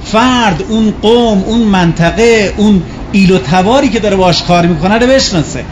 [0.05, 5.07] فرد اون قوم اون منطقه اون ایل و تباری که داره باش کار می‌کنه رو
[5.07, 5.63] بشناسه.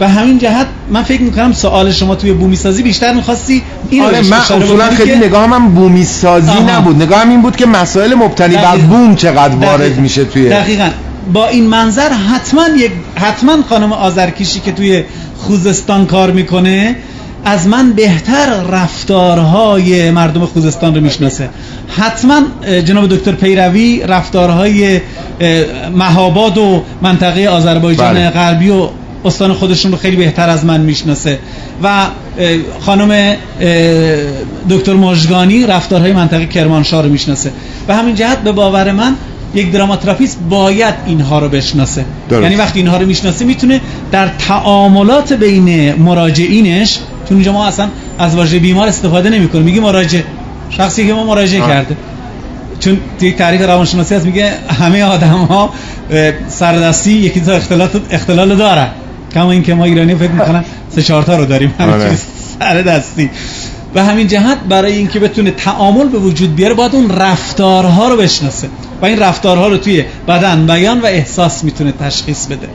[0.00, 4.22] و همین جهت من فکر می‌کنم سوال شما توی بومی سازی بیشتر می‌خواستی این آره
[4.22, 5.26] من اصولا خیلی که...
[5.26, 6.78] نگاه من بومی سازی آها.
[6.78, 7.02] نبود.
[7.02, 10.88] نگاه هم این بود که مسائل مبتنی بر بوم چقدر وارد میشه توی دقیقا.
[11.32, 15.04] با این منظر حتما یک حتما خانم آذرکشی که توی
[15.36, 16.96] خوزستان کار می‌کنه
[17.44, 21.48] از من بهتر رفتارهای مردم خوزستان رو می‌شناسه.
[21.96, 22.42] حتما
[22.84, 25.00] جناب دکتر پیروی رفتارهای
[25.96, 28.30] مهاباد و منطقه آذربایجان بله.
[28.30, 28.88] غربی و
[29.26, 31.38] استان خودشون رو خیلی بهتر از من می‌شناسه.
[31.82, 32.06] و
[32.80, 33.36] خانم
[34.70, 37.52] دکتر مژگانی رفتارهای منطقه کرمانشاه رو می‌شناسه.
[37.88, 39.14] و همین جهت به باور من
[39.54, 42.04] یک دراماتراپیست باید اینها رو بشناسه.
[42.28, 42.42] درست.
[42.42, 43.80] یعنی وقتی اینها رو می‌شناسه می‌تونه
[44.12, 46.98] در تعاملات بین مراجعینش
[47.28, 47.88] چون اینجا ما اصلا
[48.18, 49.62] از واژه بیمار استفاده نمی‌کنه.
[49.62, 50.20] میگه مراجع.
[50.70, 51.68] شخصی که ما مراجعه آه.
[51.68, 51.96] کرده.
[52.80, 55.70] چون یک تعریف روانشناسی هست میگه همه آدم ها
[56.48, 58.86] سردستی یکی تا اختلال اختلال داره.
[59.34, 61.74] کما اینکه ما ایرانی فکر می‌کنم سه چهار تا رو داریم.
[61.78, 62.10] همه آره.
[62.10, 62.24] چیز
[62.60, 63.30] سردستی
[63.94, 68.68] و همین جهت برای اینکه بتونه تعامل به وجود بیاره باید اون رفتارها رو بشناسه
[69.02, 72.68] و این رفتارها رو توی بدن بیان و احساس می‌تونه تشخیص بده.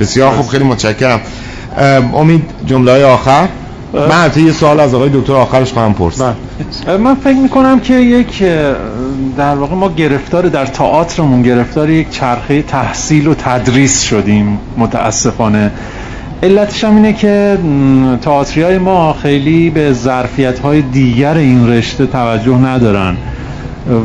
[0.00, 1.20] بسیار خوب خیلی متشکرم.
[2.14, 3.48] امید جمله های آخر
[3.92, 6.20] من حتی یه سوال از آقای دکتر آخرش خواهم پرس
[6.98, 8.42] من فکر می‌کنم که یک
[9.36, 15.70] در واقع ما گرفتار در تئاترمون گرفتار یک چرخه تحصیل و تدریس شدیم متاسفانه.
[16.42, 17.58] علتش هم اینه که
[18.22, 23.16] تئاتری های ما خیلی به ظرفیت های دیگر این رشته توجه ندارن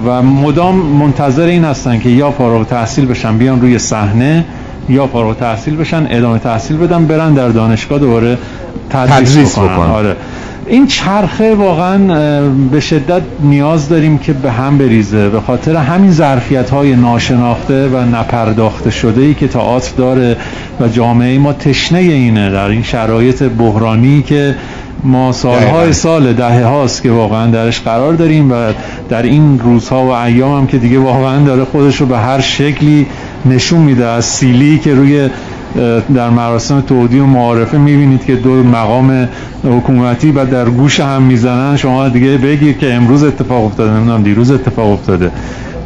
[0.06, 4.46] و مدام منتظر این هستن که یا فارغ تحصیل بشن بیان روی صحنه
[4.90, 8.38] یا فارغ تحصیل بشن ادامه تحصیل بدن برن در دانشگاه دوباره
[8.90, 9.74] تدریس, تدریس بکنن.
[9.74, 9.90] بکنن.
[9.90, 10.16] آره
[10.66, 11.98] این چرخه واقعا
[12.72, 17.98] به شدت نیاز داریم که به هم بریزه به خاطر همین ظرفیت های ناشناخته و
[17.98, 20.38] نپرداخته شده ای که تئاتر داره
[20.80, 24.56] و جامعه ما تشنه اینه در این شرایط بحرانی که
[25.04, 28.56] ما سالهای سال دهه هاست که واقعا درش قرار داریم و
[29.10, 33.08] در این روزها و ایام هم که دیگه واقعا داره خودش رو به هر شکلی
[33.46, 34.06] نشون میده.
[34.06, 35.30] از سیلی که روی
[36.16, 39.30] در مراسم تودی و معارفه می‌بینید که دو مقام
[39.64, 41.78] حکومتی و در گوش هم می‌زنن.
[41.78, 45.32] شما دیگه بگیر که امروز اتفاق افتاده نمی‌دونم دیروز اتفاق افتاده.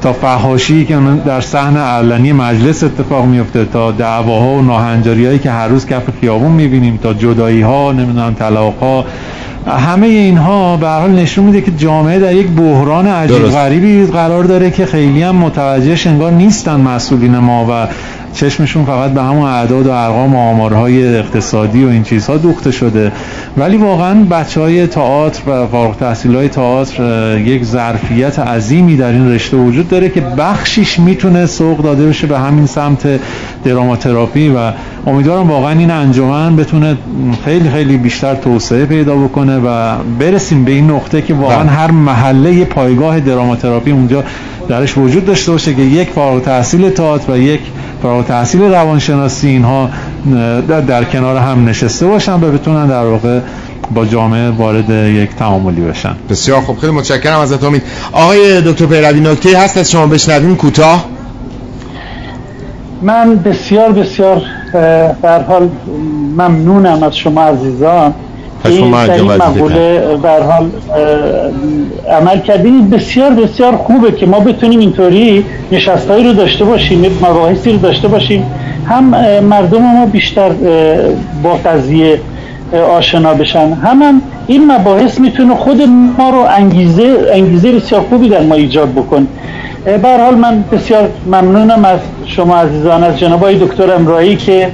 [0.02, 5.52] تا فحاشی که در صحن علنی مجلس اتفاق میفته تا دعواها و ناهنجاری هایی که
[5.52, 9.06] هر روز کف خیابون می‌بینیم تا جدایی ها نمی‌دونم طلاق ها
[9.68, 14.72] همه اینها به حال نشون میده که جامعه در یک بحران عجیب غریبی قرار داره
[14.72, 17.88] که خیلی هم متوجهش انگار نیستن مسئولین ما و
[18.34, 23.12] چشمشون فقط به همون اعداد و ارقام و آمارهای اقتصادی و این چیزها دوخته شده.
[23.58, 29.32] ولی واقعا بچه های تئاتر و فارغ تحصیل های تئاتر یک ظرفیت عظیمی در این
[29.32, 33.20] رشته وجود داره که بخشیش می‌تونه سوق داده بشه به همین سمت
[33.64, 34.72] دراماتراپی و
[35.08, 36.98] امیدوارم واقعا این انجمن بتونه
[37.46, 42.66] خیلی خیلی بیشتر توسعه پیدا بکنه و برسیم به این نقطه که واقعا هر محله
[42.66, 44.24] پایگاه دراماتراپی اونجا
[44.70, 47.60] درش وجود داشته باشه که یک فارغ تحصیل تئاتر و یک
[48.04, 49.90] فارغ تحصیل روانشناسی اینها
[50.68, 53.40] در, در کنار هم نشسته باشن و بتونن در واقع
[53.94, 56.16] با جامعه وارد یک تعاملی بشن.
[56.30, 56.78] بسیار خوب.
[56.78, 57.82] خیلی متشکرم ازت امید.
[58.12, 61.06] آقای دکتر پیروی نکته هست از شما بشنویم کوتاه.
[63.02, 64.42] من بسیار بسیار
[65.24, 65.70] در حال
[66.38, 68.14] ممنونم از شما عزیزان.
[68.66, 70.70] این این مقوله در حال
[72.12, 77.78] عمل کردین بسیار بسیار خوبه که ما بتونیم اینطوری نشستایی رو داشته باشیم مباحثی رو
[77.78, 78.44] داشته باشیم.
[78.86, 79.04] هم
[79.42, 80.50] مردم ما بیشتر
[81.44, 82.20] با قضیه
[82.98, 83.74] آشنا بشن.
[83.74, 85.82] هم, هم این مباحث می‌تونه خود
[86.18, 89.28] ما رو انگیزه انگیزه بسیار خوبی در ما ایجاد بکن.
[89.88, 94.72] به حال من بسیار ممنونم از شما عزیزان از جناب دکتر امرایی که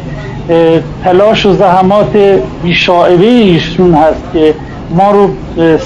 [1.04, 2.18] تلاش و زحمات
[2.64, 4.54] بیشاعبه ایشون هست که
[4.90, 5.30] ما رو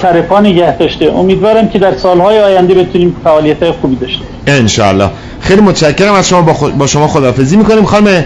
[0.01, 1.11] سر پا نگه داشته.
[1.11, 5.09] امیدوارم که در سالهای آینده بتونیم فعالیت های خوبی داشته انشالله
[5.39, 7.85] خیلی متشکرم از شما با, با شما خدافزی می‌کنیم.
[7.85, 8.25] خانم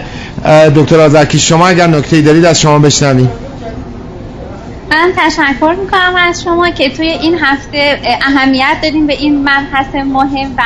[0.76, 3.30] دکتر آزرکی شما اگر نکته دارید از شما بشنویم.
[4.90, 10.50] من تشکر می‌کنم از شما که توی این هفته اهمیت دادیم به این مبحث مهم
[10.58, 10.62] و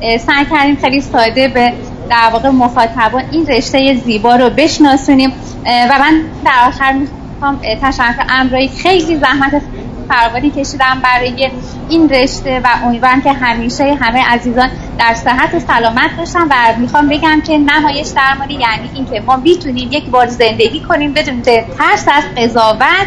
[0.00, 1.72] سعی کردیم خیلی ساده به
[2.10, 5.32] در واقع مخاطبان این رشته زیبا رو بشناسونیم.
[5.66, 9.62] و من در آخر می‌خوام تشکر امرایی خیلی زحمت
[10.08, 11.50] فراوانی کشیدم برای
[11.88, 17.08] این رشته و امیدوارم که همیشه همه عزیزان در صحت و سلامت باشن و می‌خوام
[17.08, 22.24] بگم که نمایش درمانی یعنی اینکه ما می‌تونیم یک بار زندگی کنیم بدون ترس از
[22.36, 23.06] قضاوت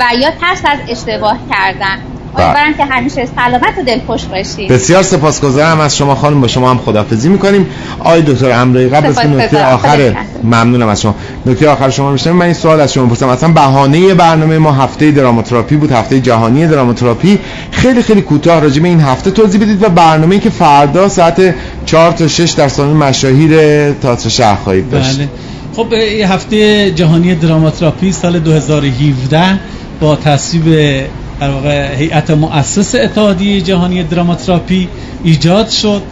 [0.00, 2.09] و یا ترس از اشتباه کردن.
[2.38, 6.78] امیدوارم که همیشه سلامت و دلخوش باشید بسیار سپاسگزارم از شما خانم با شما هم
[6.78, 7.66] خدافظی می‌کنیم.
[7.98, 11.14] آقای دکتر امرایی قبل از نکته آخر ممنونم از شما.
[11.46, 15.10] نکته آخر شما میشنم من این سوال از شما پرسیدم اصلا بهانه برنامه ما هفته
[15.10, 17.38] دراماتراپی بود هفته جهانی دراماتراپی.
[17.70, 21.54] خیلی خیلی کوتاه راجع به این هفته توضیح بدید و برنامه‌ای که فردا ساعت
[21.86, 23.52] 4 تا 6 در سالن مشاهیر
[23.92, 25.16] تئاتر شهر خواهید داشت.
[25.16, 25.28] بله.
[25.76, 29.60] خب این هفته جهانی دراماتراپی سال 2017
[30.00, 31.04] با تصویب
[31.40, 34.88] در واقع هیئت مؤسس اتحادیه جهانی دراماتراپی
[35.24, 36.02] ایجاد شد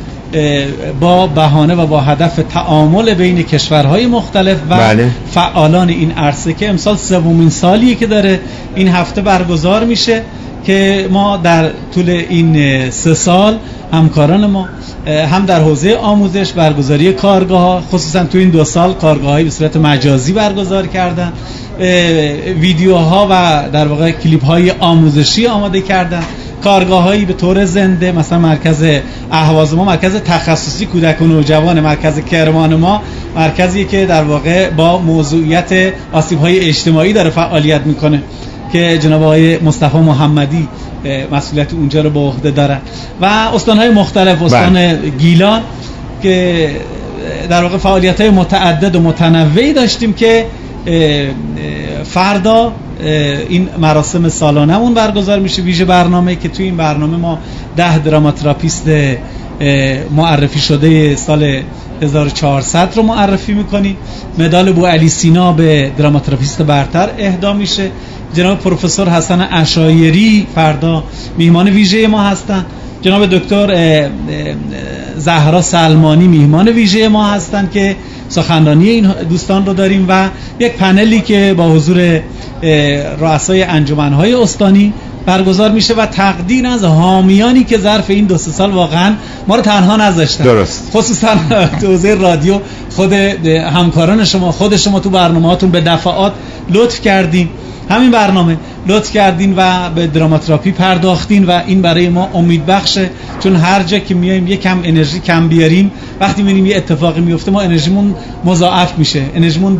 [1.01, 5.11] با بهانه و با هدف تعامل بین کشورهای مختلف و بله.
[5.31, 8.41] فعالان این عرصه که امسال سومین سالیه که داره
[8.75, 10.23] این هفته برگزار میشه
[10.69, 13.59] که ما در طول این سه سال
[13.93, 14.69] همکاران ما
[15.07, 19.77] هم در حوزه آموزش برگزاری کارگاه ها خصوصا تو این دو سال کارگاه به صورت
[19.77, 21.32] مجازی برگزار کردن
[22.61, 26.23] ویدیوها و در واقع کلیپ های آموزشی آماده کردن.
[26.65, 28.85] کارگاه هایی به طور زنده مثلا مرکز
[29.31, 33.03] اهواز ما مرکز تخصصی کودک و نوجوان مرکز کرمان ما
[33.36, 38.23] مرکزی که در واقع با موضوعیت آسیب های اجتماعی داره فعالیت می‌کنه.
[38.73, 40.69] که جناب آقای مصطفی محمدی
[41.32, 42.78] مسئولیت اونجا رو به عهده دارن
[43.20, 45.11] و استان های مختلف استان بله.
[45.19, 45.62] گیلان
[46.23, 46.70] که
[47.51, 50.47] در واقع فعالیت های متعدد و متنوعی داشتیم که
[52.05, 52.73] فردا
[53.49, 57.39] این مراسم سالانمون برگزار میشه ویژه برنامه که توی این برنامه ما
[57.77, 58.89] ده دراماتراپیست
[60.17, 61.63] معرفی شده سال
[62.03, 63.97] 1400 رو معرفی می‌کنیم
[64.39, 67.91] مدال بو علی سینا به دراماتراپیست برتر اهدا میشه.
[68.35, 71.05] جناب پروفسور حسن اشایری فردا
[71.39, 72.67] میهمان ویژه ما هستن.
[73.03, 74.09] جناب دکتر
[75.17, 77.97] زهرا سلمانی میهمان ویژه ما هستن که
[78.29, 80.29] سخنرانی این دوستان رو داریم و
[80.61, 82.21] یک پنلی که با حضور
[83.21, 84.93] رؤسای انجمنهای استانی
[85.29, 89.15] برگزار میشه و تقدیر از حامیانی که ظرف این دو سال واقعا
[89.49, 90.45] ما رو تنها نذاشتن.
[90.45, 90.91] درست.
[90.93, 91.29] خصوصا
[91.81, 92.61] تو رادیو
[92.97, 96.33] خود همکاران شما خود شما تو برنامه هاتون به دفعات
[96.71, 97.49] لطف کردین.
[97.91, 98.57] همین برنامه
[98.87, 103.11] لطف کردین و به دراماتراپی پرداختین و این برای ما امید بخشه.
[103.43, 105.91] چون هر جا که میایم یه کم انرژی کم بیاریم.
[106.21, 108.15] وقتی می‌بینیم یه اتفاقی میفته ما انرژیمون
[108.45, 109.23] مضاعف میشه.
[109.35, 109.79] انرژیمون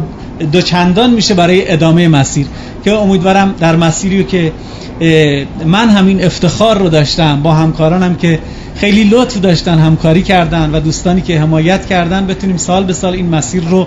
[0.53, 2.47] دو چندان میشه برای ادامه مسیر.
[2.85, 4.53] که امیدوارم در مسیری که
[5.65, 8.39] من همین افتخار رو داشتم با همکارانم که
[8.81, 12.27] خیلی لطف داشتن همکاری کردن و دوستانی که حمایت کردن.
[12.27, 13.87] بتونیم سال به سال این مسیر رو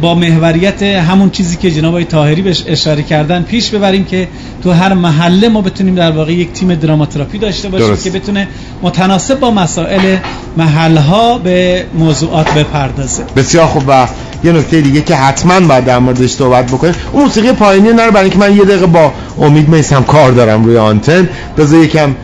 [0.00, 4.28] با محوریت همون چیزی که جناب آقای طاهری بهش اشاره کردن پیش ببریم که
[4.62, 8.04] تو هر محله ما بتونیم در واقع یک تیم دراماتراپی داشته باشیم درست.
[8.04, 8.48] که بتونه
[8.82, 10.16] متناسب با مسائل
[10.56, 13.24] محلها به موضوعات بپردازه.
[13.36, 14.06] بسیار خوب و
[14.44, 16.94] یه نکته دیگه که حتما باید در موردش صحبت بکنیم.
[17.12, 20.76] اون موسیقی پایینی نره برای اینکه من یه دقیقه با امید میسم کار دارم روی
[20.76, 21.28] آنتن.
[21.58, 22.14] بذار یکم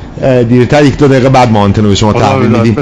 [0.49, 2.77] دیرتر یک دو دقیقه بعد ما آنتن به شما تحویل میدیم.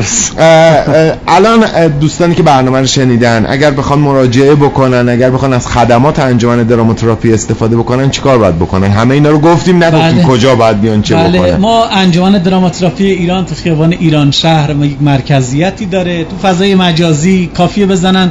[1.28, 6.62] الان دوستانی که برنامه رو شنیدن اگر بخوان مراجعه بکنن اگر بخوان از خدمات انجمن
[6.62, 10.24] دراماتراپی استفاده بکنن چیکار باید بکنن؟ همه اینا رو گفتیم نگفتیم بله.
[10.24, 11.38] کجا باید بیان چه بله.
[11.38, 16.24] بکنن؟ ما انجمن دراماتراپی ایران تو خیابان ایران شهر ما یک مرکزیتی داره.
[16.24, 18.30] تو فضای مجازی کافیه بزنن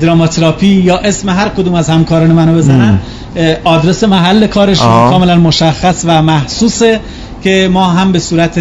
[0.00, 2.98] دراماتراپی یا اسم هر کدوم از همکاران منو بزنن.
[3.64, 7.00] آدرس محل کارشون کاملا مشخص و محسوسه
[7.42, 8.60] که ما هم به صورت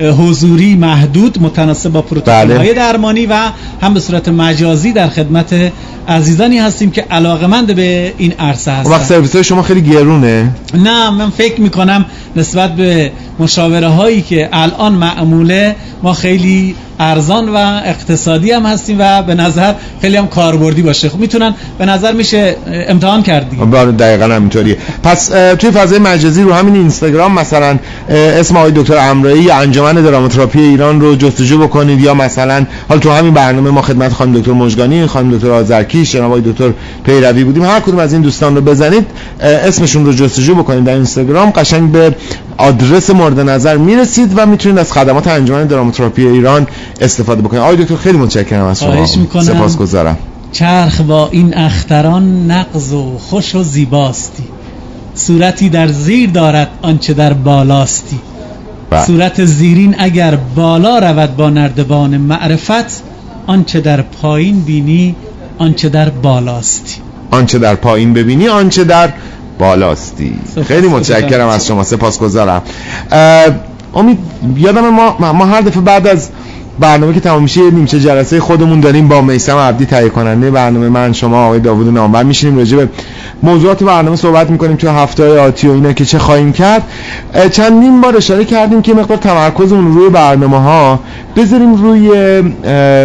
[0.00, 2.72] حضوری محدود متناسب با پروتکل های بله.
[2.72, 3.34] درمانی و
[3.82, 5.72] هم به صورت مجازی در خدمت
[6.08, 11.10] عزیزانی هستیم که علاقمند به این عرصه هستن وقت سرویس های شما خیلی گرونه نه
[11.10, 12.04] من فکر می‌کنم
[12.36, 19.22] نسبت به مشاوره هایی که الان معموله ما خیلی ارزان و اقتصادی هم هستیم و
[19.22, 21.08] به نظر خیلی هم کاربردی باشه.
[21.08, 22.56] خب می‌تونن به نظر میشه
[22.88, 24.76] امتحان کرد دیگه بله دقیقا همینطوریه.
[25.02, 25.26] پس
[25.58, 27.78] توی فضای مجازی رو همین اینستاگرام مثلا
[28.08, 33.34] اسم آقای دکتر امرایی انجمن دراماتراپی ایران رو جستجو بکنید یا مثلا حالا تو همین
[33.34, 36.70] برنامه ما خدمت خانم دکتر مجگانی خانم دکتر آذرکی جناب آقای دکتر
[37.04, 37.64] پیروی بودیم.
[37.64, 39.06] هر کدوم از این دوستان رو بزنید
[39.40, 41.50] اسمشون رو جستجو بکنید در اینستاگرام.
[41.50, 42.14] قشنگ به
[42.56, 46.66] آدرس مورد نظر می‌رسید و می‌تونید از خدمات انجمن دراماتراپی ایران
[47.00, 47.62] استفاده بکنید.
[47.62, 49.06] آقای دکتر خیلی متشکرم از شما.
[49.42, 50.16] سپاسگزارم.
[50.52, 54.44] چرخ با این اختران نقض و خوش و زیباستی.
[55.14, 58.18] صورتی در زیر دارد آنچه در بالاستی.
[58.90, 59.04] با.
[59.04, 63.02] صورت زیرین اگر بالا رود با نردبان معرفت
[63.46, 65.16] آنچه در پایین بینی
[65.58, 66.96] آنچه در بالاستی.
[67.30, 69.12] آنچه در پایین ببینی آنچه در
[69.60, 70.34] بالاستی
[70.68, 71.84] خیلی متشکرم از شما.
[71.84, 72.62] سپاسگزارم.
[73.94, 74.18] امید
[74.56, 76.28] یادم ما ما هر دفعه بعد از
[76.80, 81.12] برنامه که تمام میشه نیمچه جلسه خودمون داریم با میسم عبدی تهیه کننده برنامه من
[81.12, 82.88] شما آقای داوود نامور میشینیم راجع به
[83.42, 86.82] موضوعات برنامه صحبت می‌کنیم تو هفته های آتی و اینا که چه خواهیم کرد.
[87.52, 91.00] چندین بار اشاره کردیم که مقدار تمرکزمون روی برنامه ها
[91.36, 92.08] بذاریم روی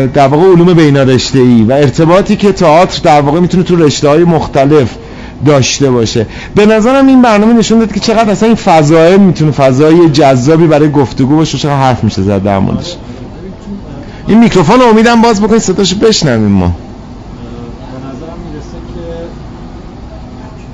[0.07, 4.09] در واقع علوم بین رشته ای و ارتباطی که تئاتر در واقع می‌تونه تو رشته
[4.09, 4.89] های مختلف
[5.45, 6.25] داشته باشه.
[6.55, 10.91] به نظرم این برنامه نشون داد که چقدر اصلا این فضایل می‌تونه فضای جذابی برای
[10.91, 12.95] گفتگو باشه چقدر حرف میشه زد در موردش.
[14.27, 16.71] این میکروفون امیدم باز بکنید صداشو بشنویم ما.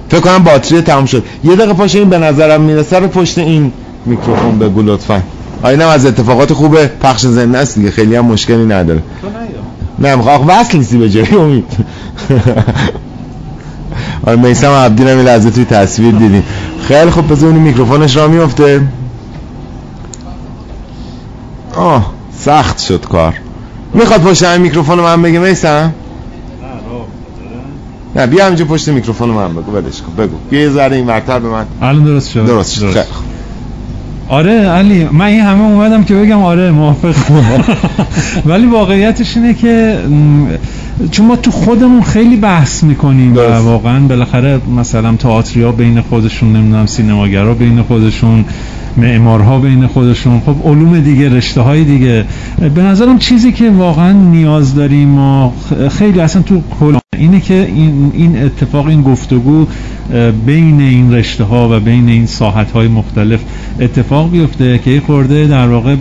[0.09, 1.23] فکر کنم باتری تمام شد.
[1.43, 3.71] یه دقیقه پاشه این به نظرم می‌رسه رو پشت این
[4.05, 5.21] میکروفون بگو لطفا.
[5.63, 9.03] آینم از اتفاقات خوب پخش زنده است دیگه خیلی هم مشکلی نداره.
[9.99, 11.65] نه می‌خواه وصل نیستی به جایی امید.
[14.27, 16.43] آره میسم عبدی نمی لحظه توی تصویر دیدیم.
[16.87, 18.81] خیلی خوب بذار میکروفونش را میفته
[21.75, 23.33] آه سخت شد کار.
[23.93, 25.93] می‌خواد پشت این میکروفون من بگه میسم
[28.15, 30.37] نه بیا همینجا پشت میکروفون من بگو بدش کن بگو.
[30.49, 31.65] بیا یه ذره این مرتب به من.
[31.81, 32.45] الان درست شد.
[32.45, 33.09] درست شد درست.
[34.27, 37.15] آره علی من این همه اومدم که بگم آره موافق.
[38.49, 39.97] ولی واقعیتش اینه که
[41.11, 43.35] چون ما تو خودمون خیلی بحث می‌کنیم.
[43.35, 48.45] و واقعا بالاخره مثلا تئاتریا بین خودشون نمی‌دونم سینماگرا بین خودشون
[48.97, 50.41] معمارها بین خودشون.
[50.45, 52.25] خب علوم دیگه رشته های دیگه.
[52.75, 55.53] به نظرم چیزی که واقعا نیاز داریم ما
[55.89, 59.65] خیلی اصلا تو کل اینه که این, این اتفاق این گفتگو
[60.45, 63.39] بین این رشته ها و بین این ساحت های مختلف
[63.79, 65.95] اتفاق بیفته که خورده در واقع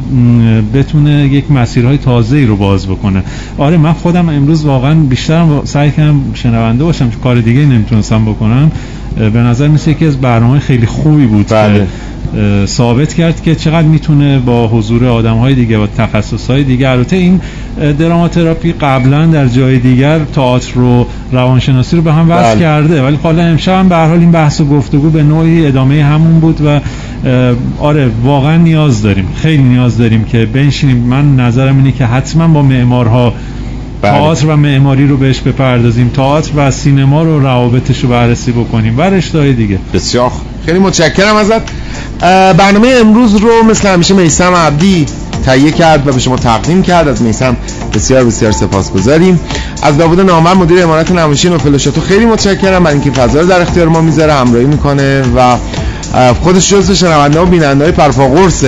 [0.75, 3.23] بتونه یک مسیرهای تازه رو باز بکنه
[3.59, 8.71] آره من خودم امروز واقعا بیشتر سعی کردم شنونده باشم کار دیگه نمی‌تونستم بکنم
[9.17, 11.87] به نظر مثل یکی از برنامه خیلی خوبی بود بله.
[12.67, 17.17] ثابت کرد که چقدر می‌تونه با حضور آدم های دیگه و تخصص های دیگه البته
[17.17, 17.41] این
[17.99, 22.61] دراماتراپی قبلا در جای دیگر تئاتر رو روانشناسی رو به هم وصل بله.
[22.61, 26.05] کرده ولی حالا امشب هم به هر حال این بحث و گفتگو به نوعی ادامه
[26.05, 26.81] همون بود و
[27.81, 32.63] آره واقعا نیاز داریم خیلی نیاز داریم که بنشینیم من نظرم اینه که حتما با
[32.63, 33.35] معمارها.
[34.03, 36.09] تئاتر و معماری رو بهش بپردازیم.
[36.09, 38.99] تئاتر و سینما رو روابطش رو بررسی بکنیم.
[38.99, 39.79] و رشته دیگه.
[39.95, 40.31] بسیار
[40.67, 41.63] خیلی متشکرم ازت.
[42.57, 45.07] برنامه امروز رو مثل همیشه میسم عبدی
[45.45, 47.09] تهیه کرد و به شما تقدیم کرد.
[47.09, 47.57] از میسم
[47.95, 49.41] بسیار بسیار سپاسگزاریم.
[49.83, 53.61] از داوود نامور مدیر امارت نمایشین و فلوشاتو خیلی متشکرم برای اینکه فضا رو در
[53.61, 55.57] اختیار ما می‌ذاره همراهی می‌کنه و
[56.43, 58.65] خودش جزو شنونده و بیننده های پرفاقرس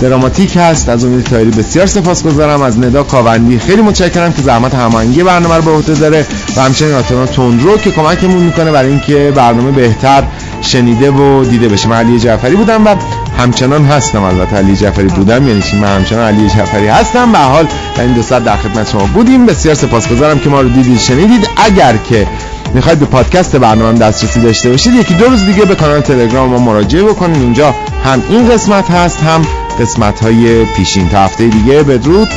[0.00, 0.88] دراماتیک هست.
[0.88, 2.62] از امید تایری بسیار سپاسگزارم.
[2.62, 6.94] از ندا کاوندی خیلی متشکرم که زحمت هماهنگی برنامه رو به عهده داره و همچنین
[6.94, 10.22] آتنا تندرو که کمکمون می‌کنه برای اینکه برنامه بهتر
[10.60, 11.88] شنیده و دیده بشه.
[11.88, 12.94] من علی جعفری بودم و
[13.38, 14.56] همچنان هستم البته.
[14.56, 17.32] علی جعفری بودم یعنی چی؟ من همچنان علی جعفری هستم.
[17.32, 17.66] به حال
[17.96, 19.46] در این دو ساعت در خدمت شما بودیم.
[19.46, 21.48] بسیار سپاسگزارم که ما رو دیدید شنیدید.
[21.56, 22.26] اگر که
[22.74, 26.58] می‌خواید به پادکست برنامه دسترسی داشته باشید یکی دو روز دیگه به کانال تلگرام ما
[26.58, 27.74] مراجعه بکنید اونجا
[28.04, 29.42] هم این قسمت هست هم
[29.80, 31.82] قسمت های پیشین تا هفته دیگه.
[31.82, 32.28] بدرود.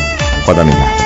[0.46, 1.03] خدا نگهدار.